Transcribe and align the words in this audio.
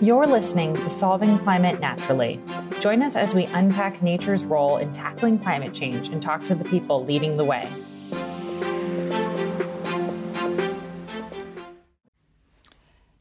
You're 0.00 0.28
listening 0.28 0.76
to 0.76 0.88
Solving 0.88 1.40
Climate 1.40 1.80
Naturally. 1.80 2.40
Join 2.78 3.02
us 3.02 3.16
as 3.16 3.34
we 3.34 3.46
unpack 3.46 4.00
nature's 4.00 4.44
role 4.44 4.76
in 4.76 4.92
tackling 4.92 5.40
climate 5.40 5.74
change 5.74 6.06
and 6.06 6.22
talk 6.22 6.46
to 6.46 6.54
the 6.54 6.64
people 6.64 7.04
leading 7.04 7.36
the 7.36 7.44
way. 7.44 7.68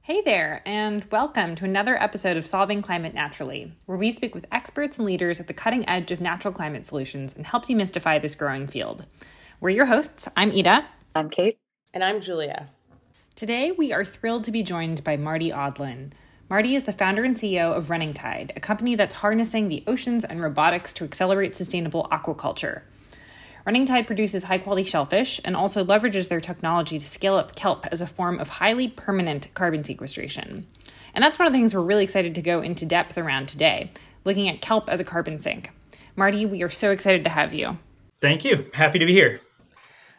Hey 0.03 0.21
there, 0.21 0.61
and 0.67 1.03
welcome 1.11 1.55
to 1.55 1.65
another 1.65 1.99
episode 1.99 2.37
of 2.37 2.45
Solving 2.45 2.83
Climate 2.83 3.15
Naturally, 3.15 3.73
where 3.87 3.97
we 3.97 4.11
speak 4.11 4.35
with 4.35 4.45
experts 4.51 4.97
and 4.97 5.07
leaders 5.07 5.39
at 5.39 5.47
the 5.47 5.55
cutting 5.55 5.89
edge 5.89 6.11
of 6.11 6.21
natural 6.21 6.53
climate 6.53 6.85
solutions 6.85 7.35
and 7.35 7.47
help 7.47 7.65
demystify 7.65 8.21
this 8.21 8.35
growing 8.35 8.67
field. 8.67 9.07
We're 9.59 9.71
your 9.71 9.87
hosts. 9.87 10.27
I'm 10.37 10.51
Ida. 10.51 10.85
I'm 11.15 11.31
Kate. 11.31 11.57
And 11.91 12.03
I'm 12.03 12.21
Julia. 12.21 12.69
Today, 13.35 13.71
we 13.71 13.91
are 13.91 14.05
thrilled 14.05 14.43
to 14.43 14.51
be 14.51 14.61
joined 14.61 15.03
by 15.03 15.17
Marty 15.17 15.49
Odlin. 15.49 16.11
Marty 16.49 16.75
is 16.75 16.85
the 16.85 16.93
founder 16.93 17.25
and 17.25 17.35
CEO 17.35 17.75
of 17.75 17.89
Running 17.89 18.13
Tide, 18.13 18.53
a 18.55 18.61
company 18.61 18.95
that's 18.95 19.15
harnessing 19.15 19.67
the 19.67 19.83
oceans 19.85 20.23
and 20.23 20.41
robotics 20.41 20.93
to 20.93 21.03
accelerate 21.03 21.55
sustainable 21.55 22.07
aquaculture. 22.09 22.83
Running 23.65 23.85
Tide 23.85 24.07
produces 24.07 24.45
high 24.45 24.59
quality 24.59 24.85
shellfish 24.85 25.41
and 25.43 25.57
also 25.57 25.83
leverages 25.83 26.29
their 26.29 26.39
technology 26.39 26.99
to 26.99 27.05
scale 27.05 27.35
up 27.35 27.57
kelp 27.57 27.85
as 27.91 27.99
a 27.99 28.07
form 28.07 28.39
of 28.39 28.47
highly 28.47 28.87
permanent 28.87 29.53
carbon 29.55 29.83
sequestration. 29.83 30.65
And 31.13 31.21
that's 31.21 31.37
one 31.37 31.47
of 31.47 31.51
the 31.51 31.59
things 31.59 31.75
we're 31.75 31.81
really 31.81 32.05
excited 32.05 32.33
to 32.35 32.41
go 32.41 32.61
into 32.61 32.85
depth 32.85 33.17
around 33.17 33.49
today, 33.49 33.91
looking 34.23 34.47
at 34.47 34.61
kelp 34.61 34.89
as 34.89 35.01
a 35.01 35.03
carbon 35.03 35.39
sink. 35.39 35.71
Marty, 36.15 36.45
we 36.45 36.63
are 36.63 36.69
so 36.69 36.91
excited 36.91 37.25
to 37.25 37.29
have 37.29 37.53
you. 37.53 37.77
Thank 38.21 38.45
you. 38.45 38.63
Happy 38.73 38.99
to 38.99 39.05
be 39.05 39.11
here. 39.11 39.41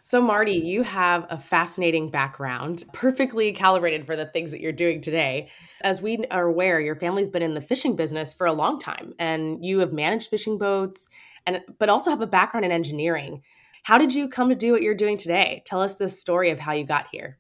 So, 0.09 0.23
Marty, 0.23 0.53
you 0.53 0.85
have 0.85 1.27
a 1.29 1.37
fascinating 1.37 2.09
background, 2.09 2.83
perfectly 2.95 3.53
calibrated 3.53 4.07
for 4.07 4.17
the 4.17 4.25
things 4.25 4.53
that 4.53 4.63
you're 4.63 4.73
doing 4.73 5.03
today. 5.03 5.51
As 5.83 6.01
we 6.01 6.25
are 6.31 6.47
aware, 6.47 6.81
your 6.81 6.97
family's 6.97 7.29
been 7.29 7.43
in 7.43 7.53
the 7.53 7.61
fishing 7.61 7.95
business 7.95 8.33
for 8.33 8.47
a 8.47 8.55
long 8.55 8.79
time, 8.79 9.13
and 9.19 9.63
you 9.63 9.81
have 9.81 9.93
managed 9.93 10.31
fishing 10.31 10.57
boats, 10.57 11.11
and 11.45 11.63
but 11.79 11.91
also 11.91 12.09
have 12.09 12.23
a 12.23 12.27
background 12.27 12.65
in 12.65 12.73
engineering. 12.73 13.43
How 13.83 13.99
did 13.99 14.15
you 14.15 14.29
come 14.29 14.49
to 14.49 14.55
do 14.55 14.73
what 14.73 14.81
you're 14.81 14.95
doing 14.95 15.19
today? 15.19 15.63
Tell 15.67 15.83
us 15.83 15.97
the 15.97 16.09
story 16.09 16.49
of 16.49 16.59
how 16.59 16.73
you 16.73 16.87
got 16.87 17.09
here. 17.13 17.37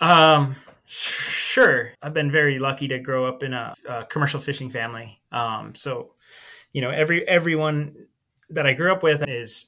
Um, 0.00 0.56
sure. 0.86 1.92
I've 2.00 2.14
been 2.14 2.30
very 2.30 2.58
lucky 2.58 2.88
to 2.88 2.98
grow 2.98 3.26
up 3.26 3.42
in 3.42 3.52
a, 3.52 3.74
a 3.86 4.04
commercial 4.06 4.40
fishing 4.40 4.70
family. 4.70 5.20
Um, 5.32 5.74
so, 5.74 6.14
you 6.72 6.80
know, 6.80 6.88
every 6.88 7.28
everyone 7.28 7.94
that 8.48 8.66
I 8.66 8.72
grew 8.72 8.90
up 8.90 9.02
with 9.02 9.28
is 9.28 9.66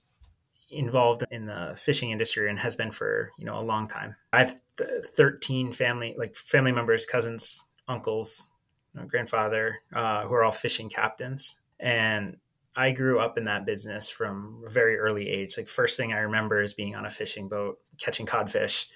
involved 0.73 1.25
in 1.31 1.47
the 1.47 1.75
fishing 1.77 2.11
industry 2.11 2.49
and 2.49 2.59
has 2.59 2.75
been 2.75 2.91
for 2.91 3.31
you 3.39 3.45
know 3.45 3.59
a 3.59 3.63
long 3.63 3.89
time. 3.89 4.17
I 4.33 4.41
have 4.41 4.61
th- 4.79 5.05
13 5.17 5.73
family 5.73 6.15
like 6.19 6.35
family 6.35 6.73
members, 6.73 7.07
cousins, 7.07 7.67
uncles, 7.89 8.53
you 8.95 9.01
know, 9.01 9.07
grandfather 9.07 9.81
uh, 9.95 10.23
who 10.27 10.35
are 10.35 10.45
all 10.45 10.53
fishing 10.53 10.89
captains, 10.89 11.61
and 11.79 12.37
I 12.75 12.91
grew 12.93 13.21
up 13.21 13.37
in 13.37 13.45
that 13.45 13.67
business 13.67 14.09
from 14.09 14.63
a 14.67 14.71
very 14.71 14.97
early 14.97 15.29
age. 15.29 15.57
Like 15.57 15.69
first 15.69 15.97
thing 15.97 16.13
I 16.13 16.21
remember 16.21 16.63
is 16.63 16.75
being 16.75 16.97
on 16.97 17.05
a 17.05 17.11
fishing 17.11 17.49
boat 17.49 17.79
catching 17.99 18.27
codfish 18.27 18.89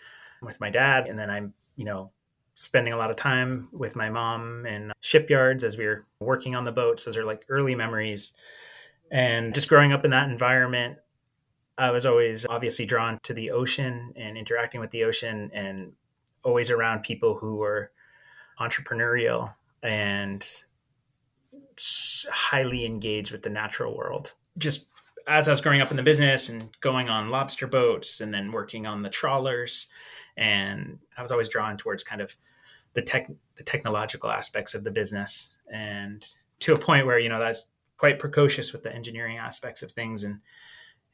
with 0.43 0.61
my 0.61 0.71
dad, 0.71 1.07
and 1.07 1.19
then 1.19 1.31
I'm 1.31 1.55
you 1.77 1.85
know 1.85 2.11
spending 2.55 2.95
a 2.95 2.97
lot 2.97 3.11
of 3.11 3.17
time 3.17 3.69
with 3.71 3.95
my 3.95 4.09
mom 4.09 4.65
in 4.65 4.91
shipyards 5.03 5.63
as 5.63 5.77
we 5.77 5.85
were 5.85 6.07
working 6.21 6.57
on 6.57 6.65
the 6.65 6.73
boats. 6.73 7.05
Those 7.05 7.19
are 7.19 7.25
like 7.25 7.45
early 7.51 7.75
memories. 7.75 8.33
And 9.11 9.55
just 9.55 9.69
growing 9.69 9.93
up 9.93 10.05
in 10.05 10.11
that 10.11 10.31
environment, 10.31 10.99
I 11.79 11.91
was 11.91 12.07
always 12.07 12.47
obviously 12.47 12.87
drawn 12.87 13.19
to 13.25 13.35
the 13.35 13.51
ocean 13.51 14.13
and 14.17 14.37
interacting 14.39 14.81
with 14.81 14.91
the 14.91 15.05
ocean 15.05 15.51
and 15.53 15.93
always 16.43 16.71
around 16.71 17.03
people 17.03 17.37
who 17.37 17.57
were 17.57 17.91
entrepreneurial 18.59 19.55
and 19.83 20.47
highly 22.31 22.87
engaged 22.87 23.33
with 23.33 23.43
the 23.43 23.51
natural 23.51 23.97
world. 23.97 24.35
Just 24.57 24.87
as 25.27 25.49
I 25.49 25.51
was 25.51 25.61
growing 25.61 25.81
up 25.81 25.91
in 25.91 25.97
the 25.97 26.03
business 26.03 26.49
and 26.49 26.71
going 26.81 27.09
on 27.09 27.31
lobster 27.31 27.67
boats 27.67 28.21
and 28.21 28.33
then 28.33 28.53
working 28.53 28.87
on 28.87 29.03
the 29.03 29.11
trawlers, 29.11 29.89
and 30.37 30.99
I 31.19 31.23
was 31.23 31.33
always 31.33 31.49
drawn 31.49 31.77
towards 31.77 32.05
kind 32.05 32.21
of 32.21 32.37
the 32.95 33.03
tech, 33.03 33.31
the 33.57 33.63
technological 33.63 34.31
aspects 34.31 34.75
of 34.75 34.85
the 34.85 34.91
business, 34.91 35.55
and 35.71 36.25
to 36.61 36.73
a 36.73 36.79
point 36.79 37.07
where 37.07 37.19
you 37.19 37.29
know 37.29 37.39
that's 37.39 37.67
quite 37.99 38.19
precocious 38.19 38.73
with 38.73 38.83
the 38.83 38.95
engineering 38.95 39.37
aspects 39.37 39.83
of 39.83 39.91
things 39.91 40.25
and 40.25 40.41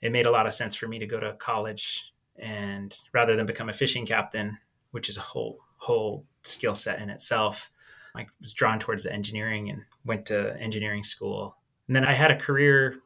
it 0.03 0.13
made 0.13 0.27
a 0.27 0.31
lot 0.31 0.47
of 0.47 0.53
sense 0.53 0.75
for 0.75 0.89
me 0.89 0.99
to 0.99 1.07
go 1.07 1.19
to 1.21 1.33
college 1.35 2.13
and 2.39 2.95
rather 3.13 3.37
than 3.37 3.47
become 3.47 3.69
a 3.69 3.73
fishing 3.73 4.05
captain, 4.05 4.59
which 4.91 5.09
is 5.09 5.17
a 5.17 5.21
whole 5.21 5.61
whole 5.77 6.25
skill 6.43 6.75
set 6.75 7.01
in 7.01 7.11
itself, 7.11 7.71
I 8.15 8.27
was 8.41 8.53
drawn 8.53 8.79
towards 8.79 9.05
the 9.05 9.13
engineering 9.13 9.69
and 9.71 9.83
went 10.05 10.27
to 10.27 10.57
engineering 10.61 11.03
school. 11.03 11.57
And 11.87 11.97
then 11.97 12.05
I 12.05 12.13
had 12.13 12.31
a 12.31 12.37
career 12.37 12.97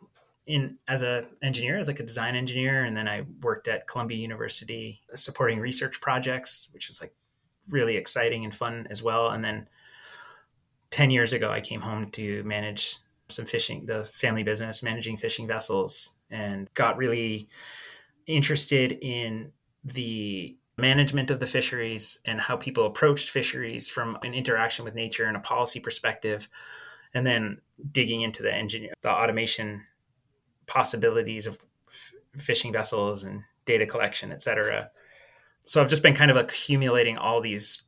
in 0.46 0.78
as 0.86 1.02
a 1.02 1.26
engineer, 1.42 1.78
as 1.78 1.88
like 1.88 2.00
a 2.00 2.04
design 2.04 2.36
engineer, 2.36 2.84
and 2.84 2.96
then 2.96 3.08
I 3.08 3.24
worked 3.42 3.68
at 3.68 3.86
Columbia 3.86 4.18
University 4.18 5.00
supporting 5.14 5.58
research 5.58 6.00
projects, 6.00 6.68
which 6.72 6.88
was 6.88 7.00
like 7.00 7.14
really 7.68 7.96
exciting 7.96 8.44
and 8.44 8.54
fun 8.54 8.86
as 8.90 9.02
well. 9.02 9.30
And 9.30 9.44
then 9.44 9.68
10 10.90 11.10
years 11.10 11.32
ago, 11.32 11.50
I 11.50 11.60
came 11.60 11.80
home 11.80 12.10
to 12.10 12.44
manage 12.44 12.98
some 13.28 13.46
fishing, 13.46 13.86
the 13.86 14.04
family 14.04 14.42
business, 14.42 14.82
managing 14.82 15.16
fishing 15.16 15.46
vessels, 15.46 16.16
and 16.30 16.72
got 16.74 16.96
really 16.96 17.48
interested 18.26 18.92
in 19.02 19.52
the 19.84 20.56
management 20.78 21.30
of 21.30 21.40
the 21.40 21.46
fisheries 21.46 22.20
and 22.24 22.40
how 22.40 22.56
people 22.56 22.84
approached 22.86 23.30
fisheries 23.30 23.88
from 23.88 24.18
an 24.22 24.34
interaction 24.34 24.84
with 24.84 24.94
nature 24.94 25.24
and 25.24 25.36
a 25.36 25.40
policy 25.40 25.80
perspective 25.80 26.48
and 27.14 27.26
then 27.26 27.60
digging 27.92 28.20
into 28.20 28.42
the 28.42 28.52
engineer 28.52 28.92
the 29.02 29.10
automation 29.10 29.82
possibilities 30.66 31.46
of 31.46 31.58
f- 31.88 32.42
fishing 32.42 32.72
vessels 32.72 33.24
and 33.24 33.42
data 33.64 33.86
collection 33.86 34.30
et 34.30 34.42
cetera. 34.42 34.90
So 35.64 35.80
i've 35.80 35.88
just 35.88 36.02
been 36.02 36.14
kind 36.14 36.30
of 36.30 36.36
accumulating 36.36 37.16
all 37.16 37.40
these 37.40 37.82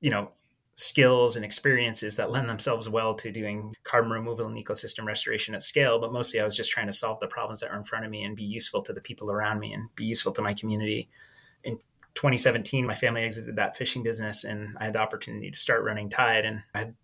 you 0.00 0.10
know 0.10 0.32
skills 0.80 1.36
and 1.36 1.44
experiences 1.44 2.16
that 2.16 2.30
lend 2.30 2.48
themselves 2.48 2.88
well 2.88 3.14
to 3.14 3.30
doing 3.30 3.74
carbon 3.84 4.10
removal 4.10 4.46
and 4.46 4.56
ecosystem 4.56 5.04
restoration 5.04 5.54
at 5.54 5.62
scale. 5.62 6.00
But 6.00 6.12
mostly 6.12 6.40
I 6.40 6.44
was 6.44 6.56
just 6.56 6.70
trying 6.70 6.86
to 6.86 6.92
solve 6.92 7.20
the 7.20 7.26
problems 7.26 7.60
that 7.60 7.70
are 7.70 7.76
in 7.76 7.84
front 7.84 8.06
of 8.06 8.10
me 8.10 8.24
and 8.24 8.34
be 8.34 8.44
useful 8.44 8.80
to 8.82 8.92
the 8.92 9.00
people 9.00 9.30
around 9.30 9.60
me 9.60 9.74
and 9.74 9.94
be 9.94 10.06
useful 10.06 10.32
to 10.32 10.42
my 10.42 10.54
community. 10.54 11.10
In 11.64 11.76
2017, 12.14 12.86
my 12.86 12.94
family 12.94 13.22
exited 13.22 13.56
that 13.56 13.76
fishing 13.76 14.02
business 14.02 14.42
and 14.44 14.76
I 14.80 14.86
had 14.86 14.94
the 14.94 15.00
opportunity 15.00 15.50
to 15.50 15.58
start 15.58 15.84
running 15.84 16.08
Tide. 16.08 16.46
And 16.46 16.62
I 16.74 16.78
had, 16.78 16.94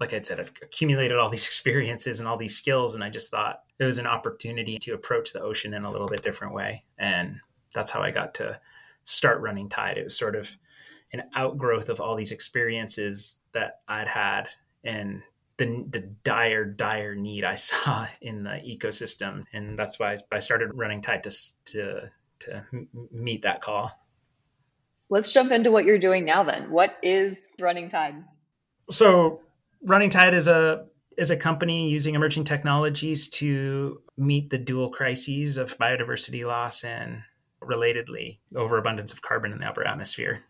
like 0.00 0.14
I 0.14 0.20
said, 0.20 0.40
I've 0.40 0.52
accumulated 0.62 1.18
all 1.18 1.28
these 1.28 1.46
experiences 1.46 2.20
and 2.20 2.28
all 2.28 2.38
these 2.38 2.56
skills. 2.56 2.94
And 2.94 3.04
I 3.04 3.10
just 3.10 3.30
thought 3.30 3.64
it 3.78 3.84
was 3.84 3.98
an 3.98 4.06
opportunity 4.06 4.78
to 4.78 4.94
approach 4.94 5.34
the 5.34 5.42
ocean 5.42 5.74
in 5.74 5.84
a 5.84 5.90
little 5.90 6.08
bit 6.08 6.22
different 6.22 6.54
way. 6.54 6.84
And 6.96 7.36
that's 7.74 7.90
how 7.90 8.00
I 8.00 8.12
got 8.12 8.32
to 8.36 8.58
start 9.04 9.42
running 9.42 9.68
Tide. 9.68 9.98
It 9.98 10.04
was 10.04 10.16
sort 10.16 10.36
of 10.36 10.56
an 11.12 11.22
outgrowth 11.34 11.88
of 11.88 12.00
all 12.00 12.16
these 12.16 12.32
experiences 12.32 13.40
that 13.52 13.80
I'd 13.88 14.08
had 14.08 14.48
and 14.84 15.22
the, 15.58 15.84
the 15.90 16.00
dire, 16.24 16.64
dire 16.64 17.14
need 17.14 17.44
I 17.44 17.54
saw 17.56 18.06
in 18.20 18.44
the 18.44 18.60
ecosystem. 18.66 19.44
And 19.52 19.78
that's 19.78 19.98
why 19.98 20.16
I 20.32 20.38
started 20.38 20.70
running 20.74 21.02
Tide 21.02 21.22
to, 21.24 21.32
to, 21.66 22.10
to 22.40 22.66
meet 23.12 23.42
that 23.42 23.60
call. 23.60 23.92
Let's 25.10 25.32
jump 25.32 25.50
into 25.50 25.70
what 25.70 25.84
you're 25.84 25.98
doing 25.98 26.24
now 26.24 26.44
then. 26.44 26.70
What 26.70 26.96
is 27.02 27.54
Running 27.60 27.88
Tide? 27.88 28.14
So 28.90 29.40
Running 29.82 30.10
Tide 30.10 30.34
is 30.34 30.46
a 30.46 30.86
is 31.16 31.30
a 31.30 31.36
company 31.36 31.90
using 31.90 32.14
emerging 32.14 32.44
technologies 32.44 33.28
to 33.28 34.00
meet 34.16 34.48
the 34.48 34.56
dual 34.56 34.88
crises 34.88 35.58
of 35.58 35.76
biodiversity 35.76 36.46
loss 36.46 36.84
and 36.84 37.22
relatedly 37.60 38.38
overabundance 38.54 39.12
of 39.12 39.20
carbon 39.20 39.52
in 39.52 39.58
the 39.58 39.66
upper 39.66 39.86
atmosphere 39.86 40.42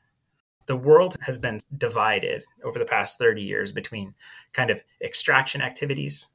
the 0.71 0.77
world 0.77 1.17
has 1.23 1.37
been 1.37 1.59
divided 1.77 2.45
over 2.63 2.79
the 2.79 2.85
past 2.85 3.19
30 3.19 3.43
years 3.43 3.73
between 3.73 4.15
kind 4.53 4.71
of 4.71 4.81
extraction 5.03 5.61
activities 5.61 6.31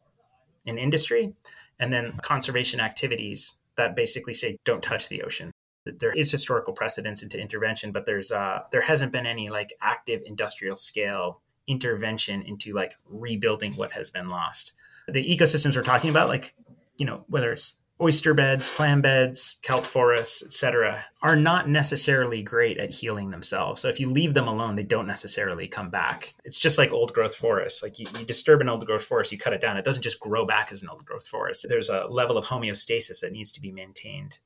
in 0.65 0.77
industry 0.77 1.31
and 1.79 1.93
then 1.93 2.19
conservation 2.21 2.81
activities 2.81 3.59
that 3.77 3.95
basically 3.95 4.33
say 4.33 4.57
don't 4.65 4.83
touch 4.83 5.07
the 5.07 5.23
ocean. 5.23 5.53
There 5.85 6.11
is 6.11 6.29
historical 6.33 6.73
precedence 6.73 7.23
into 7.23 7.39
intervention 7.39 7.93
but 7.93 8.05
there's 8.05 8.33
uh 8.33 8.63
there 8.73 8.81
hasn't 8.81 9.13
been 9.13 9.25
any 9.25 9.49
like 9.49 9.71
active 9.81 10.21
industrial 10.25 10.75
scale 10.75 11.39
intervention 11.65 12.41
into 12.41 12.73
like 12.73 12.95
rebuilding 13.07 13.77
what 13.77 13.93
has 13.93 14.09
been 14.09 14.27
lost. 14.27 14.73
The 15.07 15.23
ecosystems 15.23 15.77
we're 15.77 15.81
talking 15.83 16.09
about 16.09 16.27
like 16.27 16.53
you 16.97 17.05
know 17.05 17.23
whether 17.29 17.53
it's 17.53 17.77
oyster 18.01 18.33
beds, 18.33 18.69
clam 18.69 19.01
beds, 19.01 19.57
kelp 19.61 19.85
forests, 19.85 20.43
etc., 20.43 21.05
are 21.21 21.35
not 21.35 21.69
necessarily 21.69 22.43
great 22.43 22.77
at 22.77 22.93
healing 22.93 23.31
themselves. 23.31 23.81
So 23.81 23.87
if 23.87 23.99
you 23.99 24.11
leave 24.11 24.33
them 24.33 24.47
alone, 24.47 24.75
they 24.75 24.83
don't 24.83 25.07
necessarily 25.07 25.67
come 25.67 25.89
back. 25.89 26.33
It's 26.43 26.59
just 26.59 26.77
like 26.77 26.91
old 26.91 27.13
growth 27.13 27.35
forests. 27.35 27.81
Like 27.81 27.97
you, 27.97 28.05
you 28.19 28.25
disturb 28.25 28.61
an 28.61 28.69
old 28.69 28.85
growth 28.85 29.05
forest, 29.05 29.31
you 29.31 29.37
cut 29.37 29.53
it 29.53 29.61
down. 29.61 29.77
It 29.77 29.85
doesn't 29.85 30.03
just 30.03 30.19
grow 30.19 30.45
back 30.45 30.71
as 30.71 30.83
an 30.83 30.89
old 30.89 31.05
growth 31.05 31.27
forest. 31.27 31.65
There's 31.69 31.89
a 31.89 32.05
level 32.07 32.37
of 32.37 32.45
homeostasis 32.45 33.21
that 33.21 33.31
needs 33.31 33.51
to 33.53 33.61
be 33.61 33.71
maintained. 33.71 34.39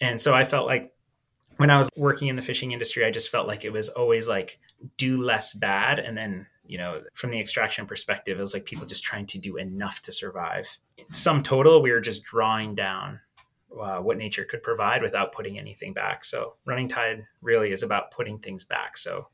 And 0.00 0.20
so 0.20 0.34
I 0.34 0.44
felt 0.44 0.66
like 0.66 0.92
when 1.58 1.70
I 1.70 1.78
was 1.78 1.88
working 1.96 2.28
in 2.28 2.36
the 2.36 2.42
fishing 2.42 2.72
industry, 2.72 3.04
I 3.04 3.10
just 3.10 3.30
felt 3.30 3.46
like 3.46 3.64
it 3.64 3.72
was 3.72 3.88
always 3.88 4.28
like 4.28 4.58
do 4.96 5.16
less 5.16 5.54
bad 5.54 5.98
and 5.98 6.16
then 6.16 6.46
You 6.66 6.78
know, 6.78 7.02
from 7.14 7.30
the 7.30 7.40
extraction 7.40 7.86
perspective, 7.86 8.38
it 8.38 8.42
was 8.42 8.54
like 8.54 8.64
people 8.64 8.86
just 8.86 9.04
trying 9.04 9.26
to 9.26 9.38
do 9.38 9.56
enough 9.56 10.02
to 10.02 10.12
survive. 10.12 10.78
In 10.98 11.12
sum 11.12 11.42
total, 11.42 11.82
we 11.82 11.92
were 11.92 12.00
just 12.00 12.24
drawing 12.24 12.74
down 12.74 13.20
uh, 13.80 13.98
what 13.98 14.18
nature 14.18 14.44
could 14.44 14.62
provide 14.62 15.02
without 15.02 15.32
putting 15.32 15.58
anything 15.58 15.92
back. 15.92 16.24
So 16.24 16.54
running 16.64 16.88
tide 16.88 17.26
really 17.42 17.72
is 17.72 17.82
about 17.82 18.10
putting 18.10 18.38
things 18.38 18.64
back. 18.64 18.96
So 18.96 19.28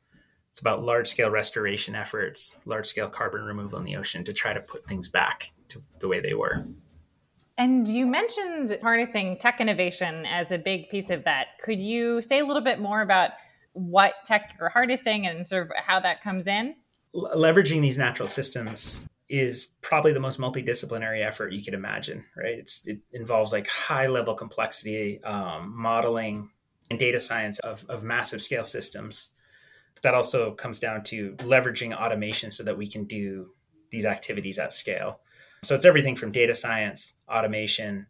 it's 0.49 0.59
about 0.59 0.83
large 0.83 1.07
scale 1.07 1.31
restoration 1.31 1.95
efforts, 1.95 2.57
large 2.65 2.85
scale 2.85 3.09
carbon 3.09 3.43
removal 3.43 3.79
in 3.79 3.85
the 3.85 3.95
ocean 3.95 4.23
to 4.25 4.33
try 4.33 4.53
to 4.53 4.61
put 4.61 4.85
things 4.85 5.09
back 5.09 5.51
to 5.69 5.81
the 5.99 6.07
way 6.07 6.19
they 6.19 6.33
were. 6.33 6.65
And 7.57 7.87
you 7.87 8.05
mentioned 8.05 8.77
harnessing 8.81 9.37
tech 9.37 9.61
innovation 9.61 10.25
as 10.25 10.51
a 10.51 10.57
big 10.57 10.89
piece 10.89 11.09
of 11.09 11.23
that. 11.23 11.59
Could 11.63 11.79
you 11.79 12.21
say 12.21 12.39
a 12.39 12.45
little 12.45 12.61
bit 12.61 12.79
more 12.79 13.01
about 13.01 13.31
what 13.73 14.13
tech 14.25 14.55
you're 14.59 14.69
harnessing 14.69 15.25
and 15.25 15.45
sort 15.45 15.67
of 15.67 15.71
how 15.75 15.99
that 15.99 16.21
comes 16.21 16.47
in? 16.47 16.75
Leveraging 17.13 17.81
these 17.81 17.97
natural 17.97 18.27
systems 18.27 19.07
is 19.29 19.73
probably 19.81 20.13
the 20.13 20.19
most 20.19 20.39
multidisciplinary 20.39 21.25
effort 21.25 21.53
you 21.53 21.63
could 21.63 21.73
imagine, 21.73 22.23
right? 22.35 22.59
It's, 22.59 22.85
it 22.87 22.99
involves 23.13 23.51
like 23.51 23.67
high 23.67 24.07
level 24.07 24.35
complexity, 24.35 25.23
um, 25.23 25.73
modeling, 25.75 26.49
and 26.89 26.99
data 26.99 27.19
science 27.19 27.59
of, 27.59 27.85
of 27.89 28.03
massive 28.03 28.41
scale 28.41 28.63
systems. 28.63 29.31
That 30.01 30.13
also 30.13 30.51
comes 30.51 30.79
down 30.79 31.03
to 31.03 31.33
leveraging 31.37 31.95
automation 31.95 32.51
so 32.51 32.63
that 32.63 32.77
we 32.77 32.87
can 32.87 33.05
do 33.05 33.51
these 33.89 34.05
activities 34.05 34.59
at 34.59 34.73
scale. 34.73 35.21
So 35.63 35.75
it's 35.75 35.85
everything 35.85 36.15
from 36.15 36.31
data 36.31 36.53
science, 36.53 37.15
automation, 37.29 38.07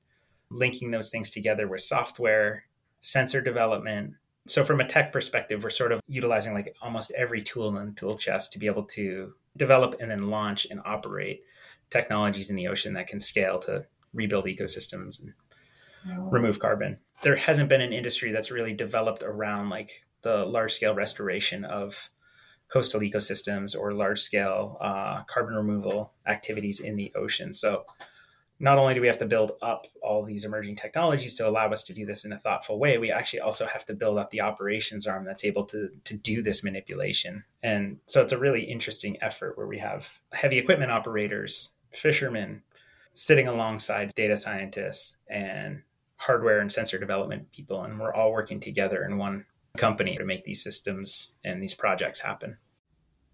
linking 0.49 0.91
those 0.91 1.11
things 1.11 1.29
together 1.29 1.67
with 1.67 1.81
software, 1.81 2.65
sensor 2.99 3.41
development, 3.41 4.15
so 4.47 4.63
from 4.63 4.81
a 4.81 4.85
tech 4.85 5.13
perspective, 5.13 5.63
we're 5.63 5.69
sort 5.69 5.91
of 5.91 6.01
utilizing 6.07 6.53
like 6.53 6.75
almost 6.81 7.11
every 7.11 7.41
tool 7.41 7.75
in 7.77 7.85
the 7.85 7.91
tool 7.93 8.15
chest 8.15 8.51
to 8.53 8.59
be 8.59 8.65
able 8.65 8.83
to 8.83 9.33
develop 9.55 9.95
and 9.99 10.11
then 10.11 10.29
launch 10.29 10.67
and 10.69 10.81
operate 10.85 11.43
technologies 11.89 12.49
in 12.49 12.55
the 12.55 12.67
ocean 12.67 12.93
that 12.93 13.07
can 13.07 13.19
scale 13.19 13.59
to 13.59 13.85
rebuild 14.13 14.45
ecosystems 14.45 15.21
and 15.21 15.33
remove 16.31 16.59
carbon. 16.59 16.97
There 17.21 17.35
hasn't 17.35 17.69
been 17.69 17.81
an 17.81 17.93
industry 17.93 18.31
that's 18.31 18.51
really 18.51 18.73
developed 18.73 19.23
around 19.23 19.69
like 19.69 20.03
the 20.21 20.45
large 20.45 20.73
scale 20.73 20.93
restoration 20.93 21.63
of 21.63 22.09
coastal 22.67 23.01
ecosystems 23.01 23.77
or 23.77 23.93
large 23.93 24.19
scale 24.19 24.77
uh, 24.81 25.23
carbon 25.23 25.55
removal 25.55 26.13
activities 26.25 26.79
in 26.79 26.95
the 26.95 27.13
ocean. 27.15 27.53
So 27.53 27.85
not 28.59 28.77
only 28.77 28.93
do 28.93 29.01
we 29.01 29.07
have 29.07 29.17
to 29.17 29.25
build 29.25 29.53
up 29.61 29.87
all 30.01 30.23
these 30.23 30.45
emerging 30.45 30.75
technologies 30.75 31.35
to 31.35 31.47
allow 31.47 31.69
us 31.71 31.83
to 31.83 31.93
do 31.93 32.05
this 32.05 32.23
in 32.23 32.31
a 32.31 32.39
thoughtful 32.39 32.79
way, 32.79 32.97
we 32.97 33.11
actually 33.11 33.41
also 33.41 33.65
have 33.65 33.85
to 33.85 33.93
build 33.93 34.17
up 34.17 34.29
the 34.29 34.41
operations 34.41 35.07
arm 35.07 35.25
that's 35.25 35.43
able 35.43 35.65
to, 35.65 35.89
to 36.05 36.15
do 36.15 36.41
this 36.41 36.63
manipulation. 36.63 37.43
And 37.61 37.97
so 38.05 38.21
it's 38.21 38.31
a 38.31 38.37
really 38.37 38.63
interesting 38.63 39.17
effort 39.21 39.57
where 39.57 39.67
we 39.67 39.79
have 39.79 40.19
heavy 40.31 40.57
equipment 40.57 40.91
operators, 40.91 41.71
fishermen 41.91 42.63
sitting 43.13 43.47
alongside 43.47 44.13
data 44.15 44.37
scientists 44.37 45.17
and 45.27 45.83
hardware 46.17 46.59
and 46.59 46.71
sensor 46.71 46.97
development 46.97 47.51
people. 47.51 47.83
And 47.83 47.99
we're 47.99 48.13
all 48.13 48.31
working 48.31 48.59
together 48.59 49.03
in 49.03 49.17
one 49.17 49.45
company 49.77 50.17
to 50.17 50.25
make 50.25 50.45
these 50.45 50.63
systems 50.63 51.35
and 51.43 51.61
these 51.61 51.73
projects 51.73 52.21
happen. 52.21 52.57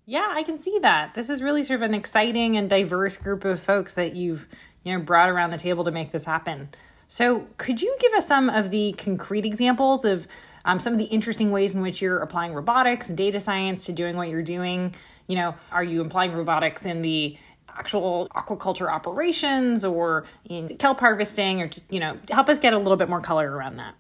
Yeah, 0.06 0.32
I 0.32 0.42
can 0.42 0.58
see 0.58 0.80
that. 0.82 1.14
This 1.14 1.30
is 1.30 1.44
really 1.44 1.62
sort 1.62 1.84
of 1.84 1.84
an 1.84 1.94
exciting 1.94 2.58
and 2.58 2.68
diverse 2.68 3.16
group 3.16 3.46
of 3.46 3.60
folks 3.60 3.94
that 3.94 4.16
you've 4.16 4.48
you 4.84 4.98
know 4.98 5.04
brought 5.04 5.30
around 5.30 5.52
the 5.52 5.58
table 5.58 5.84
to 5.84 5.92
make 5.92 6.12
this 6.12 6.26
happen. 6.26 6.70
So, 7.08 7.48
could 7.58 7.82
you 7.82 7.96
give 8.00 8.14
us 8.14 8.28
some 8.28 8.50
of 8.50 8.70
the 8.70 8.94
concrete 8.98 9.46
examples 9.46 10.06
of 10.06 10.28
um, 10.66 10.80
some 10.80 10.94
of 10.94 11.00
the 11.00 11.06
interesting 11.06 11.52
ways 11.52 11.74
in 11.74 11.82
which 11.82 12.02
you're 12.02 12.20
applying 12.20 12.54
robotics 12.54 13.10
and 13.10 13.18
data 13.18 13.40
science 13.40 13.86
to 13.86 13.94
doing 13.94 14.16
what 14.16 14.30
you're 14.30 14.44
doing? 14.44 14.94
You 15.28 15.36
know, 15.36 15.56
are 15.72 15.84
you 15.84 16.02
applying 16.02 16.34
robotics 16.34 16.86
in 16.86 17.02
the 17.02 17.38
actual 17.68 18.28
aquaculture 18.36 18.92
operations 18.92 19.86
or 19.86 20.26
in 20.46 20.78
kelp 20.78 21.00
harvesting, 21.00 21.62
or 21.62 21.68
just 21.68 21.92
you 21.92 22.00
know, 22.00 22.18
help 22.30 22.50
us 22.50 22.60
get 22.60 22.74
a 22.74 22.78
little 22.78 22.98
bit 22.98 23.10
more 23.10 23.22
color 23.22 23.50
around 23.50 23.78
that? 23.78 23.96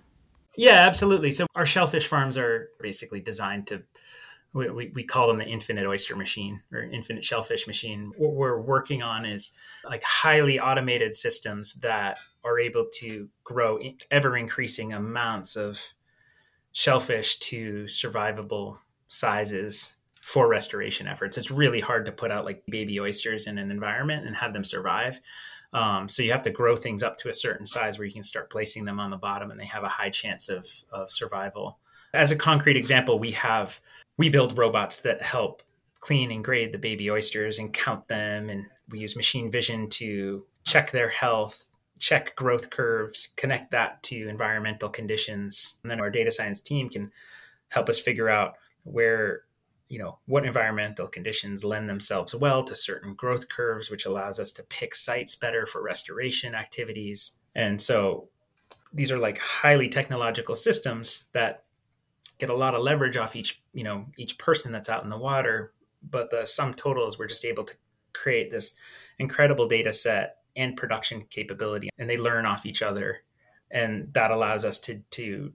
Yeah, 0.55 0.85
absolutely. 0.85 1.31
So 1.31 1.47
our 1.55 1.65
shellfish 1.65 2.07
farms 2.07 2.37
are 2.37 2.69
basically 2.81 3.21
designed 3.21 3.67
to 3.67 3.83
we, 4.53 4.69
we, 4.69 4.91
we, 4.95 5.03
call 5.03 5.27
them 5.27 5.37
the 5.37 5.45
infinite 5.45 5.87
oyster 5.87 6.15
machine 6.15 6.61
or 6.71 6.81
infinite 6.81 7.23
shellfish 7.23 7.67
machine. 7.67 8.11
What 8.17 8.33
we're 8.33 8.59
working 8.59 9.03
on 9.03 9.25
is 9.25 9.51
like 9.85 10.03
highly 10.03 10.59
automated 10.59 11.13
systems 11.13 11.75
that 11.75 12.17
are 12.43 12.59
able 12.59 12.85
to 12.99 13.29
grow 13.43 13.79
ever 14.09 14.37
increasing 14.37 14.93
amounts 14.93 15.55
of 15.55 15.93
shellfish 16.71 17.37
to 17.39 17.83
survivable 17.85 18.77
sizes 19.07 19.97
for 20.21 20.47
restoration 20.47 21.07
efforts. 21.07 21.37
It's 21.37 21.51
really 21.51 21.79
hard 21.79 22.05
to 22.05 22.11
put 22.11 22.31
out 22.31 22.45
like 22.45 22.63
baby 22.67 22.99
oysters 22.99 23.47
in 23.47 23.57
an 23.57 23.71
environment 23.71 24.25
and 24.25 24.35
have 24.35 24.53
them 24.53 24.63
survive. 24.63 25.19
Um, 25.73 26.09
so 26.09 26.23
you 26.23 26.31
have 26.31 26.41
to 26.43 26.51
grow 26.51 26.75
things 26.75 27.03
up 27.03 27.17
to 27.17 27.29
a 27.29 27.33
certain 27.33 27.65
size 27.65 27.99
where 27.99 28.05
you 28.05 28.13
can 28.13 28.23
start 28.23 28.49
placing 28.49 28.85
them 28.85 28.99
on 28.99 29.11
the 29.11 29.17
bottom 29.17 29.51
and 29.51 29.59
they 29.59 29.65
have 29.65 29.83
a 29.83 29.89
high 29.89 30.09
chance 30.09 30.49
of, 30.49 30.67
of 30.91 31.11
survival. 31.11 31.79
As 32.13 32.31
a 32.31 32.35
concrete 32.35 32.77
example, 32.77 33.19
we 33.19 33.31
have 33.33 33.79
we 34.19 34.27
build 34.27 34.57
robots 34.57 34.99
that 34.99 35.21
help 35.21 35.63
clean 36.01 36.29
and 36.29 36.43
grade 36.43 36.73
the 36.73 36.77
baby 36.77 37.09
oysters 37.09 37.57
and 37.57 37.73
count 37.73 38.05
them. 38.09 38.49
And 38.49 38.65
we 38.89 38.99
use 38.99 39.15
machine 39.15 39.49
vision 39.49 39.87
to 39.91 40.45
check 40.65 40.91
their 40.91 41.07
health, 41.07 41.77
check 41.99 42.35
growth 42.35 42.69
curves, 42.69 43.29
connect 43.37 43.71
that 43.71 44.03
to 44.03 44.27
environmental 44.27 44.89
conditions. 44.89 45.79
And 45.83 45.89
then 45.89 46.01
our 46.01 46.09
data 46.09 46.31
science 46.31 46.59
team 46.59 46.89
can 46.89 47.11
help 47.69 47.87
us 47.87 47.97
figure 47.97 48.27
out 48.27 48.55
where, 48.83 49.43
you 49.87 49.99
know, 49.99 50.19
what 50.25 50.45
environmental 50.45 51.07
conditions 51.07 51.63
lend 51.63 51.87
themselves 51.87 52.35
well 52.35 52.65
to 52.65 52.75
certain 52.75 53.13
growth 53.13 53.47
curves, 53.47 53.89
which 53.89 54.05
allows 54.05 54.37
us 54.37 54.51
to 54.51 54.63
pick 54.63 54.95
sites 54.95 55.35
better 55.35 55.65
for 55.65 55.81
restoration 55.81 56.55
activities. 56.55 57.37
And 57.55 57.81
so 57.81 58.27
these 58.91 59.13
are 59.13 59.19
like 59.19 59.37
highly 59.37 59.87
technological 59.87 60.55
systems 60.55 61.29
that 61.31 61.63
get 62.39 62.49
a 62.49 62.55
lot 62.55 62.73
of 62.73 62.81
leverage 62.81 63.17
off 63.17 63.35
each 63.35 63.61
you 63.79 63.85
know 63.85 64.03
each 64.17 64.37
person 64.37 64.73
that's 64.73 64.89
out 64.89 65.05
in 65.05 65.09
the 65.09 65.17
water 65.17 65.71
but 66.03 66.29
the 66.31 66.45
sum 66.45 66.73
totals 66.73 67.17
we're 67.17 67.27
just 67.27 67.45
able 67.45 67.63
to 67.63 67.73
create 68.13 68.51
this 68.51 68.75
incredible 69.19 69.69
data 69.69 69.93
set 69.93 70.39
and 70.57 70.75
production 70.75 71.25
capability 71.29 71.89
and 71.97 72.09
they 72.09 72.17
learn 72.17 72.45
off 72.45 72.65
each 72.65 72.81
other 72.81 73.19
and 73.71 74.13
that 74.13 74.31
allows 74.31 74.65
us 74.65 74.77
to 74.79 74.99
to 75.11 75.53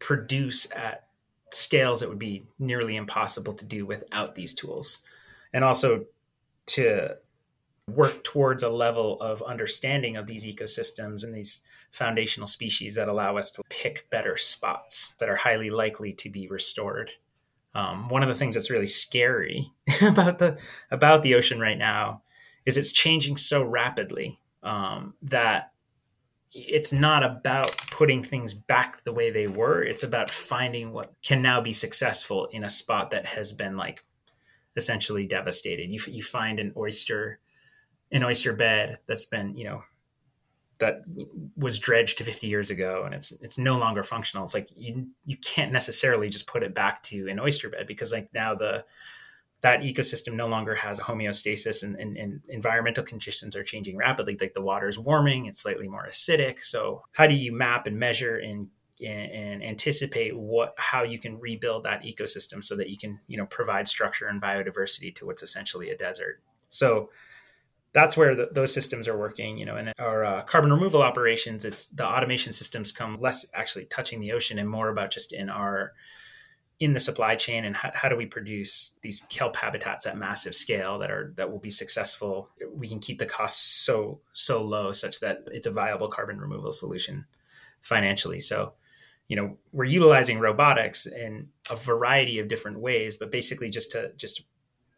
produce 0.00 0.66
at 0.74 1.06
scales 1.52 2.00
that 2.00 2.08
would 2.08 2.18
be 2.18 2.44
nearly 2.58 2.96
impossible 2.96 3.54
to 3.54 3.64
do 3.64 3.86
without 3.86 4.34
these 4.34 4.52
tools 4.52 5.02
and 5.52 5.62
also 5.62 6.04
to 6.66 7.16
work 7.86 8.24
towards 8.24 8.64
a 8.64 8.68
level 8.68 9.20
of 9.20 9.42
understanding 9.42 10.16
of 10.16 10.26
these 10.26 10.44
ecosystems 10.44 11.22
and 11.22 11.32
these 11.32 11.62
foundational 11.92 12.48
species 12.48 12.96
that 12.96 13.06
allow 13.06 13.36
us 13.36 13.52
to 13.52 13.62
pick 13.68 14.10
better 14.10 14.36
spots 14.36 15.14
that 15.20 15.28
are 15.28 15.36
highly 15.36 15.70
likely 15.70 16.12
to 16.12 16.28
be 16.28 16.48
restored. 16.48 17.10
Um, 17.74 18.08
one 18.08 18.22
of 18.22 18.28
the 18.28 18.34
things 18.34 18.54
that's 18.54 18.70
really 18.70 18.86
scary 18.86 19.72
about 20.02 20.38
the 20.38 20.60
about 20.90 21.22
the 21.22 21.34
ocean 21.34 21.58
right 21.58 21.78
now 21.78 22.22
is 22.64 22.78
it's 22.78 22.92
changing 22.92 23.36
so 23.36 23.62
rapidly 23.64 24.38
um, 24.62 25.14
that 25.22 25.72
it's 26.54 26.92
not 26.92 27.24
about 27.24 27.76
putting 27.90 28.22
things 28.22 28.54
back 28.54 29.02
the 29.02 29.12
way 29.12 29.30
they 29.30 29.48
were. 29.48 29.82
It's 29.82 30.04
about 30.04 30.30
finding 30.30 30.92
what 30.92 31.12
can 31.22 31.42
now 31.42 31.60
be 31.60 31.72
successful 31.72 32.46
in 32.46 32.62
a 32.62 32.68
spot 32.68 33.10
that 33.10 33.26
has 33.26 33.52
been 33.52 33.76
like 33.76 34.04
essentially 34.76 35.26
devastated. 35.26 35.90
You, 35.90 36.00
you 36.06 36.22
find 36.22 36.60
an 36.60 36.72
oyster, 36.76 37.40
an 38.12 38.22
oyster 38.22 38.52
bed 38.52 39.00
that's 39.06 39.24
been, 39.24 39.56
you 39.56 39.64
know, 39.64 39.82
that 40.78 41.02
was 41.56 41.78
dredged 41.78 42.18
50 42.18 42.46
years 42.46 42.70
ago 42.70 43.02
and 43.04 43.14
it's 43.14 43.32
it's 43.40 43.58
no 43.58 43.78
longer 43.78 44.02
functional. 44.02 44.44
It's 44.44 44.54
like 44.54 44.68
you 44.76 45.08
you 45.24 45.36
can't 45.36 45.72
necessarily 45.72 46.28
just 46.28 46.46
put 46.46 46.62
it 46.62 46.74
back 46.74 47.02
to 47.04 47.28
an 47.28 47.38
oyster 47.38 47.68
bed 47.68 47.86
because 47.86 48.12
like 48.12 48.28
now 48.34 48.54
the 48.54 48.84
that 49.60 49.80
ecosystem 49.80 50.34
no 50.34 50.46
longer 50.46 50.74
has 50.74 51.00
homeostasis 51.00 51.82
and, 51.82 51.96
and, 51.96 52.18
and, 52.18 52.42
environmental 52.50 53.02
conditions 53.02 53.56
are 53.56 53.64
changing 53.64 53.96
rapidly. 53.96 54.36
Like 54.38 54.52
the 54.52 54.60
water 54.60 54.88
is 54.88 54.98
warming 54.98 55.46
it's 55.46 55.58
slightly 55.58 55.88
more 55.88 56.06
acidic. 56.06 56.60
So 56.60 57.02
how 57.12 57.26
do 57.26 57.34
you 57.34 57.50
map 57.50 57.86
and 57.86 57.98
measure 57.98 58.36
and 58.36 58.68
and 59.04 59.62
anticipate 59.62 60.36
what 60.36 60.74
how 60.76 61.02
you 61.02 61.18
can 61.18 61.38
rebuild 61.40 61.84
that 61.84 62.02
ecosystem 62.02 62.62
so 62.62 62.76
that 62.76 62.90
you 62.90 62.98
can 62.98 63.20
you 63.26 63.36
know 63.36 63.46
provide 63.46 63.88
structure 63.88 64.28
and 64.28 64.40
biodiversity 64.40 65.14
to 65.14 65.26
what's 65.26 65.42
essentially 65.42 65.90
a 65.90 65.96
desert? 65.96 66.40
So 66.68 67.10
that's 67.94 68.16
where 68.16 68.34
the, 68.34 68.48
those 68.52 68.74
systems 68.74 69.08
are 69.08 69.16
working. 69.16 69.56
You 69.56 69.66
know, 69.66 69.76
in 69.76 69.92
our 69.98 70.24
uh, 70.24 70.42
carbon 70.42 70.72
removal 70.72 71.02
operations, 71.02 71.64
it's 71.64 71.86
the 71.86 72.06
automation 72.06 72.52
systems 72.52 72.92
come 72.92 73.18
less 73.20 73.46
actually 73.54 73.86
touching 73.86 74.20
the 74.20 74.32
ocean 74.32 74.58
and 74.58 74.68
more 74.68 74.88
about 74.88 75.10
just 75.10 75.32
in 75.32 75.48
our 75.48 75.92
in 76.80 76.92
the 76.92 77.00
supply 77.00 77.36
chain 77.36 77.64
and 77.64 77.76
how, 77.76 77.92
how, 77.94 78.08
do 78.08 78.16
we 78.16 78.26
produce 78.26 78.94
these 79.02 79.20
kelp 79.28 79.54
habitats 79.54 80.06
at 80.06 80.18
massive 80.18 80.56
scale 80.56 80.98
that 80.98 81.10
are 81.10 81.32
that 81.36 81.50
will 81.50 81.60
be 81.60 81.70
successful 81.70 82.50
we 82.74 82.88
can 82.88 82.98
keep 82.98 83.18
the 83.18 83.26
costs 83.26 83.62
so 83.62 84.20
so 84.32 84.60
low 84.60 84.90
such 84.90 85.20
that 85.20 85.44
it's 85.52 85.68
a 85.68 85.70
viable 85.70 86.08
carbon 86.08 86.40
removal 86.40 86.72
solution 86.72 87.26
financially 87.80 88.40
so 88.40 88.72
you 89.28 89.36
know 89.36 89.56
we're 89.72 89.84
utilizing 89.84 90.40
robotics 90.40 91.06
in 91.06 91.48
a 91.70 91.76
variety 91.76 92.40
of 92.40 92.48
different 92.48 92.80
ways 92.80 93.16
but 93.16 93.30
basically 93.30 93.70
just 93.70 93.92
to 93.92 94.10
just 94.16 94.42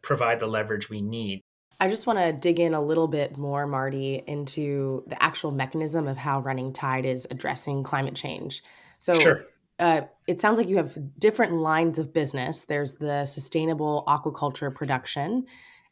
provide 0.07 0.39
the 0.39 0.47
leverage 0.47 0.89
we 0.89 1.01
need. 1.01 1.43
I 1.79 1.89
just 1.89 2.07
want 2.07 2.17
to 2.19 2.33
dig 2.33 2.59
in 2.59 2.73
a 2.73 2.81
little 2.81 3.07
bit 3.07 3.37
more, 3.37 3.67
Marty, 3.67 4.23
into 4.25 5.03
the 5.07 5.21
actual 5.21 5.51
mechanism 5.51 6.07
of 6.07 6.17
how 6.17 6.39
Running 6.39 6.73
Tide 6.73 7.05
is 7.05 7.27
addressing 7.29 7.83
climate 7.83 8.15
change. 8.15 8.63
So, 8.99 9.13
sure. 9.13 9.43
uh, 9.77 10.01
it 10.27 10.41
sounds 10.41 10.57
like 10.57 10.67
you 10.67 10.77
have 10.77 10.97
different 11.19 11.53
lines 11.53 11.99
of 11.99 12.13
business. 12.13 12.63
There's 12.63 12.93
the 12.95 13.25
sustainable 13.25 14.03
aquaculture 14.07 14.73
production, 14.73 15.45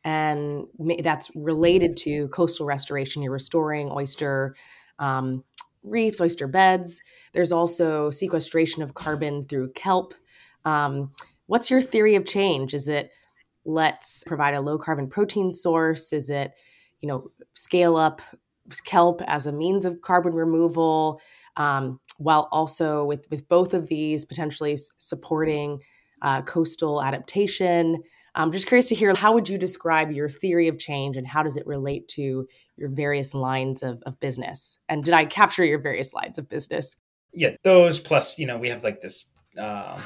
and 0.03 0.65
that's 1.03 1.29
related 1.35 1.97
to 1.97 2.29
coastal 2.29 2.65
restoration. 2.65 3.21
You're 3.21 3.31
restoring 3.31 3.91
oyster 3.91 4.55
um, 4.97 5.43
reefs, 5.83 6.19
oyster 6.19 6.47
beds. 6.47 7.01
There's 7.33 7.51
also 7.51 8.09
sequestration 8.09 8.81
of 8.81 8.95
carbon 8.95 9.45
through 9.45 9.73
kelp. 9.73 10.15
Um, 10.63 11.11
what's 11.45 11.69
your 11.69 11.81
theory 11.81 12.15
of 12.15 12.25
change? 12.25 12.73
Is 12.73 12.87
it 12.87 13.11
let's 13.65 14.23
provide 14.23 14.53
a 14.53 14.61
low 14.61 14.77
carbon 14.77 15.09
protein 15.09 15.51
source? 15.51 16.13
Is 16.13 16.29
it, 16.29 16.53
you 17.01 17.07
know, 17.07 17.31
scale 17.53 17.97
up 17.97 18.21
kelp 18.85 19.21
as 19.27 19.45
a 19.45 19.51
means 19.51 19.85
of 19.85 20.01
carbon 20.01 20.33
removal, 20.33 21.21
um, 21.57 21.99
while 22.17 22.47
also 22.51 23.05
with 23.05 23.25
with 23.29 23.47
both 23.47 23.73
of 23.73 23.87
these 23.87 24.25
potentially 24.25 24.77
supporting 24.97 25.79
uh, 26.21 26.41
coastal 26.43 27.03
adaptation? 27.03 28.01
I'm 28.37 28.51
just 28.51 28.67
curious 28.67 28.89
to 28.89 28.95
hear 28.95 29.15
how 29.15 29.33
would 29.33 29.47
you 29.47 29.57
describe 29.57 30.11
your 30.11 30.27
theory 30.27 30.67
of 30.67 30.77
change 30.77 31.15
and 31.15 31.25
how 31.25 31.41
does 31.41 31.55
it 31.55 31.65
relate 31.65 32.09
to 32.09 32.45
your 32.75 32.89
various 32.89 33.33
lines 33.33 33.81
of, 33.81 34.03
of 34.05 34.19
business? 34.19 34.77
And 34.89 35.05
did 35.05 35.13
I 35.13 35.25
capture 35.25 35.63
your 35.63 35.79
various 35.79 36.13
lines 36.13 36.37
of 36.37 36.49
business? 36.49 36.97
Yeah, 37.33 37.51
those 37.63 37.99
plus, 37.99 38.37
you 38.37 38.45
know, 38.45 38.57
we 38.57 38.69
have 38.69 38.83
like 38.83 38.99
this 38.99 39.25
um, 39.57 40.01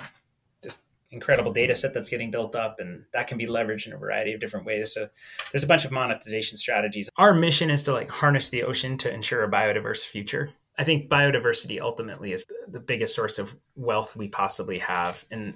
incredible 1.11 1.51
data 1.51 1.73
set 1.73 1.93
that's 1.93 2.09
getting 2.09 2.29
built 2.29 2.55
up 2.55 2.79
and 2.79 3.03
that 3.13 3.27
can 3.27 3.37
be 3.37 3.47
leveraged 3.47 3.87
in 3.87 3.93
a 3.93 3.97
variety 3.97 4.33
of 4.33 4.39
different 4.39 4.65
ways. 4.65 4.93
So 4.93 5.09
there's 5.51 5.63
a 5.63 5.67
bunch 5.67 5.85
of 5.85 5.91
monetization 5.91 6.57
strategies. 6.57 7.09
Our 7.17 7.33
mission 7.33 7.69
is 7.69 7.83
to 7.83 7.93
like 7.93 8.09
harness 8.09 8.49
the 8.49 8.63
ocean 8.63 8.97
to 8.99 9.13
ensure 9.13 9.43
a 9.43 9.49
biodiverse 9.49 10.05
future. 10.05 10.49
I 10.77 10.83
think 10.83 11.09
biodiversity 11.09 11.81
ultimately 11.81 12.31
is 12.31 12.45
the 12.67 12.79
biggest 12.79 13.15
source 13.15 13.39
of 13.39 13.55
wealth 13.75 14.15
we 14.15 14.27
possibly 14.27 14.79
have 14.79 15.25
and 15.31 15.55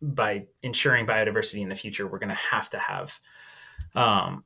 by 0.00 0.46
ensuring 0.62 1.06
biodiversity 1.06 1.62
in 1.62 1.68
the 1.68 1.76
future 1.76 2.06
we're 2.06 2.18
going 2.18 2.28
to 2.28 2.34
have 2.34 2.68
to 2.70 2.78
have 2.78 3.20
um, 3.94 4.44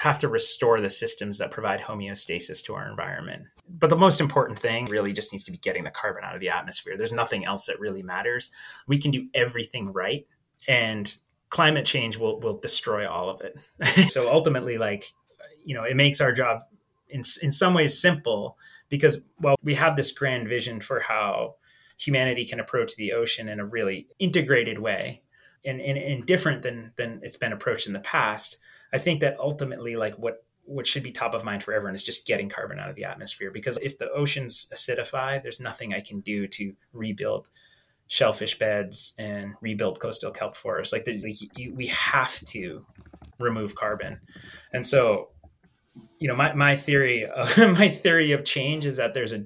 have 0.00 0.18
to 0.18 0.28
restore 0.28 0.80
the 0.80 0.88
systems 0.88 1.36
that 1.36 1.50
provide 1.50 1.78
homeostasis 1.78 2.64
to 2.64 2.74
our 2.74 2.88
environment. 2.88 3.42
But 3.68 3.90
the 3.90 3.98
most 3.98 4.18
important 4.18 4.58
thing 4.58 4.86
really 4.86 5.12
just 5.12 5.30
needs 5.30 5.44
to 5.44 5.52
be 5.52 5.58
getting 5.58 5.84
the 5.84 5.90
carbon 5.90 6.24
out 6.24 6.34
of 6.34 6.40
the 6.40 6.48
atmosphere. 6.48 6.96
There's 6.96 7.12
nothing 7.12 7.44
else 7.44 7.66
that 7.66 7.78
really 7.78 8.02
matters. 8.02 8.50
We 8.86 8.96
can 8.96 9.10
do 9.10 9.28
everything 9.34 9.92
right 9.92 10.26
and 10.66 11.14
climate 11.50 11.84
change 11.84 12.16
will 12.16 12.40
will 12.40 12.58
destroy 12.58 13.06
all 13.06 13.28
of 13.28 13.42
it. 13.42 14.10
so 14.10 14.32
ultimately 14.32 14.78
like 14.78 15.12
you 15.66 15.74
know, 15.74 15.84
it 15.84 15.96
makes 15.96 16.22
our 16.22 16.32
job 16.32 16.62
in 17.10 17.20
in 17.42 17.50
some 17.50 17.74
ways 17.74 18.00
simple 18.00 18.56
because 18.88 19.20
well 19.38 19.56
we 19.62 19.74
have 19.74 19.96
this 19.96 20.12
grand 20.12 20.48
vision 20.48 20.80
for 20.80 21.00
how 21.00 21.56
humanity 21.98 22.46
can 22.46 22.58
approach 22.58 22.96
the 22.96 23.12
ocean 23.12 23.50
in 23.50 23.60
a 23.60 23.66
really 23.66 24.08
integrated 24.18 24.78
way 24.78 25.20
and, 25.62 25.78
and, 25.82 25.98
and 25.98 26.24
different 26.24 26.62
than 26.62 26.94
than 26.96 27.20
it's 27.22 27.36
been 27.36 27.52
approached 27.52 27.86
in 27.86 27.92
the 27.92 28.00
past 28.00 28.56
I 28.92 28.98
think 28.98 29.20
that 29.20 29.38
ultimately, 29.38 29.96
like 29.96 30.14
what 30.16 30.44
what 30.64 30.86
should 30.86 31.02
be 31.02 31.10
top 31.10 31.34
of 31.34 31.44
mind 31.44 31.64
for 31.64 31.72
everyone 31.72 31.94
is 31.94 32.04
just 32.04 32.26
getting 32.26 32.48
carbon 32.48 32.78
out 32.78 32.88
of 32.88 32.94
the 32.94 33.04
atmosphere. 33.04 33.50
Because 33.50 33.76
if 33.82 33.98
the 33.98 34.08
oceans 34.10 34.68
acidify, 34.72 35.42
there's 35.42 35.58
nothing 35.58 35.92
I 35.92 36.00
can 36.00 36.20
do 36.20 36.46
to 36.46 36.72
rebuild 36.92 37.50
shellfish 38.06 38.58
beds 38.58 39.14
and 39.18 39.54
rebuild 39.60 39.98
coastal 39.98 40.30
kelp 40.30 40.54
forests. 40.54 40.92
Like 40.92 41.06
we 41.06 41.86
have 41.88 42.40
to 42.46 42.84
remove 43.38 43.74
carbon, 43.74 44.20
and 44.72 44.86
so 44.86 45.30
you 46.18 46.28
know 46.28 46.36
my 46.36 46.52
my 46.52 46.76
theory 46.76 47.26
of, 47.26 47.56
my 47.78 47.88
theory 47.88 48.32
of 48.32 48.44
change 48.44 48.86
is 48.86 48.98
that 48.98 49.14
there's 49.14 49.32
a 49.32 49.44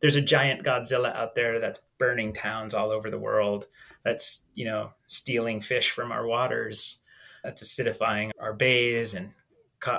there's 0.00 0.16
a 0.16 0.22
giant 0.22 0.64
Godzilla 0.64 1.14
out 1.14 1.34
there 1.34 1.60
that's 1.60 1.80
burning 1.98 2.32
towns 2.32 2.74
all 2.74 2.90
over 2.90 3.08
the 3.10 3.18
world. 3.18 3.66
That's 4.04 4.44
you 4.54 4.64
know 4.64 4.90
stealing 5.06 5.60
fish 5.60 5.90
from 5.90 6.10
our 6.10 6.26
waters 6.26 7.02
that's 7.44 7.62
acidifying 7.62 8.30
our 8.40 8.54
bays 8.54 9.14
and 9.14 9.30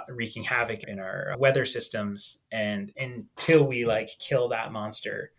wreaking 0.09 0.43
havoc 0.43 0.83
in 0.83 0.99
our 0.99 1.35
weather 1.37 1.63
systems. 1.63 2.41
And 2.51 2.91
until 2.97 3.65
we 3.67 3.85
like 3.85 4.09
kill 4.19 4.49
that 4.49 4.71
monster, 4.71 5.31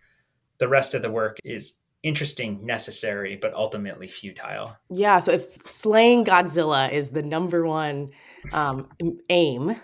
the 0.59 0.69
rest 0.69 0.95
of 0.95 1.03
the 1.03 1.11
work 1.11 1.39
is 1.45 1.77
interesting, 2.03 2.65
necessary, 2.65 3.37
but 3.37 3.53
ultimately 3.55 4.07
futile. 4.07 4.77
Yeah. 4.89 5.19
So 5.19 5.33
if 5.33 5.47
slaying 5.67 6.25
Godzilla 6.25 6.91
is 6.91 7.11
the 7.11 7.23
number 7.23 7.67
one 7.67 8.11
um, 8.53 8.89
aim, 9.29 9.81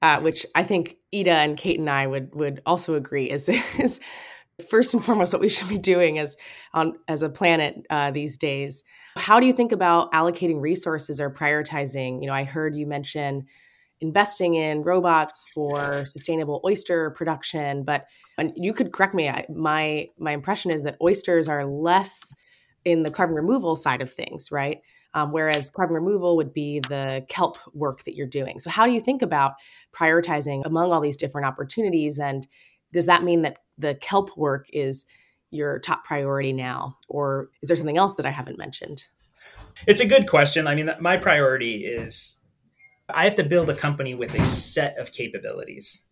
uh, 0.00 0.20
which 0.20 0.46
I 0.54 0.62
think 0.62 0.96
Ida 1.14 1.30
and 1.30 1.58
Kate 1.58 1.78
and 1.78 1.90
I 1.90 2.06
would 2.06 2.34
would 2.34 2.62
also 2.64 2.94
agree 2.94 3.30
is 3.30 3.48
is 3.78 4.00
first 4.68 4.94
and 4.94 5.04
foremost 5.04 5.32
what 5.32 5.42
we 5.42 5.48
should 5.48 5.68
be 5.68 5.78
doing 5.78 6.18
as 6.18 6.36
on 6.72 6.98
as 7.08 7.22
a 7.22 7.28
planet 7.28 7.86
uh, 7.90 8.10
these 8.10 8.36
days. 8.36 8.84
How 9.16 9.40
do 9.40 9.46
you 9.46 9.52
think 9.52 9.72
about 9.72 10.12
allocating 10.12 10.60
resources 10.60 11.20
or 11.20 11.30
prioritizing? 11.30 12.20
You 12.20 12.28
know, 12.28 12.34
I 12.34 12.44
heard 12.44 12.74
you 12.74 12.86
mention 12.86 13.46
investing 14.00 14.54
in 14.54 14.82
robots 14.82 15.46
for 15.54 16.04
sustainable 16.04 16.60
oyster 16.64 17.10
production, 17.10 17.82
but 17.82 18.06
and 18.38 18.52
you 18.56 18.72
could 18.72 18.92
correct 18.92 19.14
me. 19.14 19.30
My 19.48 20.08
my 20.18 20.32
impression 20.32 20.70
is 20.70 20.82
that 20.82 20.96
oysters 21.02 21.48
are 21.48 21.64
less 21.64 22.32
in 22.84 23.02
the 23.02 23.10
carbon 23.10 23.34
removal 23.34 23.74
side 23.76 24.00
of 24.00 24.10
things, 24.10 24.50
right? 24.52 24.80
Um, 25.14 25.32
whereas 25.32 25.70
carbon 25.70 25.94
removal 25.94 26.36
would 26.36 26.52
be 26.52 26.80
the 26.80 27.24
kelp 27.28 27.56
work 27.72 28.04
that 28.04 28.14
you're 28.14 28.26
doing. 28.26 28.58
So, 28.58 28.68
how 28.68 28.84
do 28.86 28.92
you 28.92 29.00
think 29.00 29.22
about 29.22 29.54
prioritizing 29.94 30.64
among 30.66 30.92
all 30.92 31.00
these 31.00 31.16
different 31.16 31.46
opportunities? 31.46 32.18
And 32.18 32.46
does 32.92 33.06
that 33.06 33.24
mean 33.24 33.42
that 33.42 33.58
the 33.78 33.94
kelp 33.94 34.36
work 34.36 34.66
is 34.72 35.06
your 35.50 35.78
top 35.78 36.04
priority 36.04 36.52
now? 36.52 36.98
Or 37.08 37.50
is 37.62 37.68
there 37.68 37.76
something 37.76 37.98
else 37.98 38.14
that 38.14 38.26
I 38.26 38.30
haven't 38.30 38.58
mentioned? 38.58 39.04
It's 39.86 40.00
a 40.00 40.06
good 40.06 40.28
question. 40.28 40.66
I 40.66 40.74
mean, 40.74 40.90
my 41.00 41.16
priority 41.16 41.84
is 41.84 42.40
I 43.08 43.24
have 43.24 43.36
to 43.36 43.44
build 43.44 43.70
a 43.70 43.74
company 43.74 44.14
with 44.14 44.34
a 44.34 44.44
set 44.44 44.98
of 44.98 45.12
capabilities. 45.12 46.02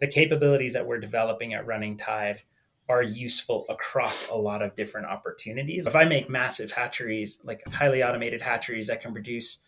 The 0.00 0.06
capabilities 0.06 0.72
that 0.74 0.86
we're 0.86 0.98
developing 0.98 1.54
at 1.54 1.66
Running 1.66 1.96
Tide 1.96 2.42
are 2.88 3.02
useful 3.02 3.66
across 3.68 4.28
a 4.28 4.34
lot 4.34 4.62
of 4.62 4.74
different 4.74 5.06
opportunities. 5.06 5.86
If 5.86 5.96
I 5.96 6.04
make 6.04 6.30
massive 6.30 6.70
hatcheries, 6.72 7.40
like 7.44 7.62
highly 7.68 8.02
automated 8.02 8.42
hatcheries 8.42 8.86
that 8.88 9.00
can 9.00 9.12
produce 9.12 9.60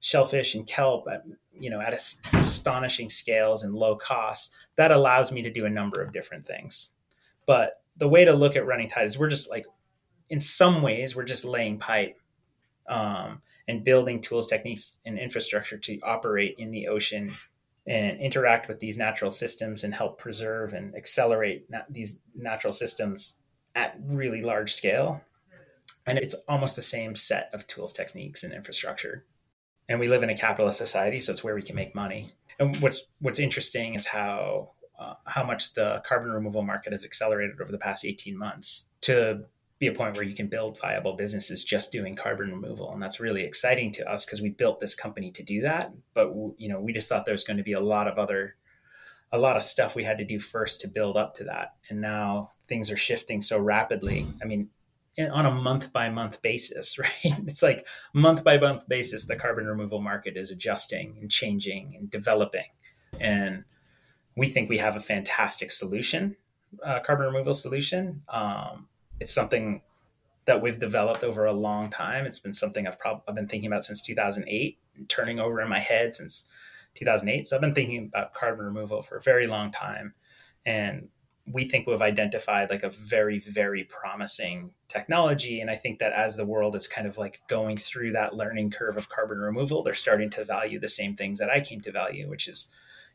shellfish 0.00 0.54
and 0.54 0.66
kelp 0.66 1.06
at, 1.10 1.24
you 1.58 1.70
know, 1.70 1.80
at 1.80 1.94
astonishing 2.34 3.08
scales 3.08 3.64
and 3.64 3.74
low 3.74 3.96
costs, 3.96 4.54
that 4.76 4.90
allows 4.90 5.32
me 5.32 5.42
to 5.42 5.50
do 5.50 5.66
a 5.66 5.70
number 5.70 6.02
of 6.02 6.12
different 6.12 6.46
things. 6.46 6.94
But 7.46 7.80
the 7.96 8.08
way 8.08 8.24
to 8.24 8.32
look 8.32 8.56
at 8.56 8.66
running 8.66 8.88
tide 8.88 9.06
is 9.06 9.18
we're 9.18 9.30
just 9.30 9.50
like 9.50 9.66
in 10.28 10.40
some 10.40 10.82
ways 10.82 11.14
we're 11.14 11.24
just 11.24 11.44
laying 11.44 11.78
pipe 11.78 12.18
um, 12.88 13.42
and 13.68 13.84
building 13.84 14.20
tools 14.20 14.48
techniques 14.48 14.98
and 15.04 15.18
infrastructure 15.18 15.78
to 15.78 16.00
operate 16.00 16.56
in 16.58 16.70
the 16.70 16.88
ocean 16.88 17.34
and 17.86 18.18
interact 18.18 18.68
with 18.68 18.80
these 18.80 18.98
natural 18.98 19.30
systems 19.30 19.84
and 19.84 19.94
help 19.94 20.18
preserve 20.18 20.72
and 20.72 20.94
accelerate 20.96 21.70
na- 21.70 21.82
these 21.88 22.18
natural 22.34 22.72
systems 22.72 23.38
at 23.74 23.96
really 24.04 24.42
large 24.42 24.72
scale 24.72 25.22
and 26.06 26.18
it's 26.18 26.34
almost 26.48 26.76
the 26.76 26.82
same 26.82 27.14
set 27.14 27.50
of 27.52 27.66
tools 27.66 27.92
techniques 27.92 28.44
and 28.44 28.52
infrastructure 28.52 29.24
and 29.88 30.00
we 30.00 30.08
live 30.08 30.22
in 30.22 30.30
a 30.30 30.36
capitalist 30.36 30.78
society 30.78 31.20
so 31.20 31.32
it's 31.32 31.44
where 31.44 31.54
we 31.54 31.62
can 31.62 31.76
make 31.76 31.94
money. 31.94 32.32
And 32.58 32.80
what's 32.80 33.02
what's 33.20 33.38
interesting 33.38 33.94
is 33.94 34.06
how 34.06 34.72
uh, 34.98 35.14
how 35.26 35.44
much 35.44 35.74
the 35.74 36.02
carbon 36.06 36.30
removal 36.30 36.62
market 36.62 36.92
has 36.92 37.04
accelerated 37.04 37.60
over 37.60 37.70
the 37.70 37.78
past 37.78 38.04
18 38.04 38.36
months 38.36 38.88
to 39.02 39.44
be 39.78 39.86
a 39.88 39.92
point 39.92 40.14
where 40.14 40.24
you 40.24 40.34
can 40.34 40.46
build 40.46 40.80
viable 40.80 41.16
businesses 41.16 41.62
just 41.62 41.92
doing 41.92 42.16
carbon 42.16 42.50
removal. 42.50 42.90
And 42.92 43.02
that's 43.02 43.20
really 43.20 43.42
exciting 43.42 43.92
to 43.92 44.10
us 44.10 44.24
because 44.24 44.40
we 44.40 44.48
built 44.48 44.80
this 44.80 44.94
company 44.94 45.30
to 45.32 45.42
do 45.42 45.60
that. 45.62 45.92
But 46.14 46.32
you 46.56 46.68
know 46.68 46.80
we 46.80 46.92
just 46.92 47.08
thought 47.08 47.24
there 47.24 47.34
was 47.34 47.44
going 47.44 47.58
to 47.58 47.62
be 47.62 47.74
a 47.74 47.80
lot 47.80 48.08
of 48.08 48.18
other 48.18 48.54
a 49.32 49.38
lot 49.38 49.56
of 49.56 49.64
stuff 49.64 49.96
we 49.96 50.04
had 50.04 50.18
to 50.18 50.24
do 50.24 50.38
first 50.38 50.80
to 50.80 50.88
build 50.88 51.16
up 51.16 51.34
to 51.34 51.44
that. 51.44 51.74
And 51.90 52.00
now 52.00 52.50
things 52.66 52.90
are 52.90 52.96
shifting 52.96 53.40
so 53.40 53.58
rapidly. 53.58 54.26
I 54.42 54.46
mean 54.46 54.70
on 55.18 55.46
a 55.46 55.50
month 55.50 55.92
by 55.92 56.08
month 56.08 56.42
basis 56.42 56.98
right 56.98 57.10
it's 57.46 57.62
like 57.62 57.86
month 58.12 58.44
by 58.44 58.58
month 58.58 58.86
basis 58.88 59.26
the 59.26 59.36
carbon 59.36 59.66
removal 59.66 60.00
market 60.00 60.36
is 60.36 60.50
adjusting 60.50 61.16
and 61.20 61.30
changing 61.30 61.94
and 61.96 62.10
developing 62.10 62.66
and 63.20 63.64
we 64.36 64.46
think 64.46 64.68
we 64.68 64.78
have 64.78 64.96
a 64.96 65.00
fantastic 65.00 65.72
solution, 65.72 66.36
uh, 66.84 67.00
carbon 67.00 67.26
removal 67.26 67.54
solution. 67.54 68.22
Um, 68.28 68.88
it's 69.18 69.32
something 69.32 69.82
that 70.44 70.60
we've 70.62 70.78
developed 70.78 71.24
over 71.24 71.46
a 71.46 71.52
long 71.52 71.90
time. 71.90 72.26
It's 72.26 72.38
been 72.38 72.54
something 72.54 72.86
I've 72.86 72.98
probably 72.98 73.22
I've 73.26 73.34
been 73.34 73.48
thinking 73.48 73.66
about 73.66 73.84
since 73.84 74.02
2008, 74.02 74.78
turning 75.08 75.40
over 75.40 75.60
in 75.60 75.68
my 75.68 75.78
head 75.78 76.14
since 76.14 76.44
2008. 76.94 77.48
So 77.48 77.56
I've 77.56 77.62
been 77.62 77.74
thinking 77.74 78.04
about 78.04 78.32
carbon 78.32 78.66
removal 78.66 79.02
for 79.02 79.16
a 79.16 79.22
very 79.22 79.46
long 79.46 79.72
time, 79.72 80.14
and 80.64 81.08
we 81.50 81.64
think 81.64 81.86
we've 81.86 82.02
identified 82.02 82.70
like 82.70 82.82
a 82.82 82.90
very 82.90 83.38
very 83.38 83.84
promising 83.84 84.70
technology. 84.88 85.60
And 85.60 85.70
i 85.70 85.76
think 85.76 85.98
that 85.98 86.12
as 86.12 86.36
the 86.36 86.46
world 86.46 86.76
is 86.76 86.88
kind 86.88 87.06
of 87.06 87.18
like 87.18 87.40
going 87.48 87.76
through 87.76 88.12
that 88.12 88.34
learning 88.34 88.70
curve 88.70 88.96
of 88.96 89.08
carbon 89.08 89.38
removal 89.38 89.82
they're 89.82 89.94
starting 89.94 90.30
to 90.30 90.44
value 90.44 90.78
the 90.78 90.88
same 90.88 91.14
things 91.14 91.38
that 91.38 91.50
i 91.50 91.60
came 91.60 91.80
to 91.82 91.92
value 91.92 92.28
which 92.28 92.48
is 92.48 92.68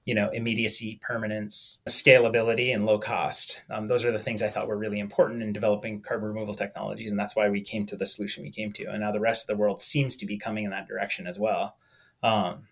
you 0.06 0.16
know 0.16 0.30
immediacy 0.32 1.00
permanence 1.02 1.82
scalability 1.88 2.74
and 2.74 2.86
low 2.86 2.98
cost. 2.98 3.62
Um, 3.70 3.88
those 3.88 4.04
are 4.04 4.12
the 4.12 4.20
things 4.20 4.42
i 4.42 4.50
thought 4.50 4.68
were 4.68 4.78
really 4.78 5.00
important 5.00 5.44
in 5.44 5.54
developing 5.54 6.02
carbon 6.02 6.30
removal 6.30 6.54
technologies 6.54 7.12
and 7.12 7.20
that's 7.20 7.36
why 7.36 7.50
we 7.50 7.62
came 7.62 7.86
to 7.88 7.96
the 7.96 8.06
solution 8.06 8.44
we 8.44 8.52
came 8.52 8.72
to. 8.74 8.86
And 8.86 9.02
now 9.02 9.12
the 9.12 9.20
rest 9.20 9.44
of 9.44 9.48
the 9.48 9.62
world 9.62 9.82
seems 9.82 10.16
to 10.18 10.26
be 10.26 10.38
coming 10.38 10.64
in 10.66 10.72
that 10.72 10.88
direction 10.88 11.28
as 11.28 11.38
well. 11.40 11.76
Um, 12.24 12.68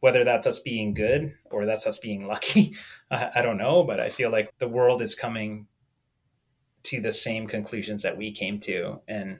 whether 0.00 0.24
that's 0.24 0.46
us 0.46 0.58
being 0.58 0.94
good 0.94 1.34
or 1.50 1.64
that's 1.64 1.86
us 1.86 1.98
being 1.98 2.26
lucky 2.26 2.74
I, 3.10 3.30
I 3.36 3.42
don't 3.42 3.58
know 3.58 3.84
but 3.84 4.00
i 4.00 4.08
feel 4.08 4.30
like 4.30 4.52
the 4.58 4.68
world 4.68 5.02
is 5.02 5.14
coming 5.14 5.66
to 6.84 7.00
the 7.00 7.12
same 7.12 7.46
conclusions 7.46 8.02
that 8.02 8.16
we 8.16 8.32
came 8.32 8.58
to 8.60 9.00
and 9.06 9.38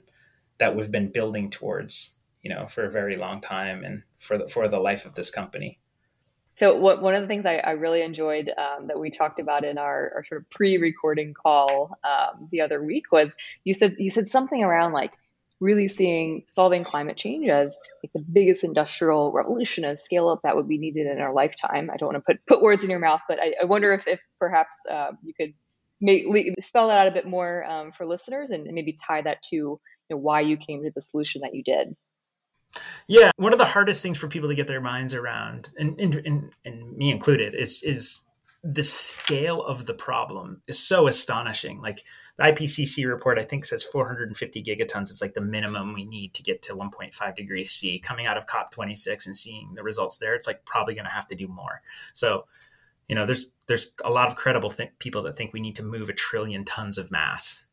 that 0.59 0.75
we've 0.75 0.91
been 0.91 1.11
building 1.11 1.49
towards 1.49 2.17
you 2.41 2.49
know 2.49 2.67
for 2.67 2.85
a 2.85 2.91
very 2.91 3.17
long 3.17 3.41
time 3.41 3.83
and 3.83 4.03
for 4.19 4.37
the 4.37 4.47
for 4.47 4.67
the 4.67 4.79
life 4.79 5.05
of 5.05 5.15
this 5.15 5.29
company. 5.29 5.79
So 6.55 6.77
what, 6.77 7.01
one 7.01 7.15
of 7.15 7.21
the 7.21 7.27
things 7.27 7.45
I, 7.45 7.55
I 7.57 7.71
really 7.71 8.03
enjoyed 8.03 8.51
um, 8.57 8.87
that 8.87 8.99
we 8.99 9.09
talked 9.09 9.39
about 9.39 9.63
in 9.63 9.77
our, 9.77 10.11
our 10.15 10.23
sort 10.25 10.41
of 10.41 10.49
pre-recording 10.49 11.33
call 11.33 11.97
um, 12.03 12.49
the 12.51 12.61
other 12.61 12.83
week 12.83 13.11
was 13.11 13.35
you 13.63 13.73
said 13.73 13.95
you 13.97 14.09
said 14.09 14.29
something 14.29 14.63
around 14.63 14.93
like 14.93 15.13
really 15.61 15.87
seeing 15.87 16.43
solving 16.47 16.83
climate 16.83 17.15
change 17.15 17.47
as 17.47 17.79
like 18.03 18.11
the 18.13 18.19
biggest 18.19 18.63
industrial 18.63 19.31
revolution 19.31 19.85
and 19.85 19.97
scale 19.97 20.27
up 20.27 20.41
that 20.43 20.55
would 20.55 20.67
be 20.67 20.79
needed 20.79 21.07
in 21.07 21.19
our 21.19 21.33
lifetime. 21.33 21.89
I 21.93 21.97
don't 21.97 22.13
want 22.13 22.25
to 22.25 22.33
put 22.33 22.45
put 22.47 22.61
words 22.61 22.83
in 22.83 22.89
your 22.89 22.99
mouth, 22.99 23.21
but 23.29 23.39
I, 23.39 23.53
I 23.61 23.65
wonder 23.65 23.93
if, 23.93 24.07
if 24.07 24.19
perhaps 24.39 24.75
uh, 24.89 25.11
you 25.23 25.33
could 25.33 25.53
make, 26.01 26.25
spell 26.59 26.87
that 26.89 26.97
out 26.97 27.07
a 27.07 27.11
bit 27.11 27.27
more 27.27 27.63
um, 27.63 27.91
for 27.91 28.05
listeners 28.05 28.49
and 28.49 28.65
maybe 28.65 28.97
tie 29.07 29.21
that 29.21 29.43
to 29.43 29.55
you 29.55 29.79
know, 30.09 30.17
why 30.17 30.41
you 30.41 30.57
came 30.57 30.83
to 30.83 30.91
the 30.93 31.01
solution 31.01 31.41
that 31.41 31.53
you 31.53 31.63
did. 31.63 31.95
Yeah, 33.07 33.31
one 33.35 33.53
of 33.53 33.59
the 33.59 33.65
hardest 33.65 34.01
things 34.01 34.17
for 34.17 34.27
people 34.27 34.49
to 34.49 34.55
get 34.55 34.67
their 34.67 34.81
minds 34.81 35.13
around, 35.13 35.71
and 35.77 35.99
and, 35.99 36.15
and, 36.15 36.51
and 36.65 36.97
me 36.97 37.11
included, 37.11 37.53
is 37.53 37.83
is 37.83 38.21
the 38.63 38.83
scale 38.83 39.63
of 39.63 39.87
the 39.87 39.93
problem 39.93 40.61
is 40.67 40.77
so 40.77 41.07
astonishing. 41.07 41.81
Like 41.81 42.03
the 42.37 42.43
IPCC 42.43 43.07
report, 43.07 43.39
I 43.39 43.43
think 43.43 43.65
says 43.65 43.83
450 43.83 44.63
gigatons 44.63 45.09
is 45.09 45.21
like 45.21 45.33
the 45.33 45.41
minimum 45.41 45.93
we 45.93 46.05
need 46.05 46.35
to 46.35 46.43
get 46.43 46.61
to 46.63 46.75
1.5 46.75 47.35
degrees 47.35 47.71
C. 47.71 47.97
Coming 47.97 48.27
out 48.27 48.37
of 48.37 48.45
COP26 48.45 49.25
and 49.25 49.35
seeing 49.35 49.73
the 49.73 49.81
results 49.81 50.17
there, 50.17 50.35
it's 50.35 50.45
like 50.45 50.63
probably 50.63 50.93
going 50.93 51.05
to 51.05 51.11
have 51.11 51.27
to 51.27 51.35
do 51.35 51.47
more. 51.47 51.81
So, 52.13 52.45
you 53.07 53.15
know, 53.15 53.25
there's 53.25 53.47
there's 53.65 53.93
a 54.05 54.11
lot 54.11 54.27
of 54.27 54.35
credible 54.35 54.69
th- 54.69 54.91
people 54.99 55.23
that 55.23 55.35
think 55.35 55.53
we 55.53 55.59
need 55.59 55.77
to 55.77 55.83
move 55.83 56.09
a 56.09 56.13
trillion 56.13 56.63
tons 56.63 56.99
of 56.99 57.09
mass. 57.09 57.65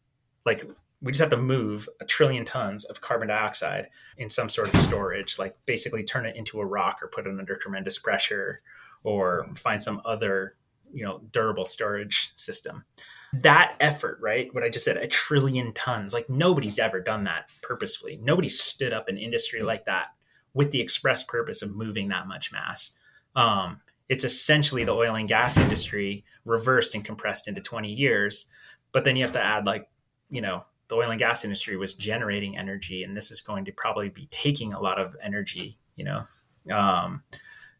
Like 0.46 0.64
we 1.02 1.12
just 1.12 1.20
have 1.20 1.30
to 1.30 1.36
move 1.36 1.86
a 2.00 2.06
trillion 2.06 2.46
tons 2.46 2.86
of 2.86 3.02
carbon 3.02 3.28
dioxide 3.28 3.88
in 4.16 4.30
some 4.30 4.48
sort 4.48 4.72
of 4.72 4.80
storage, 4.80 5.38
like 5.38 5.54
basically 5.66 6.02
turn 6.02 6.24
it 6.24 6.34
into 6.34 6.60
a 6.60 6.66
rock 6.66 7.00
or 7.02 7.08
put 7.08 7.26
it 7.26 7.38
under 7.38 7.56
tremendous 7.56 7.98
pressure 7.98 8.62
or 9.04 9.46
find 9.54 9.82
some 9.82 10.00
other 10.06 10.54
you 10.92 11.04
know 11.04 11.20
durable 11.30 11.64
storage 11.64 12.30
system. 12.34 12.84
That 13.32 13.76
effort 13.78 14.18
right 14.22 14.52
what 14.54 14.64
i 14.64 14.70
just 14.70 14.86
said 14.86 14.96
a 14.96 15.06
trillion 15.06 15.74
tons 15.74 16.14
like 16.14 16.30
nobody's 16.30 16.78
ever 16.78 17.00
done 17.00 17.24
that 17.24 17.50
purposefully. 17.62 18.18
Nobody 18.22 18.48
stood 18.48 18.92
up 18.92 19.08
an 19.08 19.18
industry 19.18 19.62
like 19.62 19.84
that 19.84 20.08
with 20.54 20.70
the 20.70 20.80
express 20.80 21.22
purpose 21.22 21.60
of 21.62 21.76
moving 21.76 22.08
that 22.08 22.26
much 22.26 22.50
mass. 22.50 22.98
Um, 23.36 23.80
it's 24.08 24.24
essentially 24.24 24.84
the 24.84 24.94
oil 24.94 25.14
and 25.14 25.28
gas 25.28 25.58
industry 25.58 26.24
reversed 26.46 26.94
and 26.94 27.04
compressed 27.04 27.46
into 27.46 27.60
20 27.60 27.92
years 27.92 28.46
but 28.92 29.04
then 29.04 29.16
you 29.16 29.22
have 29.22 29.32
to 29.32 29.44
add 29.44 29.66
like 29.66 29.88
you 30.30 30.40
know 30.40 30.64
the 30.88 30.96
oil 30.96 31.10
and 31.10 31.18
gas 31.18 31.44
industry 31.44 31.76
was 31.76 31.94
generating 31.94 32.56
energy 32.56 33.02
and 33.02 33.16
this 33.16 33.30
is 33.30 33.40
going 33.40 33.64
to 33.64 33.72
probably 33.72 34.08
be 34.08 34.26
taking 34.30 34.72
a 34.72 34.80
lot 34.80 34.98
of 34.98 35.16
energy 35.22 35.78
you 35.96 36.04
know 36.04 36.22
um, 36.72 37.22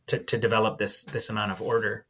to, 0.07 0.18
to 0.18 0.38
develop 0.38 0.79
this 0.79 1.05
this 1.05 1.31
amount 1.31 1.51
of 1.51 1.62
order 1.62 2.07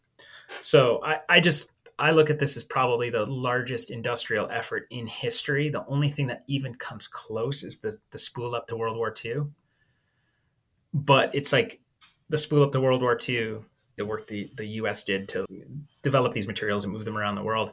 so 0.63 1.01
I, 1.05 1.21
I 1.29 1.41
just 1.41 1.73
I 1.99 2.13
look 2.13 2.31
at 2.31 2.39
this 2.39 2.57
as 2.57 2.65
probably 2.65 3.11
the 3.11 3.27
largest 3.27 3.91
industrial 3.91 4.49
effort 4.51 4.87
in 4.91 5.07
history. 5.07 5.69
The 5.69 5.85
only 5.87 6.09
thing 6.09 6.29
that 6.29 6.45
even 6.47 6.75
comes 6.75 7.09
close 7.09 7.65
is 7.65 7.81
the 7.81 7.99
the 8.11 8.19
spool 8.19 8.55
up 8.55 8.67
to 8.69 8.77
World 8.77 8.97
War 8.97 9.13
II. 9.25 9.47
But 10.95 11.35
it's 11.35 11.53
like 11.53 11.81
the 12.29 12.39
spool 12.39 12.63
up 12.63 12.73
to 12.73 12.81
World 12.81 13.03
War 13.03 13.19
II, 13.29 13.59
the 13.97 14.07
work 14.07 14.27
the, 14.29 14.51
the 14.57 14.67
US 14.67 15.05
did 15.05 15.29
to 15.31 15.45
develop 16.03 16.33
these 16.33 16.47
materials 16.47 16.85
and 16.85 16.93
move 16.93 17.05
them 17.05 17.19
around 17.19 17.35
the 17.35 17.43
world. 17.43 17.73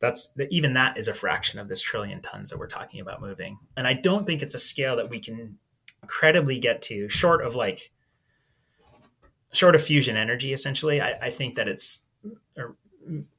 That's 0.00 0.34
even 0.50 0.72
that 0.72 0.96
is 0.96 1.08
a 1.08 1.14
fraction 1.14 1.60
of 1.60 1.68
this 1.68 1.82
trillion 1.82 2.22
tons 2.22 2.50
that 2.50 2.58
we're 2.58 2.66
talking 2.66 3.00
about 3.00 3.20
moving. 3.20 3.58
And 3.76 3.86
I 3.86 3.92
don't 3.92 4.26
think 4.26 4.42
it's 4.42 4.54
a 4.54 4.58
scale 4.58 4.96
that 4.96 5.10
we 5.10 5.20
can 5.20 5.58
credibly 6.06 6.58
get 6.58 6.82
to, 6.82 7.08
short 7.08 7.44
of 7.44 7.54
like 7.54 7.92
short 9.52 9.74
of 9.74 9.82
fusion 9.82 10.16
energy 10.16 10.52
essentially. 10.52 11.00
I, 11.00 11.12
I 11.22 11.30
think 11.30 11.54
that 11.56 11.68
it's 11.68 12.05
or 12.56 12.76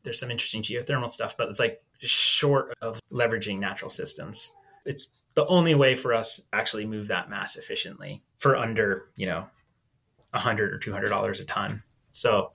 there's 0.03 0.19
some 0.19 0.31
interesting 0.31 0.63
geothermal 0.63 1.09
stuff, 1.09 1.35
but 1.37 1.49
it's 1.49 1.59
like 1.59 1.81
short 1.99 2.73
of 2.81 3.01
leveraging 3.11 3.59
natural 3.59 3.89
systems. 3.89 4.55
It's 4.85 5.09
the 5.35 5.45
only 5.47 5.75
way 5.75 5.95
for 5.95 6.13
us 6.13 6.47
actually 6.53 6.85
move 6.85 7.07
that 7.07 7.29
mass 7.29 7.57
efficiently 7.57 8.23
for 8.37 8.55
under, 8.55 9.09
you 9.17 9.25
know, 9.25 9.47
a 10.33 10.39
hundred 10.39 10.73
or 10.73 10.77
two 10.77 10.93
hundred 10.93 11.09
dollars 11.09 11.39
a 11.39 11.45
ton. 11.45 11.83
So 12.11 12.51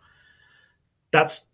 that's 1.11 1.49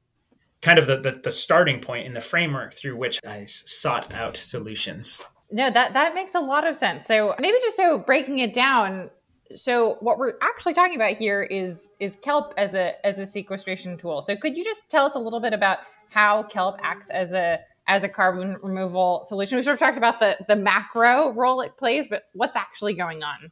kind 0.63 0.79
of 0.79 0.87
the, 0.87 0.99
the, 1.01 1.21
the 1.25 1.31
starting 1.31 1.81
point 1.81 2.07
in 2.07 2.15
the 2.15 2.21
framework 2.21 2.73
through 2.73 2.97
which 2.97 3.21
I 3.27 3.45
sought 3.47 4.15
out 4.15 4.37
solutions. 4.37 5.25
No, 5.51 5.71
that 5.71 5.95
that 5.95 6.15
makes 6.15 6.35
a 6.35 6.41
lot 6.41 6.67
of 6.67 6.77
sense. 6.77 7.07
So 7.07 7.35
maybe 7.39 7.57
just 7.63 7.77
so 7.77 7.99
breaking 7.99 8.39
it 8.39 8.53
down, 8.53 9.11
so 9.55 9.97
what 10.01 10.19
we're 10.19 10.35
actually 10.43 10.75
talking 10.75 10.97
about 10.97 11.13
here 11.13 11.43
is 11.43 11.91
is 12.01 12.17
kelp 12.17 12.53
as 12.57 12.75
a 12.75 13.05
as 13.07 13.19
a 13.19 13.27
sequestration 13.27 13.97
tool. 13.97 14.23
So 14.23 14.37
could 14.37 14.57
you 14.57 14.65
just 14.65 14.83
tell 14.89 15.07
us 15.07 15.15
a 15.15 15.19
little 15.19 15.41
bit 15.41 15.53
about 15.53 15.79
how 16.11 16.43
kelp 16.45 16.79
acts 16.83 17.11
as 17.11 17.33
a 17.33 17.61
as 17.87 18.05
a 18.05 18.09
carbon 18.09 18.57
removal 18.63 19.25
solution? 19.25 19.57
We 19.57 19.63
sort 19.63 19.75
of 19.75 19.81
talked 19.81 19.99
about 19.99 20.21
the 20.21 20.37
the 20.49 20.57
macro 20.57 21.33
role 21.33 21.61
it 21.61 21.77
plays, 21.77 22.09
but 22.09 22.25
what's 22.33 22.57
actually 22.57 22.95
going 22.95 23.23
on? 23.23 23.51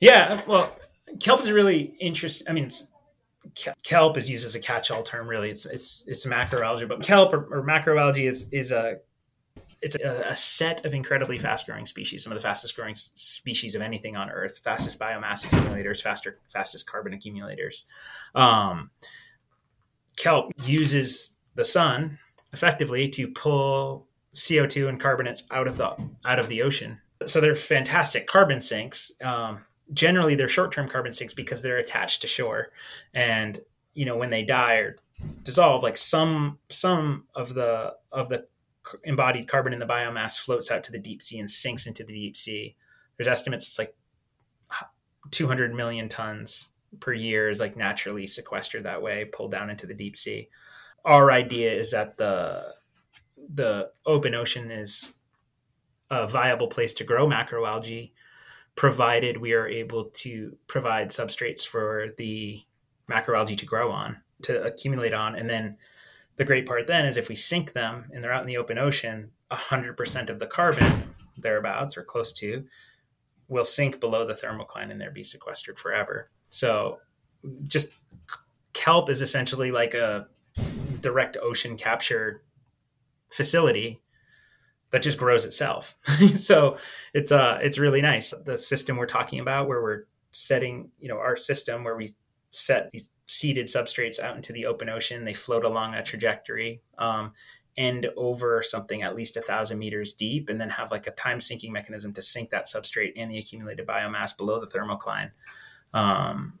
Yeah, 0.00 0.40
well, 0.46 0.76
kelp 1.20 1.40
is 1.40 1.50
really 1.50 1.94
interesting. 2.00 2.46
I 2.48 2.52
mean, 2.52 2.70
kelp 3.82 4.16
is 4.16 4.28
used 4.28 4.44
as 4.44 4.54
a 4.54 4.60
catch-all 4.60 5.02
term. 5.02 5.28
Really, 5.28 5.50
it's 5.50 5.64
it's 5.66 6.04
it's 6.06 6.26
macroalgae, 6.26 6.88
but 6.88 7.02
kelp 7.02 7.32
or, 7.32 7.46
or 7.50 7.66
macroalgae 7.66 8.28
is 8.28 8.48
is 8.50 8.72
a 8.72 8.98
it's 9.86 9.94
a, 10.02 10.30
a, 10.30 10.34
set 10.34 10.84
of 10.84 10.92
incredibly 10.92 11.38
fast 11.38 11.64
growing 11.64 11.86
species, 11.86 12.24
some 12.24 12.32
of 12.32 12.36
the 12.36 12.42
fastest 12.42 12.74
growing 12.74 12.96
species 12.96 13.76
of 13.76 13.82
anything 13.82 14.16
on 14.16 14.28
Earth, 14.30 14.58
fastest 14.58 14.98
biomass 14.98 15.44
accumulators, 15.44 16.00
faster, 16.00 16.40
fastest 16.48 16.90
carbon 16.90 17.12
accumulators. 17.12 17.86
Um, 18.34 18.90
kelp 20.16 20.52
uses 20.64 21.30
the 21.54 21.64
sun 21.64 22.18
effectively 22.52 23.08
to 23.10 23.28
pull 23.28 24.08
CO2 24.34 24.88
and 24.88 25.00
carbonates 25.00 25.46
out 25.52 25.68
of 25.68 25.76
the 25.76 25.94
out 26.24 26.40
of 26.40 26.48
the 26.48 26.62
ocean. 26.62 27.00
So 27.24 27.40
they're 27.40 27.54
fantastic 27.54 28.26
carbon 28.26 28.60
sinks. 28.60 29.12
Um, 29.22 29.60
generally, 29.94 30.34
they're 30.34 30.48
short 30.48 30.72
term 30.72 30.88
carbon 30.88 31.12
sinks 31.12 31.32
because 31.32 31.62
they're 31.62 31.78
attached 31.78 32.22
to 32.22 32.26
shore, 32.26 32.72
and 33.14 33.60
you 33.94 34.04
know 34.04 34.16
when 34.16 34.30
they 34.30 34.42
die 34.42 34.74
or 34.74 34.96
dissolve, 35.44 35.84
like 35.84 35.96
some 35.96 36.58
some 36.70 37.28
of 37.36 37.54
the 37.54 37.94
of 38.10 38.28
the 38.28 38.48
embodied 39.04 39.48
carbon 39.48 39.72
in 39.72 39.78
the 39.78 39.86
biomass 39.86 40.38
floats 40.38 40.70
out 40.70 40.84
to 40.84 40.92
the 40.92 40.98
deep 40.98 41.22
sea 41.22 41.38
and 41.38 41.50
sinks 41.50 41.86
into 41.86 42.04
the 42.04 42.12
deep 42.12 42.36
sea. 42.36 42.76
There's 43.16 43.28
estimates 43.28 43.66
it's 43.66 43.78
like 43.78 43.94
200 45.30 45.74
million 45.74 46.08
tons 46.08 46.72
per 47.00 47.12
year 47.12 47.50
is 47.50 47.60
like 47.60 47.76
naturally 47.76 48.26
sequestered 48.26 48.84
that 48.84 49.02
way, 49.02 49.24
pulled 49.24 49.50
down 49.50 49.70
into 49.70 49.86
the 49.86 49.94
deep 49.94 50.16
sea. 50.16 50.48
Our 51.04 51.30
idea 51.30 51.72
is 51.72 51.90
that 51.92 52.16
the 52.16 52.74
the 53.36 53.90
open 54.04 54.34
ocean 54.34 54.70
is 54.70 55.14
a 56.10 56.26
viable 56.26 56.68
place 56.68 56.92
to 56.94 57.04
grow 57.04 57.26
macroalgae, 57.26 58.12
provided 58.74 59.36
we 59.36 59.52
are 59.52 59.68
able 59.68 60.06
to 60.06 60.56
provide 60.66 61.08
substrates 61.10 61.66
for 61.66 62.08
the 62.18 62.62
macroalgae 63.10 63.58
to 63.58 63.66
grow 63.66 63.90
on, 63.90 64.20
to 64.42 64.62
accumulate 64.62 65.12
on, 65.12 65.36
and 65.36 65.48
then 65.48 65.76
the 66.36 66.44
great 66.44 66.66
part 66.66 66.86
then 66.86 67.06
is 67.06 67.16
if 67.16 67.28
we 67.28 67.34
sink 67.34 67.72
them 67.72 68.04
and 68.12 68.22
they're 68.22 68.32
out 68.32 68.42
in 68.42 68.46
the 68.46 68.58
open 68.58 68.78
ocean, 68.78 69.30
100% 69.50 70.30
of 70.30 70.38
the 70.38 70.46
carbon, 70.46 71.14
thereabouts 71.36 71.96
or 71.96 72.02
close 72.02 72.32
to, 72.34 72.64
will 73.48 73.64
sink 73.64 74.00
below 74.00 74.26
the 74.26 74.34
thermocline 74.34 74.90
and 74.90 75.00
there 75.00 75.10
be 75.10 75.24
sequestered 75.24 75.78
forever. 75.78 76.30
So 76.48 76.98
just 77.66 77.92
kelp 78.72 79.08
is 79.08 79.22
essentially 79.22 79.70
like 79.70 79.94
a 79.94 80.26
direct 81.00 81.36
ocean 81.42 81.76
capture 81.76 82.42
facility 83.30 84.02
that 84.90 85.02
just 85.02 85.18
grows 85.18 85.44
itself. 85.44 85.96
so 86.34 86.76
it's 87.14 87.32
uh 87.32 87.58
it's 87.62 87.78
really 87.78 88.00
nice. 88.00 88.32
The 88.44 88.58
system 88.58 88.96
we're 88.96 89.06
talking 89.06 89.40
about 89.40 89.68
where 89.68 89.82
we're 89.82 90.04
setting, 90.32 90.90
you 90.98 91.08
know, 91.08 91.18
our 91.18 91.36
system 91.36 91.84
where 91.84 91.96
we 91.96 92.10
set 92.56 92.90
these 92.90 93.10
seeded 93.26 93.66
substrates 93.66 94.18
out 94.18 94.36
into 94.36 94.52
the 94.52 94.66
open 94.66 94.88
ocean. 94.88 95.24
They 95.24 95.34
float 95.34 95.64
along 95.64 95.94
a 95.94 96.02
trajectory. 96.02 96.80
Um, 96.98 97.32
end 97.76 98.06
over 98.16 98.62
something 98.62 99.02
at 99.02 99.14
least 99.14 99.36
a 99.36 99.42
thousand 99.42 99.78
meters 99.78 100.14
deep 100.14 100.48
and 100.48 100.58
then 100.58 100.70
have 100.70 100.90
like 100.90 101.06
a 101.06 101.10
time 101.10 101.38
sinking 101.40 101.70
mechanism 101.70 102.10
to 102.14 102.22
sink 102.22 102.48
that 102.48 102.64
substrate 102.64 103.12
and 103.16 103.30
the 103.30 103.36
accumulated 103.36 103.86
biomass 103.86 104.34
below 104.34 104.58
the 104.58 104.66
thermocline 104.66 105.30
um, 105.92 106.58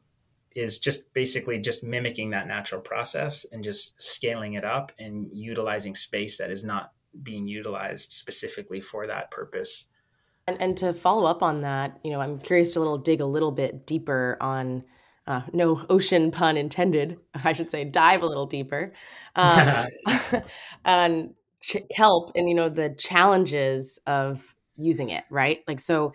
is 0.54 0.78
just 0.78 1.12
basically 1.14 1.58
just 1.58 1.82
mimicking 1.82 2.30
that 2.30 2.46
natural 2.46 2.82
process 2.82 3.46
and 3.50 3.64
just 3.64 4.00
scaling 4.00 4.54
it 4.54 4.64
up 4.64 4.92
and 4.98 5.30
utilizing 5.32 5.94
space 5.94 6.36
that 6.36 6.50
is 6.50 6.64
not 6.64 6.92
being 7.22 7.48
utilized 7.48 8.12
specifically 8.12 8.80
for 8.80 9.06
that 9.06 9.30
purpose. 9.30 9.86
And, 10.46 10.60
and 10.60 10.76
to 10.76 10.92
follow 10.92 11.24
up 11.24 11.42
on 11.42 11.62
that, 11.62 11.98
you 12.04 12.10
know, 12.10 12.20
I'm 12.20 12.38
curious 12.38 12.72
to 12.72 12.78
little 12.78 12.98
dig 12.98 13.22
a 13.22 13.26
little 13.26 13.52
bit 13.52 13.86
deeper 13.86 14.36
on 14.40 14.84
uh, 15.26 15.42
no 15.52 15.84
ocean 15.90 16.30
pun 16.30 16.56
intended. 16.56 17.18
I 17.44 17.52
should 17.52 17.70
say 17.70 17.84
dive 17.84 18.22
a 18.22 18.26
little 18.26 18.46
deeper 18.46 18.92
um, 19.36 19.86
on 20.84 21.34
kelp 21.94 22.32
and 22.36 22.48
you 22.48 22.54
know 22.54 22.68
the 22.68 22.90
challenges 22.90 23.98
of 24.06 24.54
using 24.76 25.10
it. 25.10 25.24
Right, 25.30 25.62
like 25.66 25.80
so. 25.80 26.12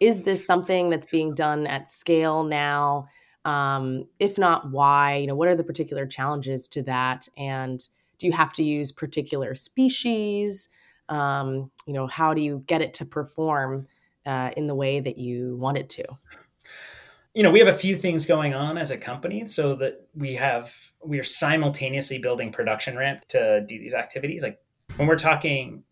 Is 0.00 0.24
this 0.24 0.44
something 0.44 0.90
that's 0.90 1.06
being 1.06 1.32
done 1.32 1.64
at 1.68 1.88
scale 1.88 2.42
now? 2.42 3.06
Um, 3.44 4.08
if 4.18 4.36
not, 4.36 4.68
why? 4.68 5.14
You 5.14 5.28
know, 5.28 5.36
what 5.36 5.46
are 5.46 5.54
the 5.54 5.62
particular 5.62 6.06
challenges 6.06 6.66
to 6.68 6.82
that? 6.82 7.28
And 7.36 7.86
do 8.18 8.26
you 8.26 8.32
have 8.32 8.52
to 8.54 8.64
use 8.64 8.90
particular 8.90 9.54
species? 9.54 10.70
Um, 11.08 11.70
you 11.86 11.92
know, 11.92 12.08
how 12.08 12.34
do 12.34 12.40
you 12.40 12.64
get 12.66 12.82
it 12.82 12.94
to 12.94 13.04
perform 13.04 13.86
uh, 14.26 14.50
in 14.56 14.66
the 14.66 14.74
way 14.74 14.98
that 14.98 15.18
you 15.18 15.56
want 15.56 15.78
it 15.78 15.88
to? 15.90 16.04
You 17.34 17.42
know, 17.42 17.50
we 17.50 17.60
have 17.60 17.68
a 17.68 17.72
few 17.72 17.96
things 17.96 18.26
going 18.26 18.52
on 18.52 18.76
as 18.76 18.90
a 18.90 18.98
company, 18.98 19.48
so 19.48 19.74
that 19.76 20.06
we 20.14 20.34
have 20.34 20.74
we 21.04 21.18
are 21.18 21.24
simultaneously 21.24 22.18
building 22.18 22.52
production 22.52 22.96
ramp 22.96 23.24
to 23.28 23.64
do 23.66 23.78
these 23.78 23.94
activities. 23.94 24.42
Like 24.42 24.60
when 24.96 25.08
we're 25.08 25.16
talking 25.16 25.84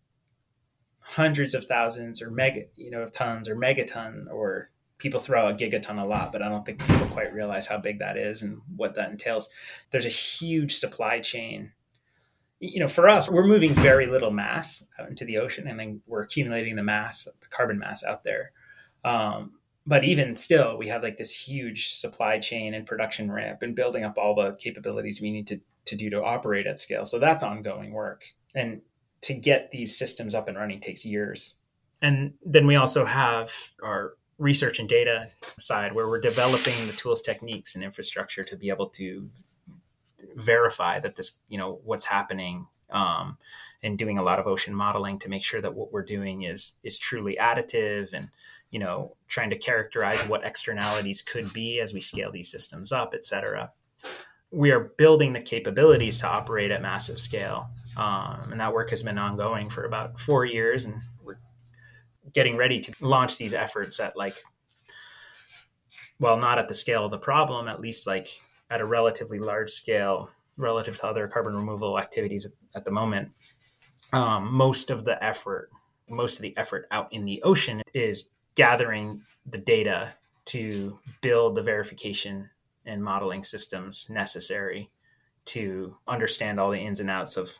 hundreds 0.99 1.53
of 1.53 1.65
thousands 1.65 2.21
or 2.21 2.31
mega, 2.31 2.61
you 2.75 2.91
know, 2.91 3.01
of 3.01 3.11
tons 3.11 3.49
or 3.49 3.55
megaton 3.55 4.31
or 4.31 4.69
people 4.97 5.19
throw 5.19 5.49
a 5.49 5.53
gigaton 5.53 6.01
a 6.01 6.05
lot, 6.05 6.31
but 6.31 6.43
I 6.43 6.47
don't 6.47 6.65
think 6.65 6.79
people 6.79 7.07
quite 7.07 7.33
realize 7.33 7.65
how 7.65 7.79
big 7.79 7.99
that 7.99 8.17
is 8.17 8.43
and 8.43 8.61
what 8.75 8.93
that 8.95 9.09
entails. 9.09 9.49
There's 9.89 10.05
a 10.05 10.09
huge 10.09 10.75
supply 10.75 11.19
chain. 11.19 11.71
You 12.59 12.79
know, 12.79 12.87
for 12.87 13.09
us, 13.09 13.29
we're 13.29 13.47
moving 13.47 13.73
very 13.73 14.05
little 14.05 14.29
mass 14.29 14.87
out 14.99 15.09
into 15.09 15.25
the 15.25 15.39
ocean, 15.39 15.67
and 15.67 15.79
then 15.79 16.01
we're 16.05 16.21
accumulating 16.21 16.75
the 16.75 16.83
mass, 16.83 17.23
the 17.23 17.47
carbon 17.47 17.79
mass 17.79 18.03
out 18.03 18.23
there. 18.23 18.51
Um, 19.03 19.53
but 19.85 20.03
even 20.03 20.35
still, 20.35 20.77
we 20.77 20.87
have 20.87 21.03
like 21.03 21.17
this 21.17 21.33
huge 21.33 21.89
supply 21.89 22.39
chain 22.39 22.73
and 22.73 22.85
production 22.85 23.31
ramp, 23.31 23.61
and 23.61 23.75
building 23.75 24.03
up 24.03 24.17
all 24.17 24.35
the 24.35 24.55
capabilities 24.57 25.21
we 25.21 25.31
need 25.31 25.47
to 25.47 25.59
to 25.85 25.95
do 25.95 26.09
to 26.11 26.23
operate 26.23 26.67
at 26.67 26.79
scale. 26.79 27.05
So 27.05 27.17
that's 27.17 27.43
ongoing 27.43 27.91
work, 27.91 28.23
and 28.53 28.81
to 29.21 29.33
get 29.33 29.71
these 29.71 29.97
systems 29.97 30.35
up 30.35 30.47
and 30.47 30.57
running 30.57 30.79
takes 30.79 31.05
years. 31.05 31.55
And 32.01 32.33
then 32.43 32.65
we 32.65 32.75
also 32.75 33.05
have 33.05 33.51
our 33.83 34.13
research 34.37 34.79
and 34.79 34.89
data 34.89 35.29
side 35.59 35.93
where 35.93 36.07
we're 36.07 36.19
developing 36.19 36.87
the 36.87 36.93
tools 36.93 37.21
techniques 37.21 37.75
and 37.75 37.83
infrastructure 37.83 38.43
to 38.43 38.57
be 38.57 38.69
able 38.69 38.89
to 38.89 39.29
verify 40.35 40.99
that 40.99 41.15
this 41.15 41.39
you 41.47 41.57
know 41.57 41.79
what's 41.83 42.05
happening 42.05 42.67
um, 42.91 43.37
and 43.83 43.97
doing 43.97 44.17
a 44.17 44.23
lot 44.23 44.39
of 44.39 44.47
ocean 44.47 44.73
modeling 44.73 45.19
to 45.19 45.29
make 45.29 45.43
sure 45.43 45.61
that 45.61 45.75
what 45.75 45.93
we're 45.93 46.03
doing 46.03 46.43
is 46.43 46.73
is 46.83 46.97
truly 46.97 47.37
additive 47.39 48.13
and 48.13 48.29
you 48.71 48.79
know 48.79 49.15
trying 49.27 49.49
to 49.49 49.57
characterize 49.57 50.19
what 50.27 50.43
externalities 50.43 51.21
could 51.21 51.51
be 51.53 51.79
as 51.79 51.93
we 51.93 51.99
scale 51.99 52.31
these 52.31 52.49
systems 52.51 52.91
up 52.91 53.13
et 53.13 53.25
cetera. 53.25 53.71
We 54.51 54.71
are 54.71 54.91
building 54.97 55.31
the 55.31 55.41
capabilities 55.41 56.17
to 56.19 56.27
operate 56.27 56.71
at 56.71 56.81
massive 56.81 57.19
scale 57.19 57.69
um, 57.97 58.49
and 58.51 58.59
that 58.59 58.73
work 58.73 58.89
has 58.89 59.03
been 59.03 59.17
ongoing 59.17 59.69
for 59.69 59.85
about 59.85 60.19
four 60.19 60.45
years 60.45 60.85
and 60.85 60.95
we're 61.23 61.39
getting 62.33 62.57
ready 62.57 62.79
to 62.79 62.93
launch 62.99 63.37
these 63.37 63.53
efforts 63.53 63.99
at 63.99 64.17
like 64.17 64.37
well 66.19 66.37
not 66.37 66.57
at 66.57 66.67
the 66.67 66.73
scale 66.73 67.05
of 67.05 67.11
the 67.11 67.17
problem 67.17 67.67
at 67.67 67.81
least 67.81 68.07
like 68.07 68.27
at 68.69 68.81
a 68.81 68.85
relatively 68.85 69.37
large 69.37 69.69
scale 69.69 70.29
relative 70.57 70.97
to 70.97 71.07
other 71.07 71.27
carbon 71.27 71.55
removal 71.55 71.99
activities 71.99 72.45
at, 72.45 72.51
at 72.75 72.85
the 72.85 72.91
moment. 72.91 73.29
Um, 74.13 74.53
most 74.53 74.91
of 74.91 75.03
the 75.03 75.21
effort 75.23 75.69
most 76.09 76.35
of 76.35 76.41
the 76.41 76.55
effort 76.57 76.87
out 76.91 77.07
in 77.11 77.25
the 77.25 77.41
ocean 77.43 77.81
is 77.93 78.29
gathering 78.55 79.21
the 79.45 79.57
data 79.57 80.13
to 80.45 80.99
build 81.21 81.55
the 81.55 81.63
verification 81.63 82.49
and 82.85 83.03
modeling 83.03 83.43
systems 83.43 84.09
necessary 84.09 84.89
to 85.45 85.97
understand 86.07 86.59
all 86.59 86.71
the 86.71 86.79
ins 86.79 86.99
and 86.99 87.09
outs 87.09 87.37
of 87.37 87.59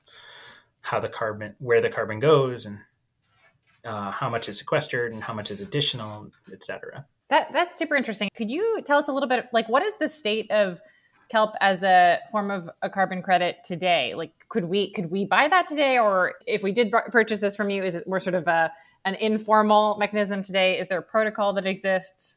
how 0.82 1.00
the 1.00 1.10
carbon 1.10 1.56
where 1.60 1.82
the 1.82 1.90
carbon 1.90 2.20
goes 2.20 2.66
and 2.66 2.80
uh, 3.86 4.12
how 4.12 4.30
much 4.30 4.50
is 4.50 4.58
sequestered 4.58 5.14
and 5.14 5.24
how 5.24 5.34
much 5.34 5.52
is 5.52 5.62
additional, 5.62 6.32
et 6.52 6.64
cetera. 6.64 7.06
That 7.30 7.54
that's 7.54 7.78
super 7.78 7.96
interesting. 7.96 8.30
Could 8.36 8.52
you 8.52 8.82
tell 8.86 8.98
us 8.98 9.08
a 9.08 9.14
little 9.14 9.30
bit 9.30 9.48
like 9.54 9.70
what 9.70 9.84
is 9.84 9.96
the 9.98 10.10
state 10.10 10.50
of 10.52 10.82
kelp 11.32 11.56
as 11.62 11.84
a 11.84 12.20
form 12.32 12.52
of 12.52 12.70
a 12.82 12.90
carbon 12.90 13.22
credit 13.22 13.58
today? 13.64 14.14
Like, 14.14 14.34
could 14.50 14.66
we 14.66 14.92
could 14.92 15.10
we 15.10 15.26
buy 15.26 15.48
that 15.48 15.68
today, 15.68 15.98
or 15.98 16.36
if 16.46 16.62
we 16.62 16.72
did 16.72 16.92
purchase 16.92 17.40
this 17.40 17.56
from 17.56 17.70
you, 17.70 17.84
is 17.84 17.96
it 17.96 18.08
more 18.08 18.20
sort 18.20 18.36
of 18.36 18.48
a 18.48 18.72
an 19.06 19.16
informal 19.16 19.98
mechanism 19.98 20.44
today? 20.44 20.78
Is 20.78 20.88
there 20.88 21.00
a 21.00 21.04
protocol 21.04 21.54
that 21.54 21.66
exists? 21.66 22.36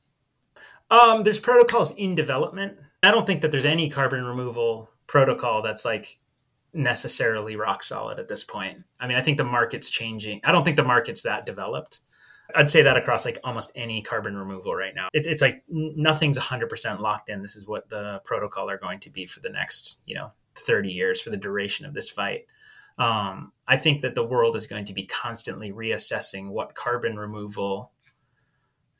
Um, 0.90 1.24
there's 1.24 1.40
protocols 1.40 1.94
in 1.96 2.14
development. 2.14 2.78
I 3.02 3.10
don't 3.10 3.26
think 3.26 3.42
that 3.42 3.50
there's 3.50 3.64
any 3.64 3.90
carbon 3.90 4.24
removal 4.24 4.90
protocol 5.06 5.62
that's 5.62 5.84
like 5.84 6.20
necessarily 6.72 7.56
rock 7.56 7.82
solid 7.82 8.18
at 8.18 8.28
this 8.28 8.44
point. 8.44 8.84
I 8.98 9.06
mean, 9.06 9.16
I 9.16 9.22
think 9.22 9.38
the 9.38 9.44
market's 9.44 9.90
changing. 9.90 10.40
I 10.44 10.52
don't 10.52 10.64
think 10.64 10.76
the 10.76 10.84
market's 10.84 11.22
that 11.22 11.46
developed. 11.46 12.00
I'd 12.54 12.70
say 12.70 12.82
that 12.82 12.96
across 12.96 13.24
like 13.24 13.38
almost 13.44 13.72
any 13.74 14.02
carbon 14.02 14.36
removal 14.36 14.74
right 14.74 14.94
now. 14.94 15.08
It's, 15.12 15.26
it's 15.26 15.42
like 15.42 15.62
nothing's 15.68 16.38
100% 16.38 17.00
locked 17.00 17.28
in. 17.28 17.42
This 17.42 17.56
is 17.56 17.66
what 17.66 17.88
the 17.88 18.20
protocol 18.24 18.68
are 18.68 18.78
going 18.78 19.00
to 19.00 19.10
be 19.10 19.26
for 19.26 19.40
the 19.40 19.50
next, 19.50 20.00
you 20.06 20.14
know, 20.14 20.32
30 20.56 20.90
years 20.90 21.20
for 21.20 21.30
the 21.30 21.36
duration 21.36 21.86
of 21.86 21.94
this 21.94 22.10
fight. 22.10 22.46
Um, 22.98 23.52
I 23.66 23.76
think 23.76 24.02
that 24.02 24.14
the 24.14 24.24
world 24.24 24.56
is 24.56 24.66
going 24.66 24.84
to 24.84 24.92
be 24.92 25.06
constantly 25.06 25.72
reassessing 25.72 26.50
what 26.50 26.74
carbon 26.74 27.16
removal 27.16 27.92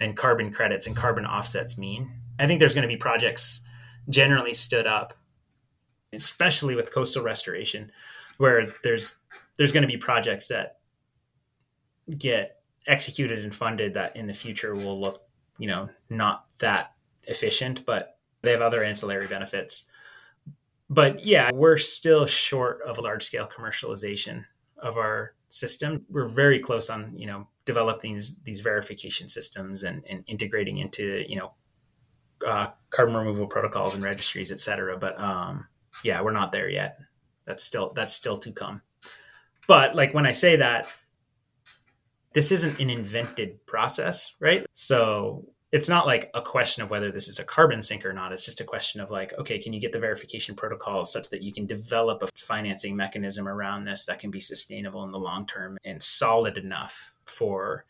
and 0.01 0.17
carbon 0.17 0.53
credits 0.53 0.87
and 0.87 0.97
carbon 0.97 1.27
offsets 1.27 1.79
mean. 1.79 2.11
I 2.39 2.47
think 2.47 2.59
there's 2.59 2.75
going 2.75 2.83
to 2.83 2.89
be 2.89 2.97
projects 2.97 3.63
generally 4.09 4.53
stood 4.55 4.87
up 4.87 5.15
especially 6.15 6.75
with 6.75 6.93
coastal 6.93 7.23
restoration, 7.23 7.91
where 8.39 8.73
there's 8.83 9.17
there's 9.57 9.73
going 9.73 9.83
to 9.83 9.89
be 9.89 9.97
projects 9.97 10.49
that 10.49 10.79
get 12.17 12.63
executed 12.87 13.45
and 13.45 13.55
funded 13.55 13.95
that 13.95 14.17
in 14.17 14.27
the 14.27 14.35
future 14.35 14.75
will 14.75 15.01
look, 15.01 15.23
you 15.59 15.67
know, 15.67 15.89
not 16.11 16.47
that 16.59 16.93
efficient, 17.25 17.85
but 17.87 18.19
they 18.43 18.51
have 18.51 18.61
other 18.61 18.85
ancillary 18.85 19.27
benefits. 19.27 19.87
But 20.91 21.25
yeah, 21.25 21.51
we're 21.53 21.79
still 21.79 22.27
short 22.27 22.83
of 22.83 22.99
a 22.99 23.01
large 23.01 23.23
scale 23.23 23.49
commercialization 23.49 24.45
of 24.77 24.99
our 24.99 25.35
system. 25.49 26.05
We're 26.11 26.27
very 26.27 26.59
close 26.59 26.91
on, 26.91 27.15
you 27.17 27.27
know, 27.27 27.49
developing 27.65 28.15
these, 28.15 28.37
these 28.45 28.61
verification 28.61 29.29
systems 29.29 29.83
and, 29.83 30.05
and 30.09 30.23
integrating 30.27 30.79
into, 30.79 31.25
you 31.27 31.37
know, 31.37 31.55
uh, 32.47 32.69
carbon 32.91 33.17
removal 33.17 33.47
protocols 33.47 33.95
and 33.95 34.05
registries, 34.05 34.53
et 34.53 34.61
cetera. 34.61 34.99
But 34.99 35.19
um, 35.19 35.67
yeah, 36.03 36.21
we're 36.21 36.33
not 36.33 36.53
there 36.53 36.69
yet. 36.69 36.99
That's 37.47 37.63
still 37.63 37.93
that's 37.95 38.13
still 38.13 38.37
to 38.39 38.53
come. 38.53 38.83
But 39.67 39.95
like 39.95 40.13
when 40.13 40.27
I 40.27 40.33
say 40.33 40.57
that, 40.57 40.87
this 42.35 42.53
isn't 42.53 42.81
an 42.81 42.91
invented 42.91 43.65
process, 43.67 44.35
right? 44.41 44.67
So 44.73 45.47
it's 45.73 45.89
not 45.89 46.07
like 46.07 46.31
a 46.35 46.43
question 46.43 46.83
of 46.83 46.91
whether 46.91 47.11
this 47.11 47.27
is 47.27 47.39
a 47.39 47.45
carbon 47.45 47.83
sink 47.83 48.05
or 48.05 48.13
not. 48.13 48.33
It's 48.33 48.45
just 48.45 48.61
a 48.61 48.65
question 48.65 49.01
of 49.01 49.11
like, 49.11 49.33
okay, 49.39 49.59
can 49.59 49.73
you 49.73 49.81
get 49.81 49.93
the 49.93 49.99
verification 49.99 50.55
protocols 50.55 51.13
such 51.13 51.31
that 51.31 51.43
you 51.43 51.53
can 51.53 51.67
develop 51.67 52.23
a 52.23 52.29
financing 52.37 52.95
mechanism 52.95 53.49
around 53.49 53.85
this 53.85 54.07
that 54.07 54.19
can 54.19 54.31
be 54.31 54.41
sustainable 54.41 55.03
in 55.05 55.11
the 55.11 55.19
long 55.19 55.47
term 55.47 55.79
and 55.85 56.03
solid 56.03 56.59
enough 56.59 57.15
for 57.25 57.87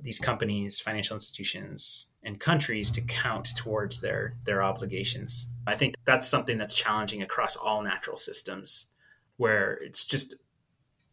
these 0.00 0.18
companies, 0.18 0.80
financial 0.80 1.14
institutions, 1.14 2.12
and 2.22 2.40
countries 2.40 2.90
to 2.90 3.00
count 3.02 3.56
towards 3.56 4.00
their 4.00 4.34
their 4.44 4.62
obligations. 4.62 5.54
I 5.66 5.74
think 5.74 5.94
that's 6.04 6.26
something 6.26 6.58
that's 6.58 6.74
challenging 6.74 7.22
across 7.22 7.56
all 7.56 7.82
natural 7.82 8.16
systems, 8.16 8.88
where 9.36 9.74
it's 9.74 10.04
just 10.04 10.34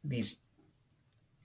these 0.03 0.41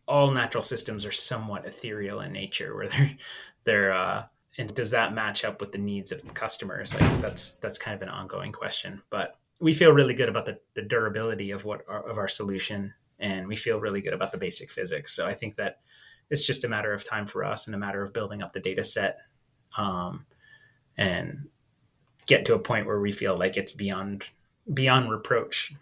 all 0.06 0.30
natural 0.30 0.62
systems 0.62 1.04
are 1.04 1.12
somewhat 1.12 1.66
ethereal 1.66 2.20
in 2.20 2.32
nature, 2.32 2.74
where 2.74 2.88
they're 2.88 3.16
they're 3.64 3.92
uh, 3.92 4.24
and 4.56 4.74
does 4.74 4.90
that 4.92 5.14
match 5.14 5.44
up 5.44 5.60
with 5.60 5.72
the 5.72 5.78
needs 5.78 6.12
of 6.12 6.22
the 6.22 6.30
customers? 6.30 6.94
Like 6.94 7.20
that's 7.20 7.52
that's 7.56 7.78
kind 7.78 7.94
of 7.94 8.02
an 8.02 8.08
ongoing 8.08 8.52
question, 8.52 9.02
but 9.10 9.38
we 9.60 9.72
feel 9.72 9.92
really 9.92 10.14
good 10.14 10.28
about 10.28 10.46
the, 10.46 10.58
the 10.74 10.82
durability 10.82 11.50
of 11.50 11.64
what 11.64 11.82
our, 11.88 12.08
of 12.08 12.18
our 12.18 12.28
solution, 12.28 12.94
and 13.18 13.46
we 13.46 13.56
feel 13.56 13.80
really 13.80 14.00
good 14.00 14.12
about 14.12 14.32
the 14.32 14.38
basic 14.38 14.70
physics. 14.70 15.14
So 15.14 15.26
I 15.26 15.32
think 15.32 15.56
that 15.56 15.78
it's 16.30 16.46
just 16.46 16.64
a 16.64 16.68
matter 16.68 16.92
of 16.92 17.08
time 17.08 17.26
for 17.26 17.44
us 17.44 17.66
and 17.66 17.74
a 17.74 17.78
matter 17.78 18.02
of 18.02 18.12
building 18.12 18.42
up 18.42 18.52
the 18.52 18.60
data 18.60 18.84
set 18.84 19.18
um, 19.76 20.26
and 20.96 21.48
get 22.26 22.44
to 22.46 22.54
a 22.54 22.58
point 22.58 22.86
where 22.86 23.00
we 23.00 23.12
feel 23.12 23.36
like 23.36 23.56
it's 23.56 23.72
beyond 23.72 24.24
beyond 24.72 25.10
reproach 25.10 25.72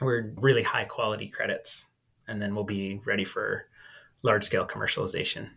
we're 0.00 0.32
really 0.36 0.62
high 0.62 0.84
quality 0.84 1.28
credits, 1.28 1.86
and 2.28 2.40
then 2.40 2.54
we'll 2.54 2.64
be 2.64 3.00
ready 3.04 3.24
for 3.24 3.66
large 4.22 4.44
scale 4.44 4.66
commercialization. 4.66 5.50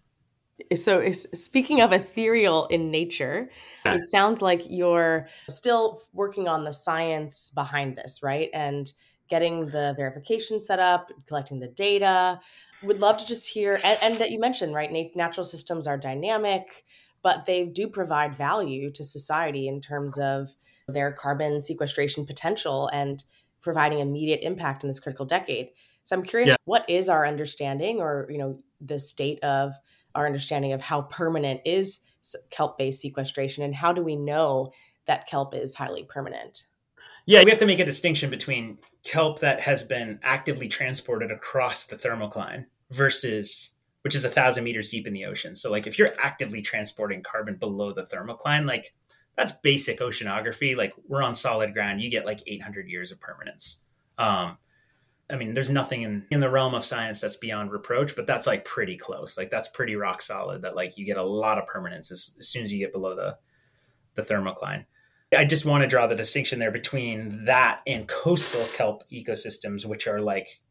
So, 0.75 1.09
speaking 1.11 1.81
of 1.81 1.93
ethereal 1.93 2.67
in 2.67 2.91
nature, 2.91 3.49
yeah. 3.85 3.95
it 3.95 4.09
sounds 4.09 4.41
like 4.41 4.63
you're 4.69 5.27
still 5.49 6.01
working 6.13 6.47
on 6.47 6.65
the 6.65 6.73
science 6.73 7.51
behind 7.55 7.95
this, 7.95 8.21
right? 8.21 8.49
And 8.53 8.91
getting 9.29 9.67
the 9.67 9.93
verification 9.95 10.59
set 10.59 10.79
up, 10.79 11.11
collecting 11.27 11.59
the 11.59 11.67
data. 11.67 12.41
Would 12.83 12.99
love 12.99 13.17
to 13.19 13.25
just 13.25 13.47
hear, 13.47 13.77
and, 13.83 13.99
and 14.01 14.15
that 14.15 14.31
you 14.31 14.39
mentioned, 14.39 14.73
right? 14.73 14.91
Natural 15.15 15.45
systems 15.45 15.87
are 15.87 15.97
dynamic, 15.97 16.85
but 17.21 17.45
they 17.45 17.65
do 17.65 17.87
provide 17.87 18.35
value 18.35 18.91
to 18.91 19.03
society 19.03 19.67
in 19.67 19.81
terms 19.81 20.17
of 20.17 20.55
their 20.87 21.11
carbon 21.11 21.61
sequestration 21.61 22.25
potential 22.25 22.89
and 22.91 23.23
providing 23.61 23.99
immediate 23.99 24.39
impact 24.41 24.83
in 24.83 24.89
this 24.89 24.99
critical 24.99 25.25
decade. 25.25 25.69
So 26.09 26.15
I'm 26.15 26.23
curious, 26.23 26.49
yeah. 26.49 26.55
what 26.65 26.89
is 26.89 27.07
our 27.07 27.23
understanding, 27.23 27.99
or 27.99 28.25
you 28.31 28.39
know, 28.39 28.59
the 28.81 28.97
state 28.97 29.43
of 29.43 29.75
our 30.15 30.25
understanding 30.25 30.73
of 30.73 30.81
how 30.81 31.03
permanent 31.03 31.61
is 31.65 31.99
kelp-based 32.49 32.99
sequestration, 32.99 33.63
and 33.63 33.75
how 33.75 33.93
do 33.93 34.01
we 34.01 34.15
know 34.15 34.71
that 35.05 35.27
kelp 35.27 35.53
is 35.53 35.75
highly 35.75 36.05
permanent? 36.05 36.63
Yeah, 37.27 37.43
we 37.43 37.51
have 37.51 37.59
to 37.59 37.67
make 37.67 37.77
a 37.77 37.85
distinction 37.85 38.31
between 38.31 38.79
kelp 39.03 39.41
that 39.41 39.61
has 39.61 39.83
been 39.83 40.19
actively 40.23 40.67
transported 40.67 41.29
across 41.29 41.85
the 41.85 41.95
thermocline 41.95 42.65
versus 42.89 43.75
which 44.01 44.15
is 44.15 44.25
a 44.25 44.29
thousand 44.29 44.63
meters 44.63 44.89
deep 44.89 45.05
in 45.05 45.13
the 45.13 45.25
ocean. 45.25 45.55
So 45.55 45.69
like 45.69 45.85
if 45.85 45.99
you're 45.99 46.15
actively 46.19 46.63
transporting 46.63 47.21
carbon 47.21 47.57
below 47.57 47.93
the 47.93 48.01
thermocline, 48.01 48.65
like 48.65 48.95
that's 49.37 49.51
basic 49.61 49.99
oceanography. 49.99 50.75
Like 50.75 50.95
we're 51.07 51.21
on 51.21 51.35
solid 51.35 51.75
ground, 51.75 52.01
you 52.01 52.09
get 52.09 52.25
like 52.25 52.41
800 52.47 52.87
years 52.87 53.11
of 53.11 53.19
permanence. 53.19 53.83
Um, 54.17 54.57
I 55.31 55.35
mean, 55.35 55.53
there's 55.53 55.69
nothing 55.69 56.01
in, 56.01 56.25
in 56.31 56.39
the 56.39 56.49
realm 56.49 56.73
of 56.73 56.83
science 56.83 57.21
that's 57.21 57.37
beyond 57.37 57.71
reproach, 57.71 58.15
but 58.15 58.25
that's 58.25 58.47
like 58.47 58.65
pretty 58.65 58.97
close. 58.97 59.37
Like 59.37 59.51
that's 59.51 59.67
pretty 59.67 59.95
rock 59.95 60.21
solid 60.21 60.63
that 60.63 60.75
like 60.75 60.97
you 60.97 61.05
get 61.05 61.17
a 61.17 61.23
lot 61.23 61.57
of 61.57 61.67
permanence 61.67 62.11
as, 62.11 62.35
as 62.39 62.47
soon 62.47 62.63
as 62.63 62.73
you 62.73 62.79
get 62.79 62.91
below 62.91 63.15
the, 63.15 63.37
the 64.15 64.21
thermocline. 64.21 64.85
I 65.37 65.45
just 65.45 65.65
want 65.65 65.83
to 65.83 65.87
draw 65.87 66.07
the 66.07 66.15
distinction 66.15 66.57
there 66.57 66.71
between 66.71 67.45
that 67.45 67.81
and 67.85 68.07
coastal 68.07 68.65
kelp 68.73 69.03
ecosystems, 69.11 69.85
which 69.85 70.07
are 70.07 70.19
like 70.19 70.61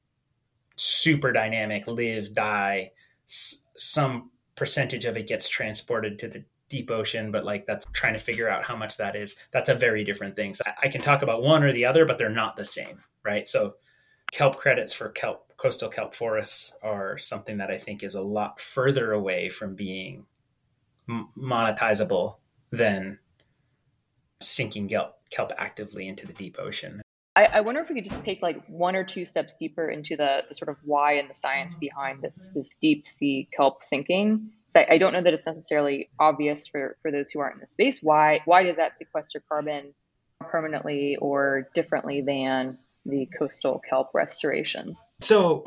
super 0.75 1.33
dynamic, 1.33 1.87
live, 1.87 2.35
die. 2.35 2.91
S- 3.29 3.63
some 3.77 4.31
percentage 4.57 5.05
of 5.05 5.17
it 5.17 5.29
gets 5.29 5.49
transported 5.49 6.19
to 6.19 6.29
the 6.29 6.45
deep 6.69 6.91
ocean, 6.91 7.31
but 7.31 7.45
like 7.45 7.67
that's 7.67 7.87
trying 7.93 8.15
to 8.15 8.19
figure 8.19 8.49
out 8.49 8.65
how 8.65 8.75
much 8.75 8.97
that 8.97 9.15
is. 9.15 9.37
That's 9.53 9.69
a 9.69 9.75
very 9.75 10.03
different 10.03 10.35
thing. 10.35 10.55
So 10.55 10.65
I, 10.67 10.87
I 10.87 10.89
can 10.89 11.01
talk 11.01 11.23
about 11.23 11.43
one 11.43 11.63
or 11.63 11.73
the 11.73 11.85
other, 11.85 12.05
but 12.05 12.19
they're 12.19 12.29
not 12.29 12.57
the 12.57 12.65
same, 12.65 13.01
right? 13.23 13.49
So 13.49 13.75
kelp 14.33 14.57
credits 14.57 14.93
for 14.93 15.09
kelp 15.09 15.49
coastal 15.57 15.89
kelp 15.89 16.15
forests 16.15 16.77
are 16.83 17.19
something 17.19 17.59
that 17.59 17.71
I 17.71 17.79
think 17.79 18.03
is 18.03 18.15
a 18.15 18.23
lot 18.23 18.61
further 18.61 19.13
away 19.13 19.49
from 19.49 19.75
being 19.75 20.27
monetizable 21.09 22.37
than 22.71 23.19
sinking 24.41 24.89
kelp, 24.89 25.17
kelp 25.31 25.53
actively 25.59 26.07
into 26.07 26.27
the 26.27 26.33
deep 26.33 26.57
ocean. 26.59 27.03
I, 27.35 27.45
I, 27.47 27.61
wonder 27.61 27.81
if 27.81 27.89
we 27.89 27.95
could 27.95 28.05
just 28.05 28.23
take 28.25 28.43
like 28.43 28.65
one 28.67 28.97
or 28.97 29.05
two 29.05 29.25
steps 29.25 29.55
deeper 29.55 29.89
into 29.89 30.17
the, 30.17 30.45
the 30.49 30.55
sort 30.55 30.69
of 30.69 30.77
why 30.85 31.15
and 31.15 31.31
the 31.31 31.35
science 31.35 31.77
behind 31.77 32.23
this 32.23 32.51
this 32.55 32.75
deep 32.81 33.07
sea 33.07 33.49
kelp 33.57 33.83
sinking. 33.83 34.51
I, 34.77 34.87
I 34.91 34.99
don't 34.99 35.13
know 35.13 35.23
that 35.23 35.35
it's 35.35 35.47
necessarily 35.47 36.11
obvious 36.19 36.67
for, 36.67 36.97
for 37.01 37.11
those 37.11 37.31
who 37.31 37.41
aren't 37.41 37.55
in 37.55 37.61
the 37.61 37.69
space. 37.69 38.01
Why 38.03 38.41
why 38.45 38.65
does 38.65 38.77
that 38.77 38.97
sequester 38.97 39.41
carbon 39.49 39.95
permanently 40.41 41.17
or 41.17 41.69
differently 41.75 42.23
than 42.23 42.79
the 43.09 43.29
coastal 43.39 43.81
kelp 43.89 44.11
restoration? 44.15 44.97
So 45.21 45.65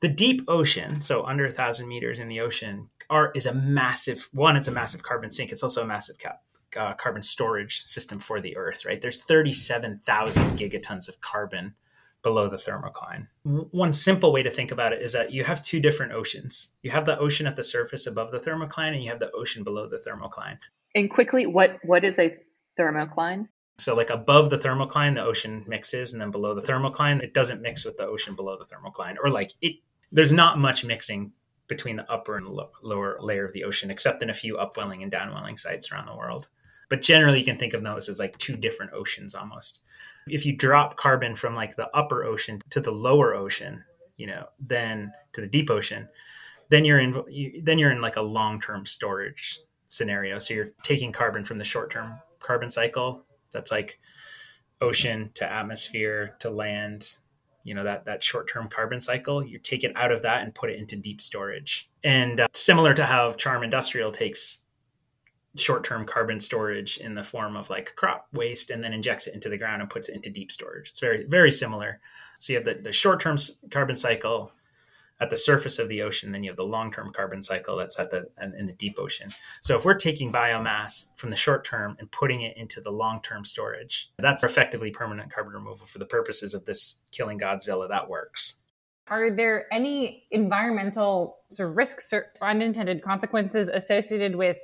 the 0.00 0.08
deep 0.08 0.44
ocean, 0.48 1.00
so 1.00 1.24
under 1.24 1.46
a 1.46 1.50
thousand 1.50 1.88
meters 1.88 2.18
in 2.18 2.28
the 2.28 2.40
ocean, 2.40 2.90
are 3.10 3.30
is 3.34 3.46
a 3.46 3.54
massive 3.54 4.28
one. 4.32 4.56
It's 4.56 4.68
a 4.68 4.72
massive 4.72 5.02
carbon 5.02 5.30
sink. 5.30 5.52
It's 5.52 5.62
also 5.62 5.82
a 5.82 5.86
massive 5.86 6.18
cap, 6.18 6.42
uh, 6.76 6.94
carbon 6.94 7.22
storage 7.22 7.78
system 7.78 8.18
for 8.18 8.40
the 8.40 8.56
Earth, 8.56 8.84
right? 8.84 9.00
There's 9.00 9.22
37,000 9.22 10.58
gigatons 10.58 11.08
of 11.08 11.20
carbon 11.20 11.74
below 12.22 12.48
the 12.48 12.56
thermocline. 12.56 13.28
One 13.44 13.92
simple 13.92 14.32
way 14.32 14.42
to 14.42 14.50
think 14.50 14.72
about 14.72 14.92
it 14.92 15.02
is 15.02 15.12
that 15.12 15.32
you 15.32 15.44
have 15.44 15.62
two 15.62 15.78
different 15.78 16.12
oceans. 16.12 16.72
You 16.82 16.90
have 16.90 17.04
the 17.04 17.18
ocean 17.18 17.46
at 17.46 17.54
the 17.54 17.62
surface 17.62 18.06
above 18.06 18.32
the 18.32 18.40
thermocline, 18.40 18.94
and 18.94 19.02
you 19.02 19.10
have 19.10 19.20
the 19.20 19.30
ocean 19.32 19.62
below 19.62 19.86
the 19.86 19.98
thermocline. 19.98 20.58
And 20.94 21.10
quickly, 21.10 21.46
what 21.46 21.78
what 21.84 22.02
is 22.02 22.18
a 22.18 22.36
thermocline? 22.78 23.48
So, 23.78 23.94
like 23.96 24.10
above 24.10 24.50
the 24.50 24.56
thermocline, 24.56 25.14
the 25.14 25.24
ocean 25.24 25.64
mixes, 25.66 26.12
and 26.12 26.20
then 26.22 26.30
below 26.30 26.54
the 26.54 26.62
thermocline, 26.62 27.22
it 27.22 27.34
doesn't 27.34 27.62
mix 27.62 27.84
with 27.84 27.96
the 27.96 28.06
ocean 28.06 28.34
below 28.34 28.56
the 28.56 28.64
thermocline, 28.64 29.16
or 29.22 29.30
like 29.30 29.52
it. 29.60 29.76
There's 30.12 30.32
not 30.32 30.58
much 30.60 30.84
mixing 30.84 31.32
between 31.66 31.96
the 31.96 32.10
upper 32.10 32.36
and 32.36 32.46
lower 32.82 33.18
layer 33.20 33.44
of 33.44 33.52
the 33.52 33.64
ocean, 33.64 33.90
except 33.90 34.22
in 34.22 34.30
a 34.30 34.34
few 34.34 34.54
upwelling 34.56 35.02
and 35.02 35.10
downwelling 35.10 35.58
sites 35.58 35.90
around 35.90 36.06
the 36.06 36.16
world. 36.16 36.48
But 36.88 37.02
generally, 37.02 37.38
you 37.38 37.44
can 37.44 37.56
think 37.56 37.74
of 37.74 37.82
those 37.82 38.08
as 38.08 38.20
like 38.20 38.36
two 38.38 38.56
different 38.56 38.92
oceans 38.92 39.34
almost. 39.34 39.80
If 40.28 40.44
you 40.44 40.54
drop 40.54 40.96
carbon 40.96 41.34
from 41.34 41.54
like 41.54 41.76
the 41.76 41.88
upper 41.96 42.24
ocean 42.24 42.60
to 42.70 42.80
the 42.80 42.92
lower 42.92 43.34
ocean, 43.34 43.84
you 44.16 44.26
know, 44.26 44.46
then 44.60 45.12
to 45.32 45.40
the 45.40 45.46
deep 45.46 45.70
ocean, 45.70 46.08
then 46.68 46.84
you're 46.84 47.00
in 47.00 47.22
you, 47.28 47.60
then 47.62 47.78
you're 47.78 47.90
in 47.90 48.00
like 48.00 48.16
a 48.16 48.22
long 48.22 48.60
term 48.60 48.86
storage 48.86 49.58
scenario. 49.88 50.38
So 50.38 50.54
you're 50.54 50.70
taking 50.82 51.12
carbon 51.12 51.44
from 51.44 51.56
the 51.56 51.64
short 51.64 51.90
term 51.90 52.18
carbon 52.40 52.70
cycle. 52.70 53.24
That's 53.54 53.72
like 53.72 53.98
ocean 54.80 55.30
to 55.34 55.50
atmosphere 55.50 56.36
to 56.40 56.50
land 56.50 57.18
you 57.64 57.74
know 57.74 57.82
that 57.82 58.04
that 58.04 58.22
short-term 58.22 58.68
carbon 58.68 59.00
cycle. 59.00 59.44
You 59.44 59.58
take 59.58 59.82
it 59.82 59.96
out 59.96 60.12
of 60.12 60.22
that 60.22 60.42
and 60.42 60.54
put 60.54 60.70
it 60.70 60.78
into 60.78 60.96
deep 60.96 61.20
storage. 61.20 61.90
And 62.04 62.40
uh, 62.40 62.46
similar 62.52 62.94
to 62.94 63.06
how 63.06 63.32
charm 63.32 63.62
industrial 63.62 64.12
takes 64.12 64.60
short-term 65.56 66.04
carbon 66.04 66.40
storage 66.40 66.98
in 66.98 67.14
the 67.14 67.24
form 67.24 67.56
of 67.56 67.70
like 67.70 67.94
crop 67.96 68.26
waste 68.32 68.70
and 68.70 68.84
then 68.84 68.92
injects 68.92 69.26
it 69.26 69.34
into 69.34 69.48
the 69.48 69.56
ground 69.56 69.80
and 69.80 69.90
puts 69.90 70.08
it 70.08 70.14
into 70.14 70.28
deep 70.28 70.52
storage. 70.52 70.90
It's 70.90 71.00
very 71.00 71.24
very 71.24 71.50
similar. 71.50 72.00
So 72.38 72.52
you 72.52 72.58
have 72.58 72.66
the, 72.66 72.74
the 72.74 72.92
short-term 72.92 73.38
carbon 73.70 73.96
cycle 73.96 74.52
at 75.20 75.30
the 75.30 75.36
surface 75.36 75.78
of 75.78 75.88
the 75.88 76.02
ocean 76.02 76.32
then 76.32 76.42
you 76.42 76.50
have 76.50 76.56
the 76.56 76.64
long-term 76.64 77.12
carbon 77.12 77.42
cycle 77.42 77.76
that's 77.76 77.98
at 77.98 78.10
the 78.10 78.26
in 78.58 78.66
the 78.66 78.72
deep 78.72 78.96
ocean. 78.98 79.30
So 79.62 79.76
if 79.76 79.84
we're 79.84 79.94
taking 79.94 80.32
biomass 80.32 81.06
from 81.16 81.30
the 81.30 81.36
short 81.36 81.64
term 81.64 81.96
and 81.98 82.10
putting 82.10 82.42
it 82.42 82.56
into 82.56 82.80
the 82.80 82.90
long-term 82.90 83.44
storage 83.44 84.10
that's 84.18 84.42
effectively 84.42 84.90
permanent 84.90 85.32
carbon 85.32 85.52
removal 85.52 85.86
for 85.86 85.98
the 85.98 86.06
purposes 86.06 86.54
of 86.54 86.64
this 86.64 86.96
killing 87.12 87.38
godzilla. 87.38 87.88
That 87.88 88.08
works. 88.08 88.60
Are 89.08 89.30
there 89.30 89.66
any 89.72 90.24
environmental 90.30 91.36
sort 91.50 91.70
of 91.70 91.76
risks 91.76 92.12
or 92.12 92.32
unintended 92.40 93.02
consequences 93.02 93.68
associated 93.68 94.34
with 94.34 94.56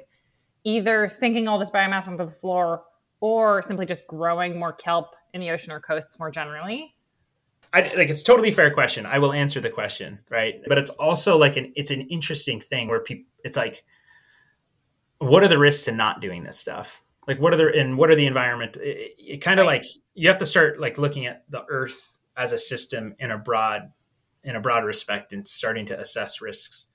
either 0.65 1.09
sinking 1.09 1.47
all 1.47 1.59
this 1.59 1.71
biomass 1.71 2.09
onto 2.09 2.25
the 2.25 2.31
floor 2.31 2.83
or 3.21 3.61
simply 3.61 3.85
just 3.85 4.07
growing 4.07 4.59
more 4.59 4.73
kelp 4.73 5.15
in 5.35 5.41
the 5.41 5.51
ocean 5.51 5.73
or 5.73 5.81
coasts 5.81 6.19
more 6.19 6.31
generally? 6.31 6.95
I 7.73 7.83
like 7.97 8.11
it's 8.11 8.23
totally 8.23 8.51
fair 8.51 8.71
question. 8.71 9.07
I 9.07 9.19
will 9.19 9.33
answer 9.33 9.61
the 9.61 9.71
question, 9.71 10.19
right? 10.29 10.61
But 10.67 10.79
it's 10.79 10.91
also 10.91 11.39
like 11.39 11.57
an 11.57 11.73
it's 11.77 11.91
an 11.91 12.03
interesting 12.03 12.61
thing 12.61 12.89
where 12.89 13.01
people 13.01 13.27
it's 13.45 13.57
like 13.57 13.85
what 15.19 15.45
are 15.45 15.49
the 15.49 15.59
risks 15.59 15.85
to 15.85 15.93
not 15.93 16.21
doing 16.21 16.43
this 16.43 16.59
stuff? 16.59 17.03
Like 17.29 17.39
what 17.39 17.55
are 17.55 17.57
the 17.57 17.79
and 17.79 17.97
what 17.97 18.11
are 18.11 18.17
the 18.17 18.27
environment 18.27 18.77
it, 18.77 19.15
it 19.19 19.39
kind 19.39 19.61
of 19.61 19.67
right. 19.67 19.83
like 19.83 19.91
you 20.15 20.29
have 20.29 20.39
to 20.39 20.47
start 20.47 20.81
like 20.81 20.99
looking 20.99 21.27
at 21.27 21.45
the 21.49 21.65
earth 21.69 22.19
as 22.37 22.53
a 22.53 22.59
system 22.59 23.15
in 23.19 23.31
a 23.31 23.39
broad 23.39 23.93
in 24.43 24.57
a 24.57 24.61
broad 24.61 24.85
respect 24.85 25.33
and 25.33 25.47
starting 25.47 25.87
to 25.87 26.01
assess 26.01 26.41
risks 26.41 26.87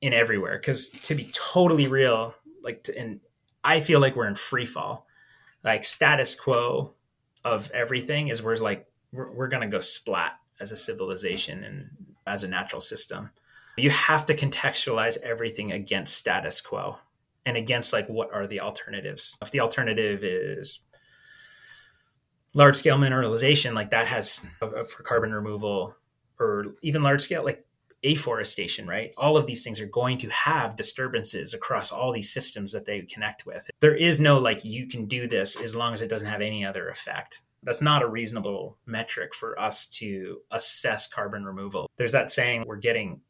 in 0.00 0.12
everywhere 0.12 0.58
because 0.58 0.88
to 0.88 1.14
be 1.14 1.28
totally 1.32 1.86
real 1.86 2.34
like 2.62 2.82
to, 2.82 2.98
and 2.98 3.20
i 3.64 3.80
feel 3.80 4.00
like 4.00 4.16
we're 4.16 4.26
in 4.26 4.34
free 4.34 4.66
fall 4.66 5.06
like 5.62 5.84
status 5.84 6.34
quo 6.34 6.94
of 7.44 7.70
everything 7.72 8.28
is 8.28 8.42
we're 8.42 8.56
like 8.56 8.86
we're, 9.16 9.30
we're 9.32 9.48
gonna 9.48 9.68
go 9.68 9.80
splat 9.80 10.32
as 10.60 10.72
a 10.72 10.76
civilization 10.76 11.64
and 11.64 11.88
as 12.26 12.44
a 12.44 12.48
natural 12.48 12.80
system 12.80 13.30
you 13.76 13.90
have 13.90 14.24
to 14.26 14.34
contextualize 14.34 15.18
everything 15.22 15.72
against 15.72 16.16
status 16.16 16.60
quo 16.60 16.96
and 17.44 17.56
against 17.56 17.92
like 17.92 18.08
what 18.08 18.32
are 18.32 18.46
the 18.46 18.60
alternatives 18.60 19.38
if 19.42 19.50
the 19.50 19.60
alternative 19.60 20.22
is 20.22 20.80
large 22.54 22.76
scale 22.76 22.96
mineralization 22.98 23.74
like 23.74 23.90
that 23.90 24.06
has 24.06 24.46
for 24.58 25.02
carbon 25.02 25.32
removal 25.32 25.94
or 26.38 26.74
even 26.82 27.02
large 27.02 27.22
scale 27.22 27.44
like 27.44 27.66
afforestation, 28.04 28.86
right? 28.86 29.12
All 29.16 29.36
of 29.36 29.46
these 29.46 29.64
things 29.64 29.80
are 29.80 29.86
going 29.86 30.18
to 30.18 30.28
have 30.28 30.76
disturbances 30.76 31.54
across 31.54 31.92
all 31.92 32.12
these 32.12 32.32
systems 32.32 32.72
that 32.72 32.84
they 32.84 33.02
connect 33.02 33.46
with. 33.46 33.68
There 33.80 33.94
is 33.94 34.20
no 34.20 34.38
like, 34.38 34.64
you 34.64 34.86
can 34.86 35.06
do 35.06 35.26
this 35.26 35.60
as 35.60 35.74
long 35.74 35.94
as 35.94 36.02
it 36.02 36.08
doesn't 36.08 36.28
have 36.28 36.40
any 36.40 36.64
other 36.64 36.88
effect. 36.88 37.42
That's 37.62 37.82
not 37.82 38.02
a 38.02 38.08
reasonable 38.08 38.78
metric 38.86 39.34
for 39.34 39.58
us 39.58 39.86
to 39.86 40.40
assess 40.50 41.06
carbon 41.06 41.44
removal. 41.44 41.90
There's 41.96 42.12
that 42.12 42.30
saying 42.30 42.64
we're 42.66 42.76
getting, 42.76 43.20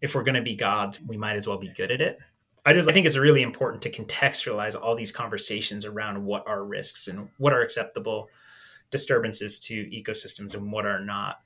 if 0.00 0.14
we're 0.14 0.24
going 0.24 0.34
to 0.34 0.42
be 0.42 0.56
gods, 0.56 1.00
we 1.00 1.16
might 1.16 1.36
as 1.36 1.46
well 1.46 1.58
be 1.58 1.68
good 1.68 1.90
at 1.90 2.00
it. 2.00 2.18
I 2.66 2.72
just 2.72 2.88
I 2.88 2.92
think 2.92 3.06
it's 3.06 3.18
really 3.18 3.42
important 3.42 3.82
to 3.82 3.90
contextualize 3.90 4.80
all 4.80 4.96
these 4.96 5.12
conversations 5.12 5.84
around 5.84 6.24
what 6.24 6.46
are 6.46 6.64
risks 6.64 7.08
and 7.08 7.28
what 7.36 7.52
are 7.52 7.60
acceptable 7.60 8.30
disturbances 8.90 9.58
to 9.58 9.84
ecosystems 9.86 10.54
and 10.54 10.72
what 10.72 10.86
are 10.86 11.00
not 11.00 11.40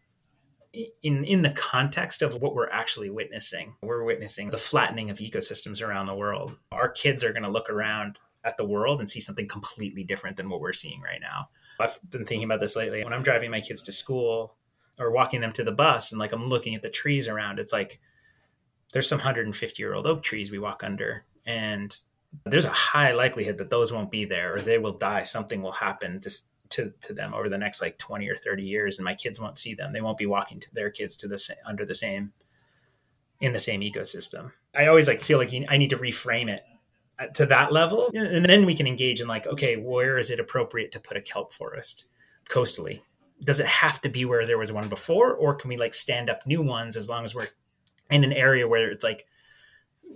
in 1.02 1.24
in 1.24 1.42
the 1.42 1.50
context 1.50 2.22
of 2.22 2.40
what 2.40 2.54
we're 2.54 2.68
actually 2.68 3.10
witnessing 3.10 3.74
we're 3.82 4.04
witnessing 4.04 4.50
the 4.50 4.58
flattening 4.58 5.08
of 5.08 5.18
ecosystems 5.18 5.82
around 5.82 6.06
the 6.06 6.14
world 6.14 6.54
our 6.72 6.88
kids 6.90 7.24
are 7.24 7.32
going 7.32 7.42
to 7.42 7.48
look 7.48 7.70
around 7.70 8.18
at 8.44 8.56
the 8.56 8.64
world 8.64 9.00
and 9.00 9.08
see 9.08 9.18
something 9.18 9.48
completely 9.48 10.04
different 10.04 10.36
than 10.36 10.48
what 10.48 10.60
we're 10.60 10.72
seeing 10.72 11.00
right 11.00 11.20
now 11.20 11.48
i've 11.78 11.98
been 12.10 12.24
thinking 12.24 12.44
about 12.44 12.60
this 12.60 12.76
lately. 12.76 13.04
When 13.04 13.12
i'm 13.12 13.22
driving 13.22 13.50
my 13.50 13.60
kids 13.60 13.82
to 13.82 13.92
school 13.92 14.54
or 14.98 15.10
walking 15.10 15.40
them 15.40 15.52
to 15.52 15.64
the 15.64 15.72
bus 15.72 16.12
and 16.12 16.18
like 16.18 16.32
i'm 16.32 16.48
looking 16.48 16.74
at 16.74 16.82
the 16.82 16.90
trees 16.90 17.28
around 17.28 17.58
it's 17.58 17.72
like 17.72 18.00
there's 18.92 19.08
some 19.08 19.18
150 19.18 19.82
year 19.82 19.94
old 19.94 20.06
oak 20.06 20.22
trees 20.22 20.50
we 20.50 20.58
walk 20.58 20.82
under 20.82 21.24
and 21.46 21.98
there's 22.44 22.64
a 22.64 22.70
high 22.70 23.12
likelihood 23.12 23.58
that 23.58 23.70
those 23.70 23.92
won't 23.92 24.10
be 24.10 24.24
there 24.24 24.54
or 24.54 24.60
they 24.60 24.78
will 24.78 24.92
die. 24.92 25.22
Something 25.22 25.62
will 25.62 25.72
happen 25.72 26.20
to, 26.70 26.92
to 27.00 27.12
them 27.12 27.32
over 27.34 27.48
the 27.48 27.58
next 27.58 27.80
like 27.80 27.98
20 27.98 28.28
or 28.28 28.36
30 28.36 28.62
years 28.62 28.98
and 28.98 29.04
my 29.04 29.14
kids 29.14 29.40
won't 29.40 29.58
see 29.58 29.74
them. 29.74 29.92
They 29.92 30.00
won't 30.00 30.18
be 30.18 30.26
walking 30.26 30.60
to 30.60 30.74
their 30.74 30.90
kids 30.90 31.16
to 31.16 31.28
the 31.28 31.38
same 31.38 31.56
under 31.66 31.84
the 31.84 31.94
same 31.94 32.32
in 33.40 33.52
the 33.52 33.60
same 33.60 33.80
ecosystem. 33.80 34.52
I 34.74 34.86
always 34.86 35.08
like 35.08 35.22
feel 35.22 35.38
like 35.38 35.52
you, 35.52 35.64
i 35.68 35.76
need 35.78 35.90
to 35.90 35.96
reframe 35.96 36.48
it 36.48 36.64
to 37.34 37.46
that 37.46 37.72
level 37.72 38.08
and 38.14 38.44
then 38.44 38.64
we 38.64 38.74
can 38.74 38.86
engage 38.86 39.20
in 39.20 39.26
like 39.26 39.46
okay 39.46 39.76
where 39.76 40.18
is 40.18 40.30
it 40.30 40.38
appropriate 40.38 40.92
to 40.92 41.00
put 41.00 41.16
a 41.16 41.20
kelp 41.20 41.52
forest 41.52 42.08
coastally 42.48 43.02
does 43.44 43.60
it 43.60 43.66
have 43.66 44.00
to 44.00 44.08
be 44.08 44.24
where 44.24 44.46
there 44.46 44.58
was 44.58 44.72
one 44.72 44.88
before 44.88 45.34
or 45.34 45.54
can 45.54 45.68
we 45.68 45.76
like 45.76 45.94
stand 45.94 46.30
up 46.30 46.46
new 46.46 46.62
ones 46.62 46.96
as 46.96 47.08
long 47.08 47.24
as 47.24 47.34
we're 47.34 47.48
in 48.10 48.24
an 48.24 48.32
area 48.32 48.68
where 48.68 48.90
it's 48.90 49.04
like 49.04 49.26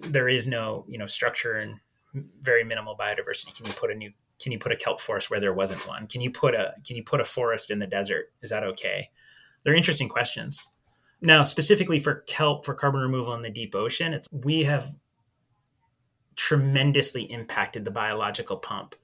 there 0.01 0.29
is 0.29 0.47
no 0.47 0.85
you 0.89 0.97
know 0.97 1.07
structure 1.07 1.55
and 1.57 1.81
very 2.41 2.63
minimal 2.63 2.97
biodiversity 2.97 3.55
can 3.57 3.67
you 3.67 3.73
put 3.73 3.91
a 3.91 3.95
new 3.95 4.13
can 4.43 4.53
you 4.53 4.59
put 4.59 4.73
a 4.73 4.77
kelp 4.77 5.01
forest 5.01 5.31
where 5.31 5.41
there 5.41 5.55
wasn't 5.55 5.87
one? 5.87 6.07
Can 6.09 6.21
you 6.21 6.31
put 6.31 6.55
a 6.55 6.75
can 6.85 6.97
you 6.97 7.05
put 7.05 7.21
a 7.21 7.25
forest 7.25 7.71
in 7.71 7.79
the 7.79 7.87
desert? 7.87 8.33
Is 8.43 8.51
that 8.51 8.65
okay? 8.65 9.09
They're 9.63 9.75
interesting 9.75 10.09
questions. 10.09 10.69
Now, 11.21 11.45
specifically 11.45 12.01
for 12.01 12.23
kelp 12.27 12.67
for 12.67 12.75
carbon 12.75 13.01
removal 13.01 13.35
in 13.35 13.43
the 13.43 13.51
deep 13.51 13.75
ocean, 13.75 14.13
it's 14.13 14.27
we 14.33 14.65
have 14.65 14.89
tremendously 16.37 17.23
impacted 17.31 17.85
the 17.85 17.91
biological 17.91 18.57
pump, 18.57 18.95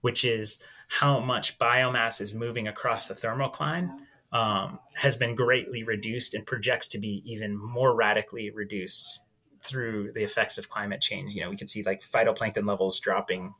which 0.00 0.24
is 0.24 0.58
how 0.88 1.20
much 1.20 1.58
biomass 1.58 2.20
is 2.20 2.34
moving 2.34 2.68
across 2.68 3.08
the 3.08 3.14
thermocline 3.14 3.90
um, 4.32 4.78
has 4.94 5.16
been 5.16 5.34
greatly 5.34 5.82
reduced 5.82 6.34
and 6.34 6.46
projects 6.46 6.88
to 6.88 6.98
be 6.98 7.22
even 7.24 7.56
more 7.56 7.94
radically 7.94 8.50
reduced 8.50 9.22
through 9.62 10.12
the 10.12 10.22
effects 10.22 10.58
of 10.58 10.68
climate 10.68 11.00
change. 11.00 11.34
You 11.34 11.42
know, 11.42 11.50
we 11.50 11.56
can 11.56 11.68
see 11.68 11.82
like 11.82 12.02
phytoplankton 12.02 12.66
levels 12.66 12.98
dropping 12.98 13.54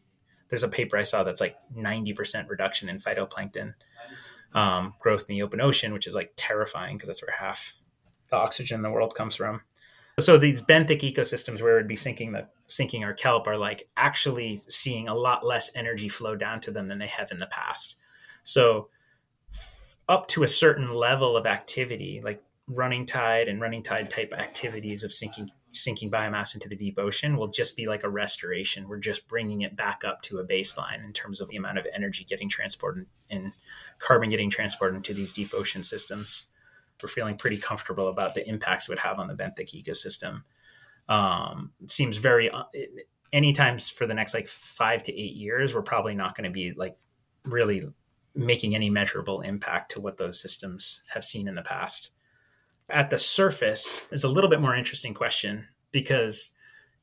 there's 0.52 0.62
a 0.62 0.68
paper 0.68 0.98
I 0.98 1.02
saw 1.02 1.24
that's 1.24 1.40
like 1.40 1.56
90% 1.74 2.50
reduction 2.50 2.90
in 2.90 2.98
phytoplankton 2.98 3.72
um, 4.52 4.92
growth 5.00 5.24
in 5.26 5.34
the 5.34 5.42
open 5.42 5.62
ocean, 5.62 5.94
which 5.94 6.06
is 6.06 6.14
like 6.14 6.34
terrifying 6.36 6.98
because 6.98 7.06
that's 7.06 7.22
where 7.22 7.34
half 7.34 7.76
the 8.28 8.36
oxygen 8.36 8.76
in 8.76 8.82
the 8.82 8.90
world 8.90 9.14
comes 9.14 9.34
from. 9.34 9.62
So 10.22 10.38
these 10.38 10.62
benthic 10.62 11.00
ecosystems 11.00 11.60
where 11.60 11.76
would 11.76 11.88
be 11.88 11.96
sinking 11.96 12.32
the 12.32 12.46
sinking 12.66 13.04
our 13.04 13.12
kelp 13.12 13.46
are 13.46 13.58
like 13.58 13.88
actually 13.96 14.56
seeing 14.56 15.08
a 15.08 15.14
lot 15.14 15.44
less 15.44 15.70
energy 15.74 16.08
flow 16.08 16.36
down 16.36 16.60
to 16.62 16.70
them 16.70 16.86
than 16.86 16.98
they 16.98 17.06
have 17.06 17.30
in 17.30 17.38
the 17.38 17.46
past. 17.46 17.96
So 18.42 18.88
up 20.08 20.28
to 20.28 20.42
a 20.42 20.48
certain 20.48 20.94
level 20.94 21.36
of 21.36 21.46
activity, 21.46 22.20
like 22.22 22.42
running 22.68 23.06
tide 23.06 23.48
and 23.48 23.60
running 23.60 23.82
tide 23.82 24.10
type 24.10 24.32
activities 24.32 25.04
of 25.04 25.12
sinking 25.12 25.50
sinking 25.74 26.10
biomass 26.10 26.54
into 26.54 26.68
the 26.68 26.76
deep 26.76 26.98
ocean 26.98 27.36
will 27.36 27.48
just 27.48 27.76
be 27.76 27.86
like 27.86 28.04
a 28.04 28.08
restoration. 28.08 28.88
We're 28.88 28.98
just 28.98 29.26
bringing 29.26 29.62
it 29.62 29.74
back 29.74 30.02
up 30.04 30.20
to 30.22 30.38
a 30.38 30.44
baseline 30.44 31.02
in 31.02 31.12
terms 31.14 31.40
of 31.40 31.48
the 31.48 31.56
amount 31.56 31.78
of 31.78 31.86
energy 31.94 32.24
getting 32.24 32.48
transported 32.48 33.06
and 33.30 33.52
carbon 33.98 34.28
getting 34.28 34.50
transported 34.50 34.96
into 34.96 35.14
these 35.14 35.32
deep 35.32 35.54
ocean 35.54 35.82
systems. 35.82 36.48
We're 37.02 37.08
feeling 37.08 37.36
pretty 37.36 37.58
comfortable 37.58 38.08
about 38.08 38.34
the 38.34 38.48
impacts 38.48 38.88
it 38.88 38.92
would 38.92 38.98
have 39.00 39.18
on 39.18 39.28
the 39.28 39.34
benthic 39.34 39.74
ecosystem. 39.74 40.42
Um, 41.08 41.72
it 41.82 41.90
seems 41.90 42.16
very, 42.16 42.50
uh, 42.50 42.64
anytime 43.32 43.78
for 43.78 44.06
the 44.06 44.14
next 44.14 44.34
like 44.34 44.48
five 44.48 45.02
to 45.04 45.12
eight 45.12 45.34
years, 45.34 45.74
we're 45.74 45.82
probably 45.82 46.14
not 46.14 46.36
going 46.36 46.44
to 46.44 46.50
be 46.50 46.72
like 46.72 46.96
really 47.44 47.84
making 48.34 48.74
any 48.74 48.88
measurable 48.88 49.40
impact 49.40 49.92
to 49.92 50.00
what 50.00 50.16
those 50.16 50.40
systems 50.40 51.02
have 51.12 51.24
seen 51.24 51.48
in 51.48 51.54
the 51.54 51.62
past. 51.62 52.10
At 52.88 53.10
the 53.10 53.18
surface 53.18 54.06
is 54.10 54.24
a 54.24 54.28
little 54.28 54.50
bit 54.50 54.60
more 54.60 54.74
interesting 54.74 55.14
question 55.14 55.68
because 55.92 56.54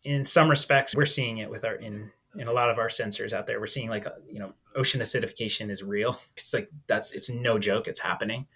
in 0.03 0.25
some 0.25 0.49
respects 0.49 0.95
we're 0.95 1.05
seeing 1.05 1.39
it 1.39 1.49
with 1.49 1.65
our 1.65 1.75
in 1.75 2.11
in 2.37 2.47
a 2.47 2.53
lot 2.53 2.69
of 2.69 2.77
our 2.77 2.89
sensors 2.89 3.33
out 3.33 3.47
there 3.47 3.59
we're 3.59 3.67
seeing 3.67 3.89
like 3.89 4.05
you 4.27 4.39
know 4.39 4.53
ocean 4.75 5.01
acidification 5.01 5.69
is 5.69 5.83
real. 5.83 6.15
It's 6.33 6.53
like 6.53 6.69
that's 6.87 7.11
it's 7.11 7.29
no 7.29 7.59
joke 7.59 7.87
it's 7.87 7.99
happening. 7.99 8.47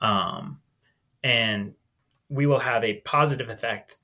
Um, 0.00 0.60
and 1.24 1.72
we 2.28 2.46
will 2.46 2.60
have 2.60 2.84
a 2.84 3.00
positive 3.00 3.48
effect 3.48 3.98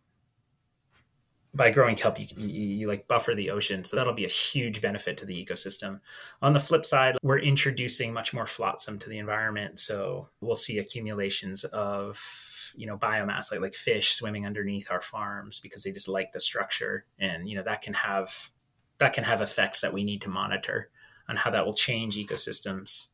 by 1.53 1.71
growing 1.71 1.97
kelp. 1.97 2.19
You, 2.19 2.27
you, 2.37 2.49
you, 2.49 2.89
like 2.89 3.09
buffer 3.09 3.35
the 3.35 3.51
ocean. 3.51 3.85
So 3.85 3.97
that'll 3.97 4.15
be 4.15 4.25
a 4.25 4.29
huge 4.29 4.81
benefit 4.81 5.17
to 5.19 5.27
the 5.27 5.45
ecosystem. 5.45 6.01
On 6.43 6.53
the 6.53 6.61
flip 6.61 6.85
side 6.85 7.17
we're 7.23 7.39
introducing 7.39 8.13
much 8.13 8.33
more 8.33 8.47
flotsam 8.47 8.99
to 9.01 9.09
the 9.09 9.19
environment. 9.19 9.79
So 9.79 10.29
we'll 10.41 10.57
see 10.57 10.79
accumulations 10.79 11.65
of 11.65 12.73
you 12.77 12.87
know 12.87 12.97
biomass 12.97 13.51
like 13.51 13.61
like 13.61 13.75
fish 13.75 14.13
swimming 14.13 14.47
underneath 14.47 14.93
our 14.93 15.01
farms 15.01 15.59
because 15.59 15.83
they 15.83 15.93
just 15.93 16.09
like 16.09 16.33
the 16.33 16.41
structure. 16.41 17.05
And 17.19 17.49
you 17.49 17.57
know 17.57 17.65
that 17.65 17.83
can 17.83 17.95
have 17.95 18.51
that 18.99 19.13
can 19.13 19.25
have 19.25 19.41
effects 19.41 19.81
that 19.81 19.93
we 19.93 20.05
need 20.05 20.23
to 20.23 20.31
monitor 20.31 20.89
on 21.29 21.37
how 21.37 21.51
that 21.51 21.67
will 21.67 21.75
change 21.75 22.17
ecosystems 22.17 23.09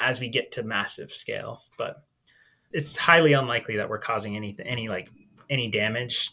as 0.00 0.18
we 0.18 0.28
get 0.28 0.50
to 0.52 0.62
massive 0.62 1.12
scales. 1.12 1.70
But 1.76 2.04
it's 2.72 2.96
highly 2.96 3.32
unlikely 3.32 3.76
that 3.76 3.88
we're 3.88 3.98
causing 3.98 4.36
any 4.36 4.56
any 4.64 4.88
like 4.88 5.10
any 5.50 5.68
damage 5.68 6.32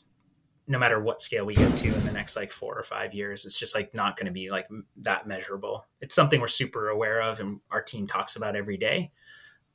no 0.67 0.77
matter 0.77 1.01
what 1.01 1.19
scale 1.19 1.45
we 1.45 1.55
get 1.55 1.75
to 1.77 1.87
in 1.87 2.05
the 2.05 2.11
next 2.11 2.35
like 2.35 2.51
four 2.51 2.77
or 2.77 2.83
five 2.83 3.11
years. 3.11 3.43
It's 3.43 3.57
just 3.57 3.73
like 3.73 3.93
not 3.95 4.15
going 4.15 4.27
to 4.27 4.31
be 4.31 4.51
like 4.51 4.67
that 4.97 5.25
measurable. 5.25 5.87
It's 5.99 6.13
something 6.13 6.39
we're 6.39 6.47
super 6.47 6.89
aware 6.89 7.21
of 7.21 7.39
and 7.39 7.59
our 7.71 7.81
team 7.81 8.05
talks 8.05 8.35
about 8.35 8.55
every 8.55 8.77
day 8.77 9.11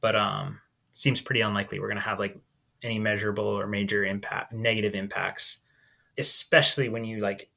but 0.05 0.15
um 0.15 0.61
seems 0.93 1.23
pretty 1.23 1.41
unlikely 1.41 1.81
we're 1.81 1.89
going 1.89 1.97
to 1.97 2.03
have 2.03 2.19
like 2.19 2.39
any 2.83 2.99
measurable 2.99 3.47
or 3.47 3.67
major 3.67 4.05
impact 4.05 4.53
negative 4.53 4.95
impacts 4.95 5.61
especially 6.19 6.91
when 6.91 7.07
you 7.07 7.21
like 7.21 7.49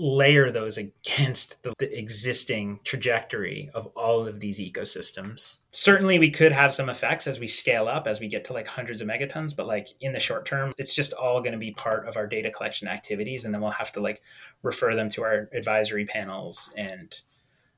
layer 0.00 0.50
those 0.50 0.78
against 0.78 1.62
the, 1.62 1.74
the, 1.78 1.98
existing 1.98 2.80
trajectory 2.84 3.70
of 3.74 3.86
all 3.88 4.26
of 4.26 4.40
these 4.40 4.58
ecosystems. 4.58 5.58
Certainly, 5.72 6.18
we 6.18 6.30
could 6.30 6.52
have 6.52 6.72
some 6.72 6.88
effects 6.88 7.26
as 7.26 7.38
we 7.38 7.46
scale 7.46 7.86
up, 7.86 8.06
as 8.06 8.18
we 8.18 8.26
get 8.26 8.46
to 8.46 8.54
like 8.54 8.66
hundreds 8.66 9.02
of 9.02 9.08
megatons, 9.08 9.54
but 9.54 9.66
like 9.66 9.88
in 10.00 10.14
the 10.14 10.20
short 10.20 10.46
term, 10.46 10.72
it's 10.78 10.94
just 10.94 11.12
all 11.12 11.40
going 11.40 11.52
to 11.52 11.58
be 11.58 11.72
part 11.72 12.08
of 12.08 12.16
our 12.16 12.26
data 12.26 12.50
collection 12.50 12.88
activities. 12.88 13.44
And 13.44 13.52
then 13.52 13.60
we'll 13.60 13.72
have 13.72 13.92
to 13.92 14.00
like 14.00 14.22
refer 14.62 14.94
them 14.94 15.10
to 15.10 15.22
our 15.22 15.50
advisory 15.52 16.06
panels 16.06 16.72
and 16.76 17.20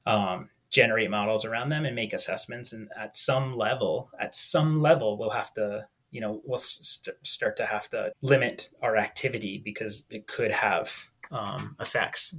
um, 0.06 0.48
generate 0.70 1.11
models 1.11 1.44
around 1.44 1.70
them 1.70 1.85
and 1.85 1.96
make 1.96 2.12
assessments. 2.12 2.72
And 2.72 2.88
at 2.96 3.16
some 3.16 3.56
level, 3.56 4.11
at 4.20 4.37
some 4.37 4.80
level, 4.80 5.18
we'll 5.18 5.30
have 5.30 5.52
to 5.54 5.88
you 6.12 6.20
know 6.20 6.42
we'll 6.44 6.58
st- 6.58 7.16
start 7.22 7.56
to 7.56 7.66
have 7.66 7.88
to 7.88 8.12
limit 8.20 8.68
our 8.82 8.96
activity 8.96 9.61
because 9.64 10.04
it 10.11 10.26
could 10.26 10.50
have 10.50 11.11
um, 11.33 11.77
effects. 11.81 12.35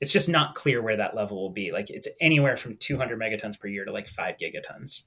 It's 0.00 0.12
just 0.12 0.28
not 0.28 0.54
clear 0.54 0.82
where 0.82 0.96
that 0.96 1.14
level 1.14 1.40
will 1.40 1.50
be. 1.50 1.70
Like 1.70 1.90
it's 1.90 2.08
anywhere 2.20 2.56
from 2.56 2.76
200 2.76 3.18
megatons 3.18 3.58
per 3.58 3.68
year 3.68 3.84
to 3.84 3.92
like 3.92 4.08
5 4.08 4.36
gigatons 4.36 5.06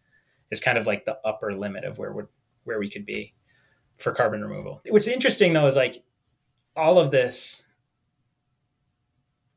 is 0.51 0.59
kind 0.59 0.77
of 0.77 0.87
like 0.87 1.05
the 1.05 1.17
upper 1.25 1.53
limit 1.53 1.83
of 1.83 1.97
where 1.97 2.13
we 2.13 2.23
where 2.63 2.79
we 2.79 2.89
could 2.89 3.05
be 3.05 3.33
for 3.97 4.11
carbon 4.11 4.41
removal. 4.41 4.81
What's 4.89 5.07
interesting 5.07 5.53
though 5.53 5.67
is 5.67 5.75
like 5.75 6.03
all 6.75 6.99
of 6.99 7.11
this 7.11 7.67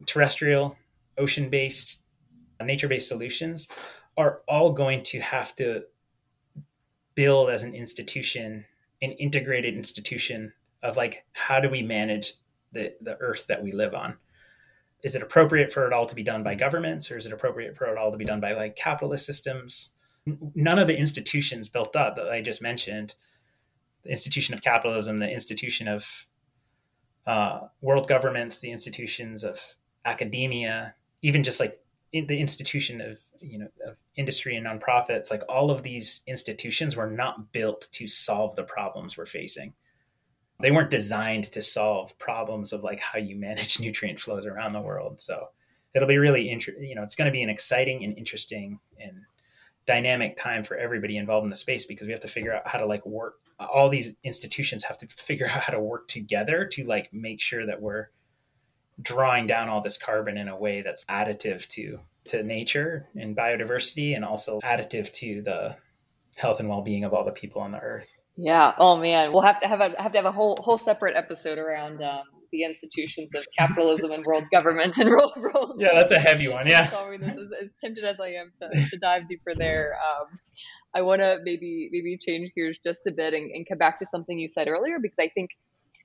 terrestrial 0.07 0.77
ocean 1.17 1.51
based 1.51 2.03
nature 2.63 2.89
based 2.89 3.09
solutions 3.09 3.69
are 4.17 4.41
all 4.49 4.73
going 4.73 5.03
to 5.03 5.21
have 5.21 5.55
to 5.57 5.83
build 7.15 7.51
as 7.51 7.63
an 7.63 7.75
institution 7.75 8.65
an 9.01 9.12
integrated 9.12 9.77
institution 9.77 10.53
of 10.83 10.97
like 10.97 11.25
how 11.33 11.61
do 11.61 11.69
we 11.69 11.83
manage 11.83 12.35
the 12.73 12.95
the 13.01 13.16
earth 13.21 13.47
that 13.47 13.62
we 13.62 13.73
live 13.73 13.95
on. 13.95 14.16
Is 15.03 15.14
it 15.14 15.23
appropriate 15.23 15.73
for 15.73 15.87
it 15.87 15.93
all 15.93 16.07
to 16.07 16.14
be 16.14 16.25
done 16.25 16.43
by 16.43 16.55
governments 16.55 17.11
or 17.11 17.19
is 17.19 17.27
it 17.27 17.33
appropriate 17.33 17.77
for 17.77 17.87
it 17.87 17.97
all 17.97 18.11
to 18.11 18.19
be 18.19 18.25
done 18.25 18.41
by 18.41 18.53
like 18.53 18.77
capitalist 18.77 19.25
systems? 19.27 19.93
None 20.55 20.79
of 20.79 20.89
the 20.89 20.97
institutions 20.97 21.69
built 21.69 21.97
up 21.97 22.16
that 22.16 22.29
i 22.29 22.43
just 22.43 22.61
mentioned 22.61 23.14
the 24.03 24.11
institution 24.11 24.55
of 24.55 24.62
capitalism 24.62 25.19
the 25.19 25.31
institution 25.31 25.89
of 25.89 26.27
uh, 27.27 27.61
world 27.81 28.09
governments 28.09 28.59
the 28.59 28.71
institutions 28.71 29.45
of 29.45 29.77
academia 30.05 30.95
even 31.23 31.45
just 31.45 31.61
like 31.61 31.81
in 32.12 32.27
the 32.27 32.39
institution 32.39 33.01
of 33.01 33.19
you 33.41 33.59
know 33.59 33.69
of 33.87 33.97
industry 34.16 34.57
and 34.57 34.66
nonprofits 34.66 35.31
like 35.31 35.43
all 35.49 35.71
of 35.71 35.83
these 35.83 36.23
institutions 36.27 36.97
were 36.97 37.11
not 37.11 37.53
built 37.53 37.89
to 37.93 38.07
solve 38.07 38.57
the 38.57 38.62
problems 38.62 39.16
we're 39.16 39.27
facing 39.27 39.73
they 40.61 40.71
weren't 40.71 40.91
designed 40.91 41.45
to 41.45 41.63
solve 41.63 42.19
problems 42.19 42.73
of 42.73 42.83
like 42.83 43.01
how 43.01 43.19
you 43.19 43.37
manage 43.37 43.81
nutrient 43.81 44.21
flows 44.21 44.47
around 44.47 44.73
the 44.73 44.81
world. 44.81 45.21
So 45.21 45.49
it'll 45.95 46.09
be 46.09 46.19
really 46.19 46.49
interesting 46.49 46.85
you 46.85 46.95
know 46.95 47.03
it's 47.03 47.15
going 47.15 47.27
to 47.27 47.33
be 47.33 47.43
an 47.43 47.51
exciting 47.51 48.05
and 48.05 48.17
interesting 48.17 48.79
and 49.01 49.23
dynamic 49.87 50.37
time 50.37 50.63
for 50.63 50.77
everybody 50.77 51.17
involved 51.17 51.45
in 51.45 51.51
the 51.51 51.57
space 51.57 51.87
because 51.87 52.07
we 52.07 52.13
have 52.13 52.21
to 52.21 52.29
figure 52.29 52.55
out 52.55 52.67
how 52.67 52.79
to 52.79 52.87
like 52.87 53.05
work 53.07 53.35
all 53.59 53.89
these 53.89 54.17
institutions 54.23 54.85
have 54.85 54.99
to 54.99 55.07
figure 55.11 55.47
out 55.47 55.63
how 55.63 55.73
to 55.73 55.81
work 55.81 56.09
together 56.09 56.65
to 56.65 56.85
like 56.85 57.13
make 57.13 57.41
sure 57.41 57.67
that 57.67 57.81
we're 57.81 58.07
drawing 59.01 59.47
down 59.47 59.69
all 59.69 59.81
this 59.81 59.97
carbon 59.97 60.37
in 60.37 60.49
a 60.49 60.57
way 60.57 60.83
that's 60.83 61.05
additive 61.07 61.67
to 61.69 61.99
to 62.25 62.43
nature 62.43 63.09
and 63.17 63.37
biodiversity 63.37 64.15
and 64.15 64.25
also 64.25 64.61
additive 64.61 65.11
to 65.13 65.41
the 65.43 65.77
health 66.37 66.61
and 66.61 66.69
well-being 66.69 67.05
of 67.05 67.15
all 67.15 67.25
the 67.25 67.33
people 67.33 67.63
on 67.63 67.73
the 67.73 67.81
earth 67.81 68.09
yeah 68.39 68.72
oh 68.78 68.97
man 68.97 69.32
we'll 69.32 69.43
have 69.43 69.61
to 69.61 69.68
have 69.68 69.80
a 69.80 69.95
have 70.01 70.12
to 70.12 70.18
have 70.18 70.24
a 70.24 70.32
whole 70.32 70.57
whole 70.62 70.78
separate 70.78 71.16
episode 71.16 71.59
around 71.59 72.01
um, 72.01 72.22
the 72.53 72.64
institutions 72.64 73.30
of 73.34 73.47
capitalism 73.57 74.11
and 74.11 74.24
world 74.24 74.45
government 74.51 74.97
and 74.99 75.11
world 75.11 75.32
roles. 75.36 75.80
Yeah, 75.80 75.91
that's 75.95 76.12
a 76.12 76.18
heavy 76.18 76.49
one. 76.49 76.66
Yeah. 76.66 76.82
as, 76.82 77.22
as, 77.62 77.72
tempted 77.78 78.05
as 78.05 78.18
I 78.20 78.28
am 78.28 78.53
to, 78.57 78.89
to 78.91 78.99
dive 78.99 79.28
deeper 79.28 79.55
there, 79.55 79.97
um, 79.97 80.39
I 80.95 81.03
want 81.03 81.20
to 81.20 81.39
maybe 81.43 81.89
maybe 81.93 82.18
change 82.18 82.51
gears 82.55 82.78
just 82.82 83.07
a 83.07 83.11
bit 83.11 83.34
and, 83.34 83.51
and, 83.51 83.66
come 83.68 83.78
back 83.78 83.99
to 83.99 84.07
something 84.07 84.39
you 84.39 84.49
said 84.49 84.68
earlier 84.68 84.99
because 85.01 85.18
I 85.20 85.28
think 85.28 85.51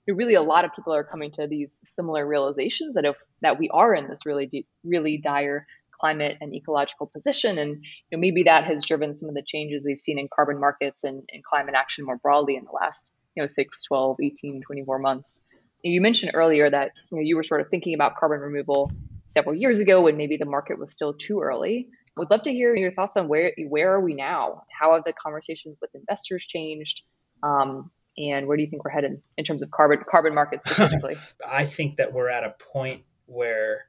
really 0.07 0.33
a 0.33 0.41
lot 0.41 0.65
of 0.65 0.71
people 0.75 0.93
are 0.93 1.03
coming 1.03 1.31
to 1.31 1.47
these 1.47 1.79
similar 1.85 2.27
realizations 2.27 2.95
that 2.95 3.05
if 3.05 3.15
that 3.41 3.57
we 3.57 3.69
are 3.69 3.95
in 3.95 4.07
this 4.09 4.25
really 4.25 4.45
deep, 4.45 4.67
really 4.83 5.17
dire 5.17 5.65
climate 6.03 6.37
and 6.41 6.53
ecological 6.53 7.07
position. 7.07 7.57
And 7.57 7.77
you 7.81 8.17
know, 8.17 8.19
maybe 8.19 8.43
that 8.43 8.65
has 8.65 8.83
driven 8.83 9.17
some 9.17 9.29
of 9.29 9.35
the 9.35 9.43
changes 9.45 9.85
we've 9.85 10.01
seen 10.01 10.19
in 10.19 10.27
carbon 10.33 10.59
markets 10.59 11.05
and, 11.05 11.23
and 11.31 11.43
climate 11.43 11.75
action 11.77 12.05
more 12.05 12.17
broadly 12.17 12.57
in 12.57 12.65
the 12.65 12.71
last 12.71 13.11
you 13.35 13.43
know 13.43 13.47
6 13.47 13.83
12 13.85 14.17
18 14.21 14.61
24 14.65 14.99
months. 14.99 15.41
You 15.81 16.01
mentioned 16.01 16.31
earlier 16.33 16.69
that 16.69 16.91
you, 17.09 17.17
know, 17.17 17.23
you 17.23 17.35
were 17.37 17.43
sort 17.43 17.61
of 17.61 17.69
thinking 17.69 17.93
about 17.93 18.17
carbon 18.17 18.39
removal 18.39 18.91
several 19.33 19.55
years 19.55 19.79
ago 19.79 20.01
when 20.01 20.17
maybe 20.17 20.37
the 20.37 20.45
market 20.45 20.77
was 20.77 20.93
still 20.93 21.13
too 21.13 21.41
early. 21.41 21.87
Would 22.17 22.29
love 22.29 22.43
to 22.43 22.51
hear 22.51 22.75
your 22.75 22.91
thoughts 22.91 23.15
on 23.15 23.29
where 23.29 23.53
where 23.69 23.93
are 23.93 24.01
we 24.01 24.13
now? 24.13 24.63
How 24.77 24.93
have 24.95 25.05
the 25.05 25.13
conversations 25.13 25.77
with 25.81 25.91
investors 25.95 26.45
changed? 26.45 27.01
Um, 27.41 27.91
and 28.17 28.45
where 28.47 28.57
do 28.57 28.63
you 28.63 28.69
think 28.69 28.83
we're 28.83 28.91
headed 28.91 29.21
in 29.37 29.45
terms 29.45 29.63
of 29.63 29.71
carbon 29.71 29.99
carbon 30.09 30.35
markets 30.35 30.69
specifically? 30.69 31.15
I 31.47 31.65
think 31.65 31.95
that 31.95 32.11
we're 32.11 32.29
at 32.29 32.43
a 32.43 32.53
point 32.73 33.03
where 33.25 33.85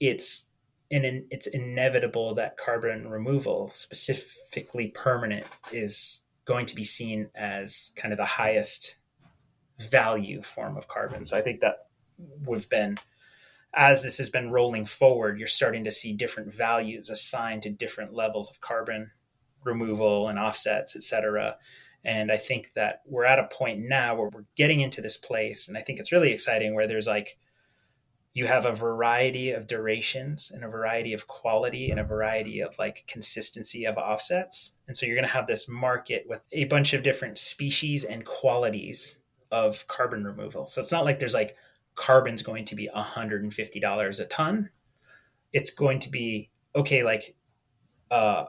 it's 0.00 0.48
in, 0.90 1.26
it's 1.30 1.46
inevitable 1.46 2.34
that 2.36 2.56
carbon 2.56 3.08
removal, 3.08 3.68
specifically 3.68 4.88
permanent, 4.88 5.46
is 5.72 6.22
going 6.44 6.66
to 6.66 6.74
be 6.74 6.84
seen 6.84 7.28
as 7.34 7.92
kind 7.96 8.12
of 8.12 8.18
the 8.18 8.24
highest 8.24 8.96
value 9.78 10.42
form 10.42 10.76
of 10.76 10.88
carbon. 10.88 11.24
So 11.24 11.36
I 11.36 11.42
think 11.42 11.60
that 11.60 11.86
we've 12.46 12.68
been, 12.68 12.96
as 13.74 14.02
this 14.02 14.16
has 14.18 14.30
been 14.30 14.50
rolling 14.50 14.86
forward, 14.86 15.38
you're 15.38 15.48
starting 15.48 15.84
to 15.84 15.92
see 15.92 16.12
different 16.12 16.54
values 16.54 17.10
assigned 17.10 17.62
to 17.64 17.70
different 17.70 18.14
levels 18.14 18.48
of 18.48 18.60
carbon 18.60 19.10
removal 19.64 20.28
and 20.28 20.38
offsets, 20.38 20.96
et 20.96 21.02
cetera. 21.02 21.56
And 22.04 22.30
I 22.30 22.36
think 22.36 22.72
that 22.74 23.02
we're 23.04 23.24
at 23.24 23.40
a 23.40 23.48
point 23.52 23.80
now 23.80 24.14
where 24.14 24.28
we're 24.28 24.44
getting 24.54 24.80
into 24.80 25.02
this 25.02 25.18
place. 25.18 25.66
And 25.66 25.76
I 25.76 25.80
think 25.80 25.98
it's 25.98 26.12
really 26.12 26.32
exciting 26.32 26.74
where 26.74 26.86
there's 26.86 27.08
like, 27.08 27.36
you 28.36 28.46
have 28.46 28.66
a 28.66 28.72
variety 28.72 29.52
of 29.52 29.66
durations 29.66 30.50
and 30.50 30.62
a 30.62 30.68
variety 30.68 31.14
of 31.14 31.26
quality 31.26 31.90
and 31.90 31.98
a 31.98 32.04
variety 32.04 32.60
of 32.60 32.78
like 32.78 33.02
consistency 33.08 33.86
of 33.86 33.96
offsets. 33.96 34.74
And 34.86 34.94
so 34.94 35.06
you're 35.06 35.14
going 35.14 35.26
to 35.26 35.32
have 35.32 35.46
this 35.46 35.70
market 35.70 36.26
with 36.28 36.44
a 36.52 36.64
bunch 36.64 36.92
of 36.92 37.02
different 37.02 37.38
species 37.38 38.04
and 38.04 38.26
qualities 38.26 39.20
of 39.50 39.88
carbon 39.88 40.22
removal. 40.22 40.66
So 40.66 40.82
it's 40.82 40.92
not 40.92 41.06
like 41.06 41.18
there's 41.18 41.32
like 41.32 41.56
carbon's 41.94 42.42
going 42.42 42.66
to 42.66 42.74
be 42.74 42.90
$150 42.94 44.20
a 44.20 44.24
ton. 44.26 44.68
It's 45.54 45.70
going 45.70 46.00
to 46.00 46.10
be 46.10 46.50
okay, 46.74 47.02
like 47.02 47.36
uh, 48.10 48.44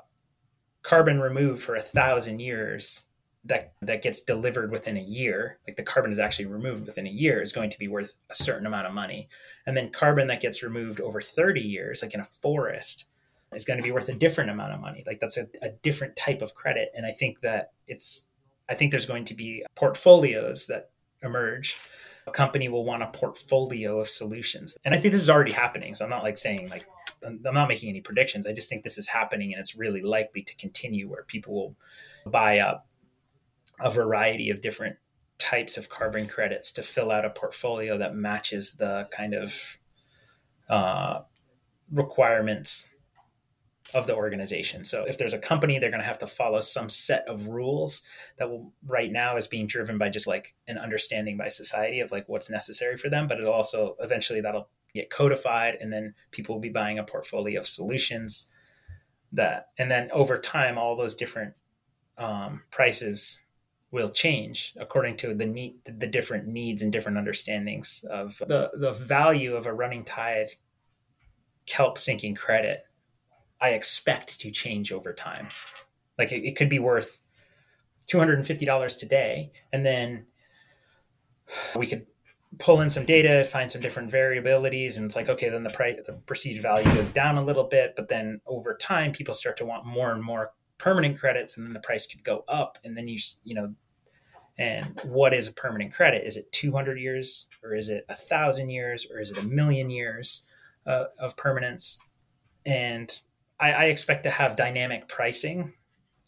carbon 0.82 1.22
removed 1.22 1.64
for 1.64 1.78
a 1.78 1.82
thousand 1.82 2.40
years 2.40 3.06
that 3.48 3.74
that 3.82 4.02
gets 4.02 4.22
delivered 4.22 4.72
within 4.72 4.98
a 4.98 5.02
year, 5.02 5.58
like 5.68 5.78
the 5.78 5.84
carbon 5.84 6.12
is 6.12 6.20
actually 6.20 6.46
removed 6.46 6.86
within 6.86 7.08
a 7.08 7.12
year, 7.12 7.42
is 7.42 7.52
going 7.52 7.70
to 7.70 7.80
be 7.80 7.88
worth 7.88 8.18
a 8.30 8.36
certain 8.36 8.68
amount 8.68 8.88
of 8.88 8.94
money. 8.94 9.30
And 9.66 9.76
then 9.76 9.92
carbon 9.92 10.28
that 10.28 10.42
gets 10.42 10.64
removed 10.64 11.00
over 11.02 11.22
30 11.22 11.62
years, 11.62 12.02
like 12.02 12.14
in 12.14 12.20
a 12.20 12.28
forest, 12.42 13.06
is 13.54 13.66
going 13.66 13.78
to 13.78 13.84
be 13.84 13.92
worth 13.92 14.10
a 14.10 14.14
different 14.14 14.50
amount 14.50 14.74
of 14.74 14.82
money. 14.82 15.04
Like 15.08 15.20
that's 15.20 15.38
a, 15.38 15.48
a 15.62 15.70
different 15.70 16.16
type 16.16 16.42
of 16.42 16.56
credit. 16.56 16.92
And 16.96 17.06
I 17.06 17.12
think 17.12 17.42
that 17.42 17.72
it's 17.88 18.28
I 18.70 18.76
think 18.76 18.92
there's 18.92 19.06
going 19.06 19.26
to 19.26 19.34
be 19.34 19.66
portfolios 19.76 20.68
that 20.68 20.90
emerge. 21.24 21.78
A 22.28 22.32
company 22.32 22.68
will 22.68 22.84
want 22.84 23.04
a 23.04 23.08
portfolio 23.08 24.02
of 24.02 24.10
solutions. 24.10 24.78
And 24.84 24.94
I 24.94 24.98
think 24.98 25.14
this 25.14 25.22
is 25.22 25.30
already 25.30 25.54
happening. 25.54 25.96
So 25.96 26.04
I'm 26.04 26.12
not 26.12 26.24
like 26.24 26.38
saying 26.38 26.70
like 26.70 26.86
I'm 27.26 27.42
not 27.42 27.70
making 27.70 27.90
any 27.90 28.02
predictions. 28.02 28.46
I 28.46 28.52
just 28.52 28.68
think 28.68 28.84
this 28.84 28.98
is 28.98 29.08
happening 29.08 29.54
and 29.54 29.62
it's 29.62 29.78
really 29.78 30.02
likely 30.02 30.44
to 30.44 30.56
continue 30.58 31.10
where 31.10 31.24
people 31.24 31.54
will 31.54 31.76
buy 32.30 32.60
up 32.60 32.86
a 33.80 33.92
variety 33.92 34.50
of 34.50 34.62
different 34.62 34.98
types 35.38 35.78
of 35.78 35.90
carbon 35.90 36.28
credits 36.28 36.72
to 36.74 36.84
fill 36.84 37.12
out 37.12 37.26
a 37.26 37.30
portfolio 37.30 37.98
that 37.98 38.16
matches 38.16 38.76
the 38.76 39.08
kind 39.12 39.34
of 39.34 39.78
uh, 40.70 41.22
requirements 41.92 42.90
of 43.94 44.08
the 44.08 44.16
organization. 44.16 44.84
So 44.84 45.06
if 45.06 45.18
there's 45.18 45.34
a 45.34 45.40
company, 45.40 45.80
they're 45.80 45.92
going 45.92 46.02
to 46.02 46.08
have 46.08 46.20
to 46.20 46.28
follow 46.28 46.60
some 46.60 46.90
set 46.90 47.26
of 47.28 47.48
rules 47.48 48.04
that 48.38 48.50
will 48.50 48.74
right 48.86 49.12
now 49.12 49.38
is 49.38 49.48
being 49.48 49.68
driven 49.68 49.98
by 49.98 50.10
just 50.10 50.28
like 50.28 50.56
an 50.68 50.78
understanding 50.78 51.38
by 51.38 51.48
society 51.48 52.02
of 52.02 52.12
like 52.12 52.28
what's 52.28 52.50
necessary 52.50 52.98
for 52.98 53.10
them. 53.10 53.28
But 53.28 53.40
it'll 53.40 53.54
also 53.54 53.96
eventually 54.00 54.42
that'll 54.42 54.70
get 54.94 55.10
codified 55.10 55.76
and 55.80 55.94
then 55.94 56.16
people 56.32 56.56
will 56.56 56.62
be 56.62 56.70
buying 56.70 57.00
a 57.00 57.04
portfolio 57.04 57.60
of 57.60 57.68
solutions 57.68 58.48
that, 59.32 59.70
and 59.78 59.90
then 59.90 60.10
over 60.12 60.38
time, 60.38 60.78
all 60.78 60.96
those 60.96 61.16
different 61.16 61.54
um, 62.18 62.64
prices 62.72 63.44
will 63.92 64.10
change 64.10 64.74
according 64.78 65.16
to 65.18 65.34
the 65.34 65.46
need, 65.46 65.76
the 65.86 66.08
different 66.08 66.48
needs 66.48 66.82
and 66.82 66.92
different 66.92 67.18
understandings 67.18 68.04
of 68.10 68.38
the, 68.40 68.70
the 68.74 68.94
value 68.94 69.56
of 69.56 69.66
a 69.66 69.74
running 69.74 70.04
tide 70.04 70.50
kelp 71.66 71.98
sinking 71.98 72.36
credit. 72.36 72.84
I 73.62 73.70
expect 73.70 74.40
to 74.42 74.52
change 74.52 74.92
over 74.92 75.14
time. 75.14 75.48
Like 76.18 76.32
it, 76.32 76.46
it 76.46 76.56
could 76.56 76.70
be 76.70 76.80
worth 76.80 77.22
$250 78.08 79.00
today. 79.00 79.52
And 79.72 79.86
then 79.86 80.26
we 81.76 81.88
could 81.88 82.06
pull 82.60 82.82
in 82.82 82.90
some 82.90 83.06
data, 83.06 83.46
find 83.46 83.72
some 83.72 83.82
different 83.82 84.12
variabilities, 84.12 84.98
and 84.98 85.06
it's 85.06 85.16
like, 85.16 85.30
okay, 85.30 85.50
then 85.50 85.64
the 85.64 85.70
price, 85.70 85.98
the 86.06 86.14
perceived 86.14 86.62
value 86.62 86.92
goes 86.94 87.10
down 87.10 87.38
a 87.38 87.44
little 87.44 87.66
bit, 87.66 87.94
but 87.96 88.08
then 88.08 88.42
over 88.46 88.76
time, 88.76 89.12
people 89.12 89.34
start 89.34 89.58
to 89.58 89.66
want 89.66 89.86
more 89.86 90.12
and 90.12 90.24
more 90.24 90.52
permanent 90.78 91.18
credits 91.18 91.58
and 91.58 91.66
then 91.66 91.74
the 91.74 91.80
price 91.80 92.06
could 92.06 92.24
go 92.24 92.44
up 92.48 92.78
and 92.84 92.96
then 92.98 93.08
you 93.08 93.20
you 93.44 93.56
know 93.56 93.74
and 94.60 95.00
what 95.06 95.34
is 95.34 95.48
a 95.48 95.54
permanent 95.54 95.94
credit 95.94 96.26
is 96.26 96.38
it 96.38 96.52
200 96.52 97.00
years 97.00 97.48
or 97.64 97.76
is 97.76 97.90
it 97.90 98.06
a 98.10 98.16
thousand 98.16 98.70
years 98.70 99.08
or 99.12 99.20
is 99.20 99.32
it 99.32 99.44
a 99.44 99.46
million 99.46 99.90
years 99.90 100.44
uh, 100.86 101.06
of 101.20 101.36
permanence 101.38 102.00
and 102.66 103.22
I, 103.60 103.72
I 103.72 103.84
expect 103.86 104.24
to 104.24 104.30
have 104.30 104.56
dynamic 104.56 105.08
pricing 105.08 105.74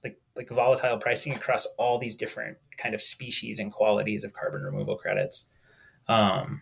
like 0.03 0.19
like 0.35 0.49
volatile 0.49 0.97
pricing 0.97 1.33
across 1.33 1.65
all 1.77 1.99
these 1.99 2.15
different 2.15 2.57
kind 2.77 2.95
of 2.95 3.01
species 3.01 3.59
and 3.59 3.71
qualities 3.71 4.23
of 4.23 4.33
carbon 4.33 4.61
removal 4.61 4.97
credits 4.97 5.47
um, 6.07 6.61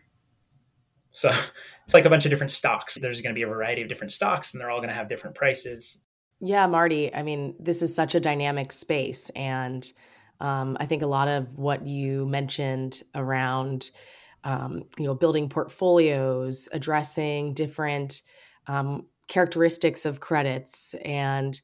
so 1.12 1.30
it's 1.86 1.94
like 1.94 2.06
a 2.06 2.10
bunch 2.10 2.26
of 2.26 2.30
different 2.30 2.52
stocks. 2.52 2.98
There's 3.02 3.22
going 3.22 3.34
to 3.34 3.38
be 3.38 3.44
a 3.44 3.48
variety 3.48 3.82
of 3.82 3.90
different 3.90 4.12
stocks, 4.12 4.54
and 4.54 4.62
they're 4.62 4.70
all 4.70 4.80
going 4.80 4.90
to 4.90 4.96
have 4.96 5.10
different 5.10 5.36
prices. 5.36 6.02
Yeah, 6.40 6.68
Marty, 6.68 7.14
I 7.14 7.24
mean, 7.24 7.56
this 7.60 7.82
is 7.82 7.94
such 7.94 8.14
a 8.14 8.20
dynamic 8.20 8.72
space. 8.72 9.30
And 9.32 9.92
um, 10.40 10.78
I 10.80 10.86
think 10.86 11.02
a 11.02 11.08
lot 11.08 11.28
of 11.28 11.58
what 11.58 11.86
you 11.86 12.26
mentioned 12.28 13.02
around, 13.16 13.90
um, 14.44 14.84
you 15.00 15.06
know, 15.06 15.16
building 15.16 15.50
portfolios, 15.50 16.70
addressing 16.72 17.54
different 17.54 18.22
um, 18.68 19.08
characteristics 19.28 20.06
of 20.06 20.20
credits, 20.20 20.94
and 21.04 21.60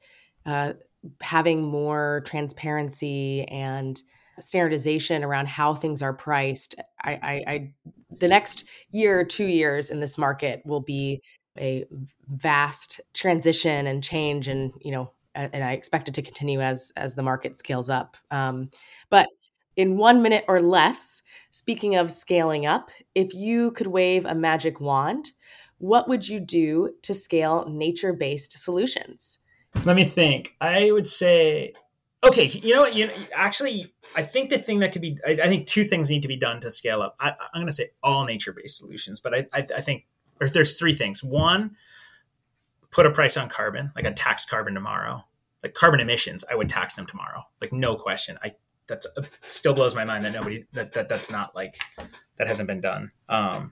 uh, 0.45 0.73
having 1.21 1.61
more 1.61 2.23
transparency 2.25 3.43
and 3.43 4.01
standardization 4.39 5.23
around 5.23 5.47
how 5.47 5.75
things 5.75 6.01
are 6.01 6.13
priced. 6.13 6.75
I, 7.03 7.13
I, 7.13 7.43
I 7.47 7.71
the 8.19 8.27
next 8.27 8.65
year 8.89 9.23
two 9.23 9.45
years 9.45 9.91
in 9.91 9.99
this 9.99 10.17
market 10.17 10.63
will 10.65 10.81
be 10.81 11.21
a 11.57 11.85
vast 12.27 13.01
transition 13.13 13.87
and 13.87 14.03
change 14.03 14.47
and 14.47 14.73
you 14.81 14.91
know 14.91 15.11
and 15.35 15.63
i 15.63 15.71
expect 15.71 16.07
it 16.07 16.13
to 16.13 16.21
continue 16.21 16.61
as 16.61 16.91
as 16.95 17.15
the 17.15 17.23
market 17.23 17.57
scales 17.57 17.89
up. 17.89 18.17
Um, 18.31 18.69
but 19.09 19.27
in 19.75 19.97
one 19.97 20.21
minute 20.21 20.45
or 20.47 20.61
less 20.61 21.21
speaking 21.51 21.95
of 21.95 22.11
scaling 22.11 22.65
up 22.65 22.91
if 23.15 23.33
you 23.33 23.71
could 23.71 23.87
wave 23.87 24.25
a 24.25 24.35
magic 24.35 24.79
wand 24.79 25.31
what 25.83 26.07
would 26.07 26.27
you 26.27 26.39
do 26.39 26.93
to 27.01 27.13
scale 27.13 27.67
nature-based 27.67 28.57
solutions? 28.57 29.39
Let 29.83 29.97
me 29.97 30.05
think. 30.05 30.55
I 30.61 30.91
would 30.91 31.07
say 31.07 31.73
okay 32.23 32.45
you 32.45 32.73
know 32.73 32.81
what? 32.83 32.95
You 32.95 33.07
know, 33.07 33.13
actually 33.35 33.93
i 34.15 34.21
think 34.21 34.49
the 34.49 34.57
thing 34.57 34.79
that 34.79 34.93
could 34.93 35.01
be 35.01 35.17
I, 35.27 35.31
I, 35.31 35.47
think 35.47 35.67
two 35.67 35.83
things 35.83 36.09
need 36.09 36.21
to 36.21 36.29
be 36.29 36.37
done 36.37 36.61
to 36.61 36.71
scale 36.71 37.01
up. 37.01 37.15
I, 37.19 37.29
am 37.29 37.35
going 37.55 37.65
to 37.65 37.73
say 37.73 37.89
all 38.01 38.23
nature-based 38.23 38.77
solutions 38.77 39.19
but 39.19 39.33
I, 39.33 39.47
I, 39.53 39.65
I 39.77 39.81
think 39.81 40.05
there's 40.39 40.77
three 40.77 40.93
things. 40.93 41.23
One, 41.23 41.75
put 42.91 43.05
a 43.05 43.11
price 43.11 43.37
on 43.37 43.49
carbon, 43.49 43.91
like 43.95 44.05
a 44.05 44.11
tax 44.11 44.45
carbon 44.45 44.73
tomorrow. 44.73 45.25
like 45.63 45.73
carbon 45.73 45.99
emissions, 45.99 46.43
I 46.49 46.55
would 46.55 46.69
tax 46.69 46.95
them 46.95 47.05
tomorrow, 47.05 47.43
like 47.61 47.71
no 47.71 47.95
question. 47.95 48.37
I 48.43 48.53
that's 48.87 49.07
uh, 49.17 49.23
still 49.41 49.73
blows 49.73 49.95
my 49.95 50.05
mind 50.05 50.25
that 50.25 50.33
nobody 50.33 50.65
that, 50.73 50.91
that 50.93 51.07
that's 51.09 51.31
not 51.31 51.55
like 51.55 51.77
that 52.37 52.47
hasn't 52.47 52.67
been 52.67 52.81
done. 52.81 53.11
Um, 53.29 53.71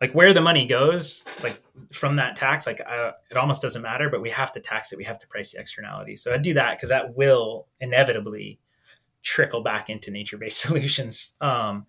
like 0.00 0.12
where 0.12 0.32
the 0.32 0.40
money 0.40 0.66
goes, 0.66 1.26
like 1.42 1.62
from 1.92 2.16
that 2.16 2.34
tax, 2.36 2.66
like 2.66 2.80
it 2.80 3.36
almost 3.36 3.60
doesn't 3.60 3.82
matter, 3.82 4.08
but 4.08 4.22
we 4.22 4.30
have 4.30 4.50
to 4.52 4.60
tax 4.60 4.92
it. 4.92 4.96
We 4.96 5.04
have 5.04 5.18
to 5.18 5.26
price 5.26 5.52
the 5.52 5.60
externality. 5.60 6.16
So 6.16 6.32
I'd 6.32 6.42
do 6.42 6.54
that 6.54 6.76
because 6.76 6.88
that 6.88 7.14
will 7.14 7.66
inevitably 7.80 8.58
trickle 9.22 9.62
back 9.62 9.90
into 9.90 10.10
nature-based 10.10 10.56
solutions. 10.66 11.34
Um, 11.40 11.86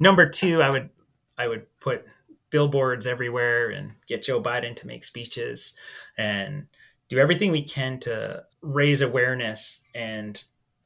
number 0.00 0.28
two, 0.28 0.60
I 0.60 0.70
would 0.70 0.90
I 1.38 1.46
would 1.48 1.66
put 1.78 2.04
billboards 2.52 3.06
everywhere 3.06 3.70
and 3.70 3.92
get 4.06 4.22
Joe 4.22 4.40
Biden 4.40 4.76
to 4.76 4.86
make 4.86 5.02
speeches 5.02 5.74
and 6.16 6.66
do 7.08 7.18
everything 7.18 7.50
we 7.50 7.62
can 7.62 7.98
to 8.00 8.44
raise 8.60 9.00
awareness 9.00 9.82
and 9.94 10.44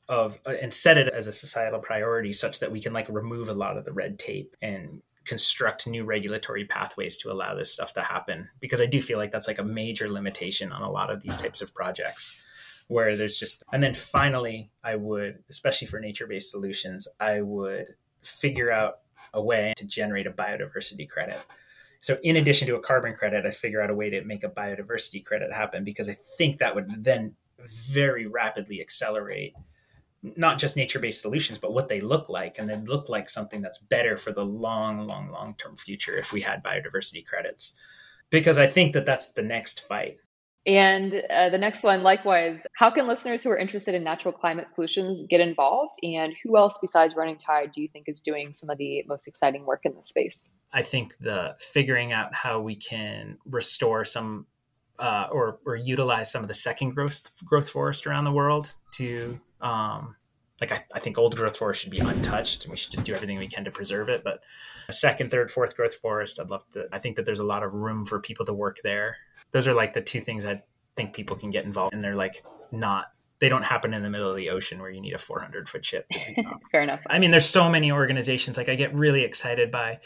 of 0.08 0.38
uh, 0.46 0.54
and 0.62 0.72
set 0.72 0.96
it 0.96 1.08
as 1.08 1.26
a 1.26 1.32
societal 1.32 1.80
priority 1.80 2.32
such 2.32 2.60
that 2.60 2.70
we 2.72 2.80
can 2.80 2.92
like 2.92 3.08
remove 3.08 3.48
a 3.48 3.54
lot 3.54 3.76
of 3.76 3.84
the 3.84 3.92
red 3.92 4.18
tape 4.18 4.56
and 4.62 5.02
construct 5.24 5.88
new 5.88 6.04
regulatory 6.04 6.64
pathways 6.64 7.18
to 7.18 7.32
allow 7.32 7.52
this 7.54 7.72
stuff 7.72 7.92
to 7.92 8.00
happen. 8.00 8.48
Because 8.60 8.80
i 8.80 8.86
do 8.86 9.02
feel 9.02 9.18
like 9.18 9.32
that's 9.32 9.48
like 9.48 9.58
a 9.58 9.64
major 9.64 10.08
limitation 10.08 10.72
on 10.72 10.82
a 10.82 10.90
lot 10.90 11.10
of 11.10 11.22
these 11.22 11.36
types 11.36 11.60
of 11.60 11.74
projects 11.74 12.40
where 12.88 13.16
there's 13.16 13.36
just 13.36 13.64
and 13.72 13.82
then 13.82 13.94
finally 13.94 14.70
i 14.84 14.94
would 14.94 15.42
especially 15.50 15.88
for 15.88 15.98
nature-based 15.98 16.50
solutions 16.50 17.08
i 17.18 17.40
would 17.40 17.96
figure 18.22 18.70
out 18.70 19.00
a 19.36 19.42
way 19.42 19.72
to 19.76 19.84
generate 19.84 20.26
a 20.26 20.32
biodiversity 20.32 21.08
credit. 21.08 21.38
So 22.00 22.18
in 22.22 22.36
addition 22.36 22.66
to 22.68 22.76
a 22.76 22.80
carbon 22.80 23.14
credit 23.14 23.46
i 23.46 23.50
figure 23.50 23.80
out 23.80 23.90
a 23.90 23.94
way 23.94 24.10
to 24.10 24.22
make 24.24 24.44
a 24.44 24.48
biodiversity 24.48 25.24
credit 25.24 25.52
happen 25.52 25.82
because 25.82 26.08
i 26.08 26.16
think 26.38 26.58
that 26.58 26.74
would 26.74 27.04
then 27.04 27.34
very 27.68 28.26
rapidly 28.26 28.80
accelerate 28.80 29.54
not 30.36 30.58
just 30.58 30.76
nature-based 30.76 31.20
solutions 31.20 31.58
but 31.58 31.72
what 31.72 31.88
they 31.88 32.00
look 32.00 32.28
like. 32.28 32.58
And 32.58 32.68
they 32.68 32.76
look 32.76 33.08
like 33.08 33.28
something 33.28 33.60
that's 33.60 33.78
better 33.78 34.16
for 34.16 34.32
the 34.32 34.44
long 34.44 35.06
long 35.06 35.30
long 35.30 35.54
term 35.58 35.76
future 35.76 36.16
if 36.16 36.32
we 36.32 36.40
had 36.40 36.64
biodiversity 36.64 37.24
credits. 37.24 37.76
Because 38.30 38.58
i 38.58 38.66
think 38.66 38.92
that 38.94 39.06
that's 39.06 39.28
the 39.28 39.42
next 39.42 39.86
fight 39.86 40.18
and 40.66 41.22
uh, 41.30 41.48
the 41.48 41.58
next 41.58 41.82
one 41.82 42.02
likewise 42.02 42.64
how 42.76 42.90
can 42.90 43.06
listeners 43.06 43.42
who 43.42 43.50
are 43.50 43.56
interested 43.56 43.94
in 43.94 44.02
natural 44.02 44.32
climate 44.32 44.70
solutions 44.70 45.22
get 45.28 45.40
involved? 45.40 45.94
And 46.02 46.32
who 46.42 46.56
else 46.56 46.78
besides 46.82 47.14
running 47.14 47.38
tide 47.38 47.72
do 47.72 47.80
you 47.80 47.88
think 47.88 48.08
is 48.08 48.20
doing 48.20 48.52
some 48.52 48.70
of 48.70 48.78
the 48.78 49.04
most 49.06 49.28
exciting 49.28 49.64
work 49.64 49.82
in 49.84 49.94
this 49.94 50.08
space? 50.08 50.50
I 50.72 50.82
think 50.82 51.16
the 51.18 51.54
figuring 51.58 52.12
out 52.12 52.34
how 52.34 52.60
we 52.60 52.74
can 52.74 53.38
restore 53.46 54.04
some 54.04 54.46
uh, 54.98 55.28
or, 55.30 55.58
or 55.66 55.76
utilize 55.76 56.32
some 56.32 56.42
of 56.42 56.48
the 56.48 56.54
second 56.54 56.90
growth 56.90 57.30
growth 57.44 57.68
forest 57.68 58.06
around 58.06 58.24
the 58.24 58.32
world 58.32 58.72
to 58.94 59.38
um, 59.60 60.16
like 60.60 60.72
I, 60.72 60.84
I, 60.94 61.00
think 61.00 61.18
old 61.18 61.36
growth 61.36 61.56
forest 61.58 61.82
should 61.82 61.90
be 61.90 61.98
untouched 61.98 62.64
and 62.64 62.70
we 62.70 62.78
should 62.78 62.92
just 62.92 63.04
do 63.04 63.14
everything 63.14 63.38
we 63.38 63.46
can 63.46 63.64
to 63.64 63.70
preserve 63.70 64.08
it. 64.08 64.24
But 64.24 64.40
a 64.88 64.92
second 64.92 65.30
third 65.30 65.50
fourth 65.50 65.76
growth 65.76 65.94
forest 65.94 66.40
i'd 66.40 66.50
love 66.50 66.64
to 66.72 66.86
i 66.92 66.98
think 66.98 67.16
that 67.16 67.26
there's 67.26 67.40
a 67.40 67.44
lot 67.44 67.62
of 67.62 67.72
room 67.72 68.04
for 68.04 68.20
people 68.20 68.46
to 68.46 68.52
work 68.52 68.78
there 68.82 69.16
those 69.56 69.66
are 69.66 69.74
like 69.74 69.92
the 69.94 70.02
two 70.02 70.20
things 70.20 70.44
i 70.44 70.60
think 70.96 71.14
people 71.14 71.36
can 71.36 71.50
get 71.50 71.64
involved 71.64 71.94
in. 71.94 72.02
they're 72.02 72.14
like 72.14 72.44
not 72.72 73.06
they 73.38 73.48
don't 73.48 73.64
happen 73.64 73.94
in 73.94 74.02
the 74.02 74.10
middle 74.10 74.30
of 74.30 74.36
the 74.36 74.50
ocean 74.50 74.80
where 74.80 74.90
you 74.90 75.00
need 75.00 75.14
a 75.14 75.18
400 75.18 75.68
foot 75.68 75.84
ship 75.84 76.06
fair 76.70 76.82
enough 76.82 77.00
i 77.08 77.18
mean 77.18 77.30
there's 77.30 77.48
so 77.48 77.68
many 77.68 77.90
organizations 77.90 78.56
like 78.56 78.68
i 78.68 78.74
get 78.74 78.94
really 78.94 79.22
excited 79.22 79.70
by 79.70 79.98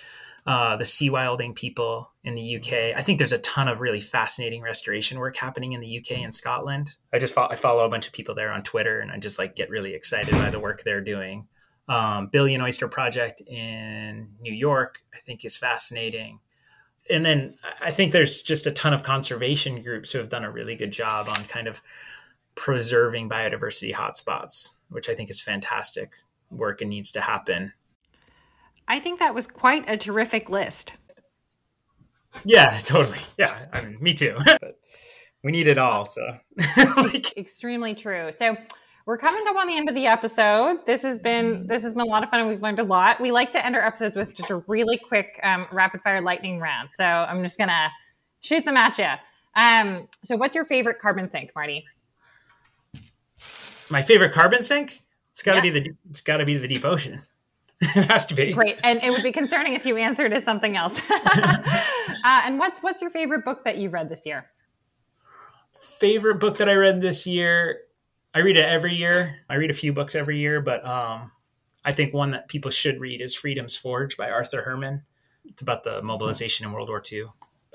uh, 0.46 0.76
the 0.76 0.84
sea 0.84 1.11
wilding 1.11 1.55
people 1.55 2.11
in 2.24 2.34
the 2.34 2.57
UK. 2.57 2.96
I 2.96 3.03
think 3.03 3.18
there's 3.18 3.32
a 3.32 3.38
ton 3.38 3.68
of 3.68 3.80
really 3.80 4.01
fascinating 4.01 4.62
restoration 4.62 5.18
work 5.18 5.36
happening 5.36 5.72
in 5.72 5.80
the 5.80 5.98
UK 5.98 6.18
and 6.18 6.34
Scotland. 6.34 6.94
I 7.12 7.18
just 7.18 7.34
follow, 7.34 7.51
I 7.51 7.57
follow 7.57 7.84
a 7.84 7.90
bunch 7.90 8.07
of 8.07 8.14
people 8.14 8.34
there 8.34 8.51
on 8.51 8.62
Twitter, 8.62 9.01
and 9.01 9.11
I 9.11 9.18
just 9.18 9.38
like 9.38 9.55
get 9.55 9.68
really 9.68 9.92
excited 9.92 10.32
by 10.32 10.48
the 10.48 10.59
work 10.59 10.82
they're 10.82 11.03
doing. 11.03 11.46
Um, 11.88 12.28
Billion 12.28 12.62
Oyster 12.62 12.88
Project 12.88 13.42
in 13.42 14.30
New 14.40 14.53
York, 14.53 15.03
I 15.14 15.18
think, 15.18 15.44
is 15.44 15.57
fascinating. 15.57 16.40
And 17.09 17.24
then 17.24 17.57
I 17.80 17.90
think 17.90 18.12
there's 18.12 18.42
just 18.42 18.66
a 18.66 18.70
ton 18.70 18.92
of 18.92 19.03
conservation 19.03 19.82
groups 19.82 20.12
who 20.12 20.18
have 20.18 20.28
done 20.28 20.44
a 20.44 20.51
really 20.51 20.76
good 20.76 20.92
job 20.92 21.28
on 21.28 21.44
kind 21.44 21.66
of 21.66 21.80
preserving 22.55 23.28
biodiversity 23.28 23.94
hotspots, 23.94 24.80
which 24.90 25.09
I 25.09 25.14
think 25.14 25.30
is 25.30 25.40
fantastic 25.40 26.12
work 26.51 26.80
and 26.80 26.90
needs 26.90 27.12
to 27.12 27.20
happen. 27.20 27.72
I 28.86 28.98
think 28.98 29.20
that 29.20 29.34
was 29.34 29.46
quite 29.46 29.88
a 29.88 29.96
terrific 29.96 30.51
list. 30.51 30.94
Yeah, 32.44 32.78
totally. 32.84 33.18
Yeah, 33.38 33.66
I 33.72 33.82
mean, 33.82 33.98
me 34.01 34.14
too. 34.14 34.36
we 35.42 35.53
need 35.53 35.66
it 35.66 35.78
all. 35.78 36.05
So, 36.05 36.22
like... 36.96 37.36
extremely 37.36 37.94
true. 37.94 38.32
So, 38.32 38.57
we're 39.11 39.18
coming 39.18 39.42
up 39.48 39.56
on 39.56 39.66
the 39.66 39.76
end 39.76 39.88
of 39.88 39.96
the 39.96 40.06
episode. 40.06 40.86
This 40.86 41.02
has 41.02 41.18
been 41.18 41.66
this 41.66 41.82
has 41.82 41.94
been 41.94 42.02
a 42.02 42.04
lot 42.04 42.22
of 42.22 42.30
fun, 42.30 42.38
and 42.38 42.48
we've 42.48 42.62
learned 42.62 42.78
a 42.78 42.84
lot. 42.84 43.20
We 43.20 43.32
like 43.32 43.50
to 43.50 43.66
end 43.66 43.74
our 43.74 43.84
episodes 43.84 44.14
with 44.14 44.36
just 44.36 44.50
a 44.50 44.62
really 44.68 44.98
quick 44.98 45.40
um, 45.42 45.66
rapid 45.72 46.00
fire 46.02 46.22
lightning 46.22 46.61
round. 46.61 46.90
So, 46.94 47.02
I'm 47.02 47.42
just 47.42 47.58
gonna 47.58 47.90
shoot 48.40 48.64
them 48.64 48.76
at 48.76 48.96
you. 48.98 49.11
Um, 49.61 50.06
so, 50.22 50.36
what's 50.36 50.54
your 50.54 50.64
favorite 50.64 51.00
carbon 51.00 51.28
sink, 51.28 51.50
Marty? 51.56 51.84
My 53.90 54.00
favorite 54.00 54.32
carbon 54.32 54.62
sink? 54.62 55.00
It's 55.32 55.42
got 55.42 55.61
to 55.61 55.66
yeah. 55.66 55.72
be 55.72 55.80
the 55.80 55.94
it's 56.08 56.20
got 56.20 56.36
to 56.36 56.44
be 56.44 56.56
the 56.56 56.68
deep 56.68 56.84
ocean. 56.84 57.20
it 57.80 58.08
has 58.08 58.26
to 58.26 58.36
be 58.36 58.52
great, 58.52 58.78
and 58.84 59.02
it 59.02 59.11
would 59.11 59.24
be 59.24 59.32
concerning 59.32 59.74
if 59.74 59.84
you 59.84 59.96
answered 59.96 60.32
as 60.32 60.44
something 60.44 60.76
else. 60.76 61.00
uh, 61.11 61.72
and 62.24 62.61
what's 62.61 62.80
what's 62.80 63.02
your 63.02 63.11
favorite 63.11 63.44
book 63.44 63.64
that 63.64 63.76
you 63.76 63.88
read 63.88 64.08
this 64.08 64.24
year? 64.24 64.48
Favorite 65.98 66.36
book 66.36 66.58
that 66.58 66.68
I 66.68 66.74
read 66.74 67.00
this 67.00 67.26
year? 67.26 67.80
I 68.35 68.41
read 68.41 68.57
it 68.57 68.64
every 68.64 68.95
year. 68.95 69.41
I 69.49 69.57
read 69.57 69.70
a 69.70 69.74
few 69.74 69.93
books 69.93 70.14
every 70.14 70.39
year, 70.39 70.61
but 70.61 70.85
um, 70.87 71.33
I 71.85 71.93
think 71.93 72.14
one 72.14 72.31
that 72.33 72.49
people 72.49 72.70
should 72.70 73.01
read 73.01 73.20
is 73.20 73.35
Freedom's 73.35 73.76
Forge 73.76 74.16
by 74.16 74.31
Arthur 74.31 74.62
Herman. 74.62 75.03
It's 75.45 75.62
about 75.62 75.83
the 75.83 76.03
mobilization 76.03 76.66
in 76.66 76.72
World 76.72 76.89
War 76.89 77.03
II. 77.11 77.24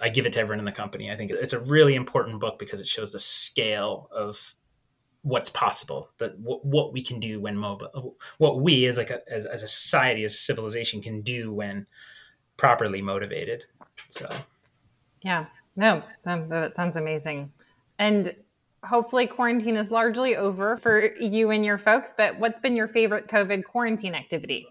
I 0.01 0.09
give 0.09 0.25
it 0.25 0.33
to 0.33 0.39
everyone 0.39 0.59
in 0.59 0.65
the 0.65 0.71
company. 0.71 1.11
I 1.11 1.15
think 1.15 1.31
it's 1.31 1.53
a 1.53 1.59
really 1.59 1.95
important 1.95 2.39
book 2.39 2.59
because 2.59 2.81
it 2.81 2.87
shows 2.87 3.13
the 3.13 3.19
scale 3.19 4.09
of 4.11 4.55
what's 5.25 5.49
possible 5.49 6.09
that 6.19 6.37
w- 6.43 6.59
what 6.61 6.93
we 6.93 7.01
can 7.01 7.19
do 7.19 7.39
when 7.39 7.57
mobile 7.57 8.15
what 8.37 8.61
we 8.61 8.85
as 8.85 8.95
like 8.95 9.09
a, 9.09 9.21
as, 9.27 9.43
as 9.45 9.63
a 9.63 9.67
society 9.67 10.23
as 10.23 10.35
a 10.35 10.37
civilization 10.37 11.01
can 11.01 11.21
do 11.21 11.51
when 11.51 11.87
properly 12.57 13.01
motivated 13.01 13.63
so 14.09 14.29
yeah 15.23 15.47
no 15.75 16.03
that, 16.25 16.47
that 16.49 16.75
sounds 16.75 16.95
amazing 16.95 17.51
and 17.97 18.35
hopefully 18.85 19.27
quarantine 19.27 19.75
is 19.75 19.91
largely 19.91 20.35
over 20.35 20.77
for 20.77 21.13
you 21.19 21.51
and 21.51 21.65
your 21.65 21.77
folks 21.77 22.13
but 22.17 22.39
what's 22.39 22.59
been 22.59 22.75
your 22.75 22.87
favorite 22.87 23.27
covid 23.27 23.63
quarantine 23.63 24.15
activity 24.15 24.67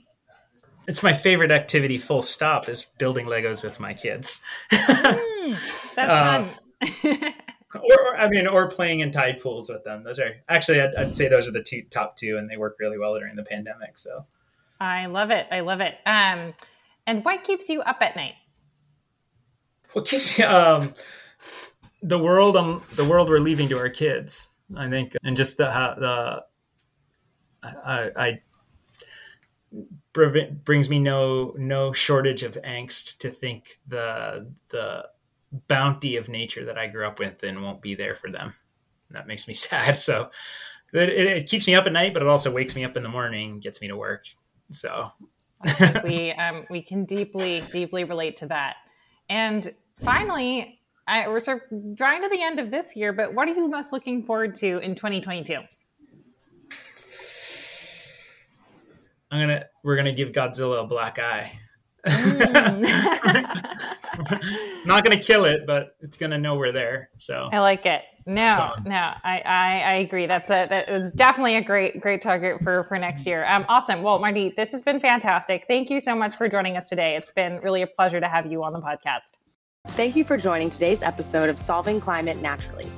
it's 0.87 1.03
my 1.03 1.13
favorite 1.13 1.51
activity 1.51 1.99
full 1.99 2.23
stop 2.23 2.69
is 2.69 2.89
building 2.99 3.27
legos 3.27 3.63
with 3.63 3.81
my 3.81 3.95
kids 3.95 4.43
mm, 4.73 5.95
that's 5.95 6.11
uh, 6.13 6.45
fun 6.45 7.35
or, 7.75 8.17
I 8.17 8.29
mean, 8.29 8.47
or 8.47 8.69
playing 8.69 9.01
in 9.01 9.11
tide 9.11 9.41
pools 9.41 9.69
with 9.69 9.85
them. 9.85 10.05
Those 10.05 10.19
are 10.19 10.37
actually, 10.49 10.81
I'd, 10.81 10.95
I'd, 10.95 11.17
say 11.17 11.29
those 11.29 11.49
are 11.49 11.53
the 11.53 11.63
two 11.63 11.83
top 11.91 12.17
two, 12.17 12.37
and 12.37 12.49
they 12.49 12.57
work 12.57 12.77
really 12.79 12.99
well 12.99 13.15
during 13.19 13.37
the 13.37 13.45
pandemic. 13.45 13.99
So, 13.99 14.27
I 14.81 15.07
love 15.07 15.31
it. 15.31 15.47
I 15.51 15.61
love 15.61 15.81
it. 15.81 15.95
Um, 16.07 16.55
and 17.07 17.25
what 17.25 17.45
keeps 17.45 17.69
you 17.69 17.81
up 17.83 17.99
at 18.01 18.17
night? 18.17 18.35
What 19.93 20.07
keeps 20.07 20.39
me, 20.39 20.45
um, 20.45 20.95
the 22.05 22.19
world, 22.19 22.57
um, 22.57 22.83
the 22.95 23.05
world 23.05 23.29
we're 23.29 23.39
leaving 23.39 23.69
to 23.71 23.79
our 23.79 23.89
kids. 23.89 24.47
I 24.77 24.89
think, 24.89 25.17
and 25.25 25.37
just 25.37 25.57
the 25.57 25.65
the, 25.99 26.45
I, 27.63 28.11
I 28.17 28.41
brings 30.13 30.89
me 30.89 30.99
no 30.99 31.55
no 31.59 31.93
shortage 31.93 32.43
of 32.43 32.57
angst 32.63 33.19
to 33.19 33.31
think 33.31 33.79
the 33.89 34.51
the 34.69 35.07
bounty 35.69 36.17
of 36.17 36.29
nature 36.29 36.65
that 36.65 36.79
I 36.79 36.87
grew 36.87 37.07
up 37.07 37.19
with 37.19 37.43
and 37.43 37.63
won't 37.63 37.83
be 37.83 37.95
there 37.95 38.15
for 38.15 38.31
them. 38.31 38.55
That 39.11 39.27
makes 39.27 39.49
me 39.49 39.55
sad. 39.55 39.99
So 39.99 40.31
it, 40.93 41.09
it, 41.09 41.49
keeps 41.49 41.67
me 41.67 41.75
up 41.75 41.87
at 41.87 41.93
night, 41.93 42.13
but 42.13 42.23
it 42.23 42.29
also 42.29 42.53
wakes 42.53 42.77
me 42.77 42.85
up 42.85 42.97
in 42.97 43.03
the 43.03 43.09
morning, 43.09 43.61
gets 43.61 43.81
me 43.81 43.89
to 43.89 43.97
work. 43.97 44.25
So 44.71 45.11
we 46.05 46.33
um, 46.39 46.67
we 46.71 46.83
can 46.83 47.05
deeply 47.05 47.63
deeply 47.73 48.05
relate 48.05 48.37
to 48.39 48.47
that. 48.47 48.77
And 49.29 49.75
finally, 50.03 50.81
I, 51.07 51.29
we're 51.29 51.41
sort 51.41 51.63
of 51.71 51.97
drawing 51.97 52.23
to 52.23 52.29
the 52.29 52.43
end 52.43 52.59
of 52.59 52.71
this 52.71 52.97
year, 52.97 53.13
but 53.13 53.35
what 53.35 53.49
are 53.49 53.53
you 53.53 53.69
most 53.69 53.93
looking 53.93 54.23
forward 54.25 54.55
to 54.57 54.79
in 54.79 54.95
2022? 54.95 55.61
I'm 59.31 59.41
gonna 59.41 59.65
we're 59.83 59.97
gonna 59.97 60.13
give 60.13 60.31
Godzilla 60.31 60.85
a 60.85 60.87
black 60.87 61.19
eye. 61.19 61.53
Mm. 62.07 63.71
Not 64.87 65.05
going 65.05 65.19
to 65.19 65.23
kill 65.23 65.45
it, 65.45 65.67
but 65.67 65.97
it's 66.01 66.17
going 66.17 66.31
to 66.31 66.39
know 66.39 66.57
we're 66.57 66.73
there. 66.73 67.11
So 67.17 67.49
I 67.53 67.61
like 67.61 67.87
it. 67.87 68.05
No, 68.27 68.51
so. 68.51 68.83
no, 68.85 69.13
I, 69.25 69.41
I, 69.45 69.81
I, 69.81 69.93
agree. 69.95 70.27
That's 70.27 70.51
a 70.51 70.67
that 70.69 70.89
is 70.89 71.11
definitely 71.13 71.57
a 71.57 71.63
great 71.63 72.01
great 72.01 72.23
target 72.23 72.63
for 72.63 72.85
for 72.85 72.99
next 72.99 73.27
year. 73.27 73.45
Um, 73.47 73.65
awesome. 73.69 74.03
Well, 74.03 74.19
Marty, 74.19 74.53
this 74.57 74.73
has 74.73 74.83
been 74.83 75.01
fantastic. 75.01 75.65
Thank 75.69 75.91
you 75.91 76.01
so 76.01 76.15
much 76.15 76.37
for 76.37 76.49
joining 76.49 76.77
us 76.77 76.89
today. 76.89 77.17
It's 77.17 77.31
been 77.31 77.59
really 77.61 77.83
a 77.83 77.87
pleasure 77.87 78.21
to 78.21 78.29
have 78.29 78.51
you 78.51 78.63
on 78.63 78.73
the 78.73 78.81
podcast. 78.81 79.33
Thank 79.89 80.17
you 80.17 80.25
for 80.25 80.37
joining 80.37 80.71
today's 80.71 81.03
episode 81.03 81.49
of 81.49 81.61
Solving 81.61 82.01
Climate 82.01 82.41
Naturally. 82.41 82.91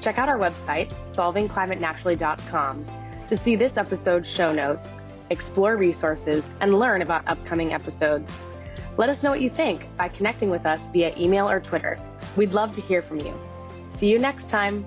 Check 0.00 0.18
out 0.18 0.28
our 0.28 0.38
website, 0.38 0.92
solvingclimatenaturally.com, 1.12 2.86
to 3.28 3.36
see 3.36 3.56
this 3.56 3.76
episode's 3.76 4.28
show 4.28 4.52
notes, 4.52 4.96
explore 5.30 5.76
resources, 5.76 6.46
and 6.60 6.78
learn 6.78 7.02
about 7.02 7.26
upcoming 7.26 7.72
episodes. 7.72 8.38
Let 8.96 9.08
us 9.08 9.22
know 9.22 9.30
what 9.30 9.40
you 9.40 9.50
think 9.50 9.88
by 9.96 10.08
connecting 10.08 10.48
with 10.48 10.64
us 10.64 10.78
via 10.92 11.16
email 11.18 11.48
or 11.48 11.58
Twitter. 11.58 11.98
We'd 12.36 12.52
love 12.52 12.72
to 12.76 12.80
hear 12.82 13.02
from 13.02 13.18
you. 13.18 13.34
See 13.96 14.08
you 14.08 14.18
next 14.18 14.48
time. 14.48 14.86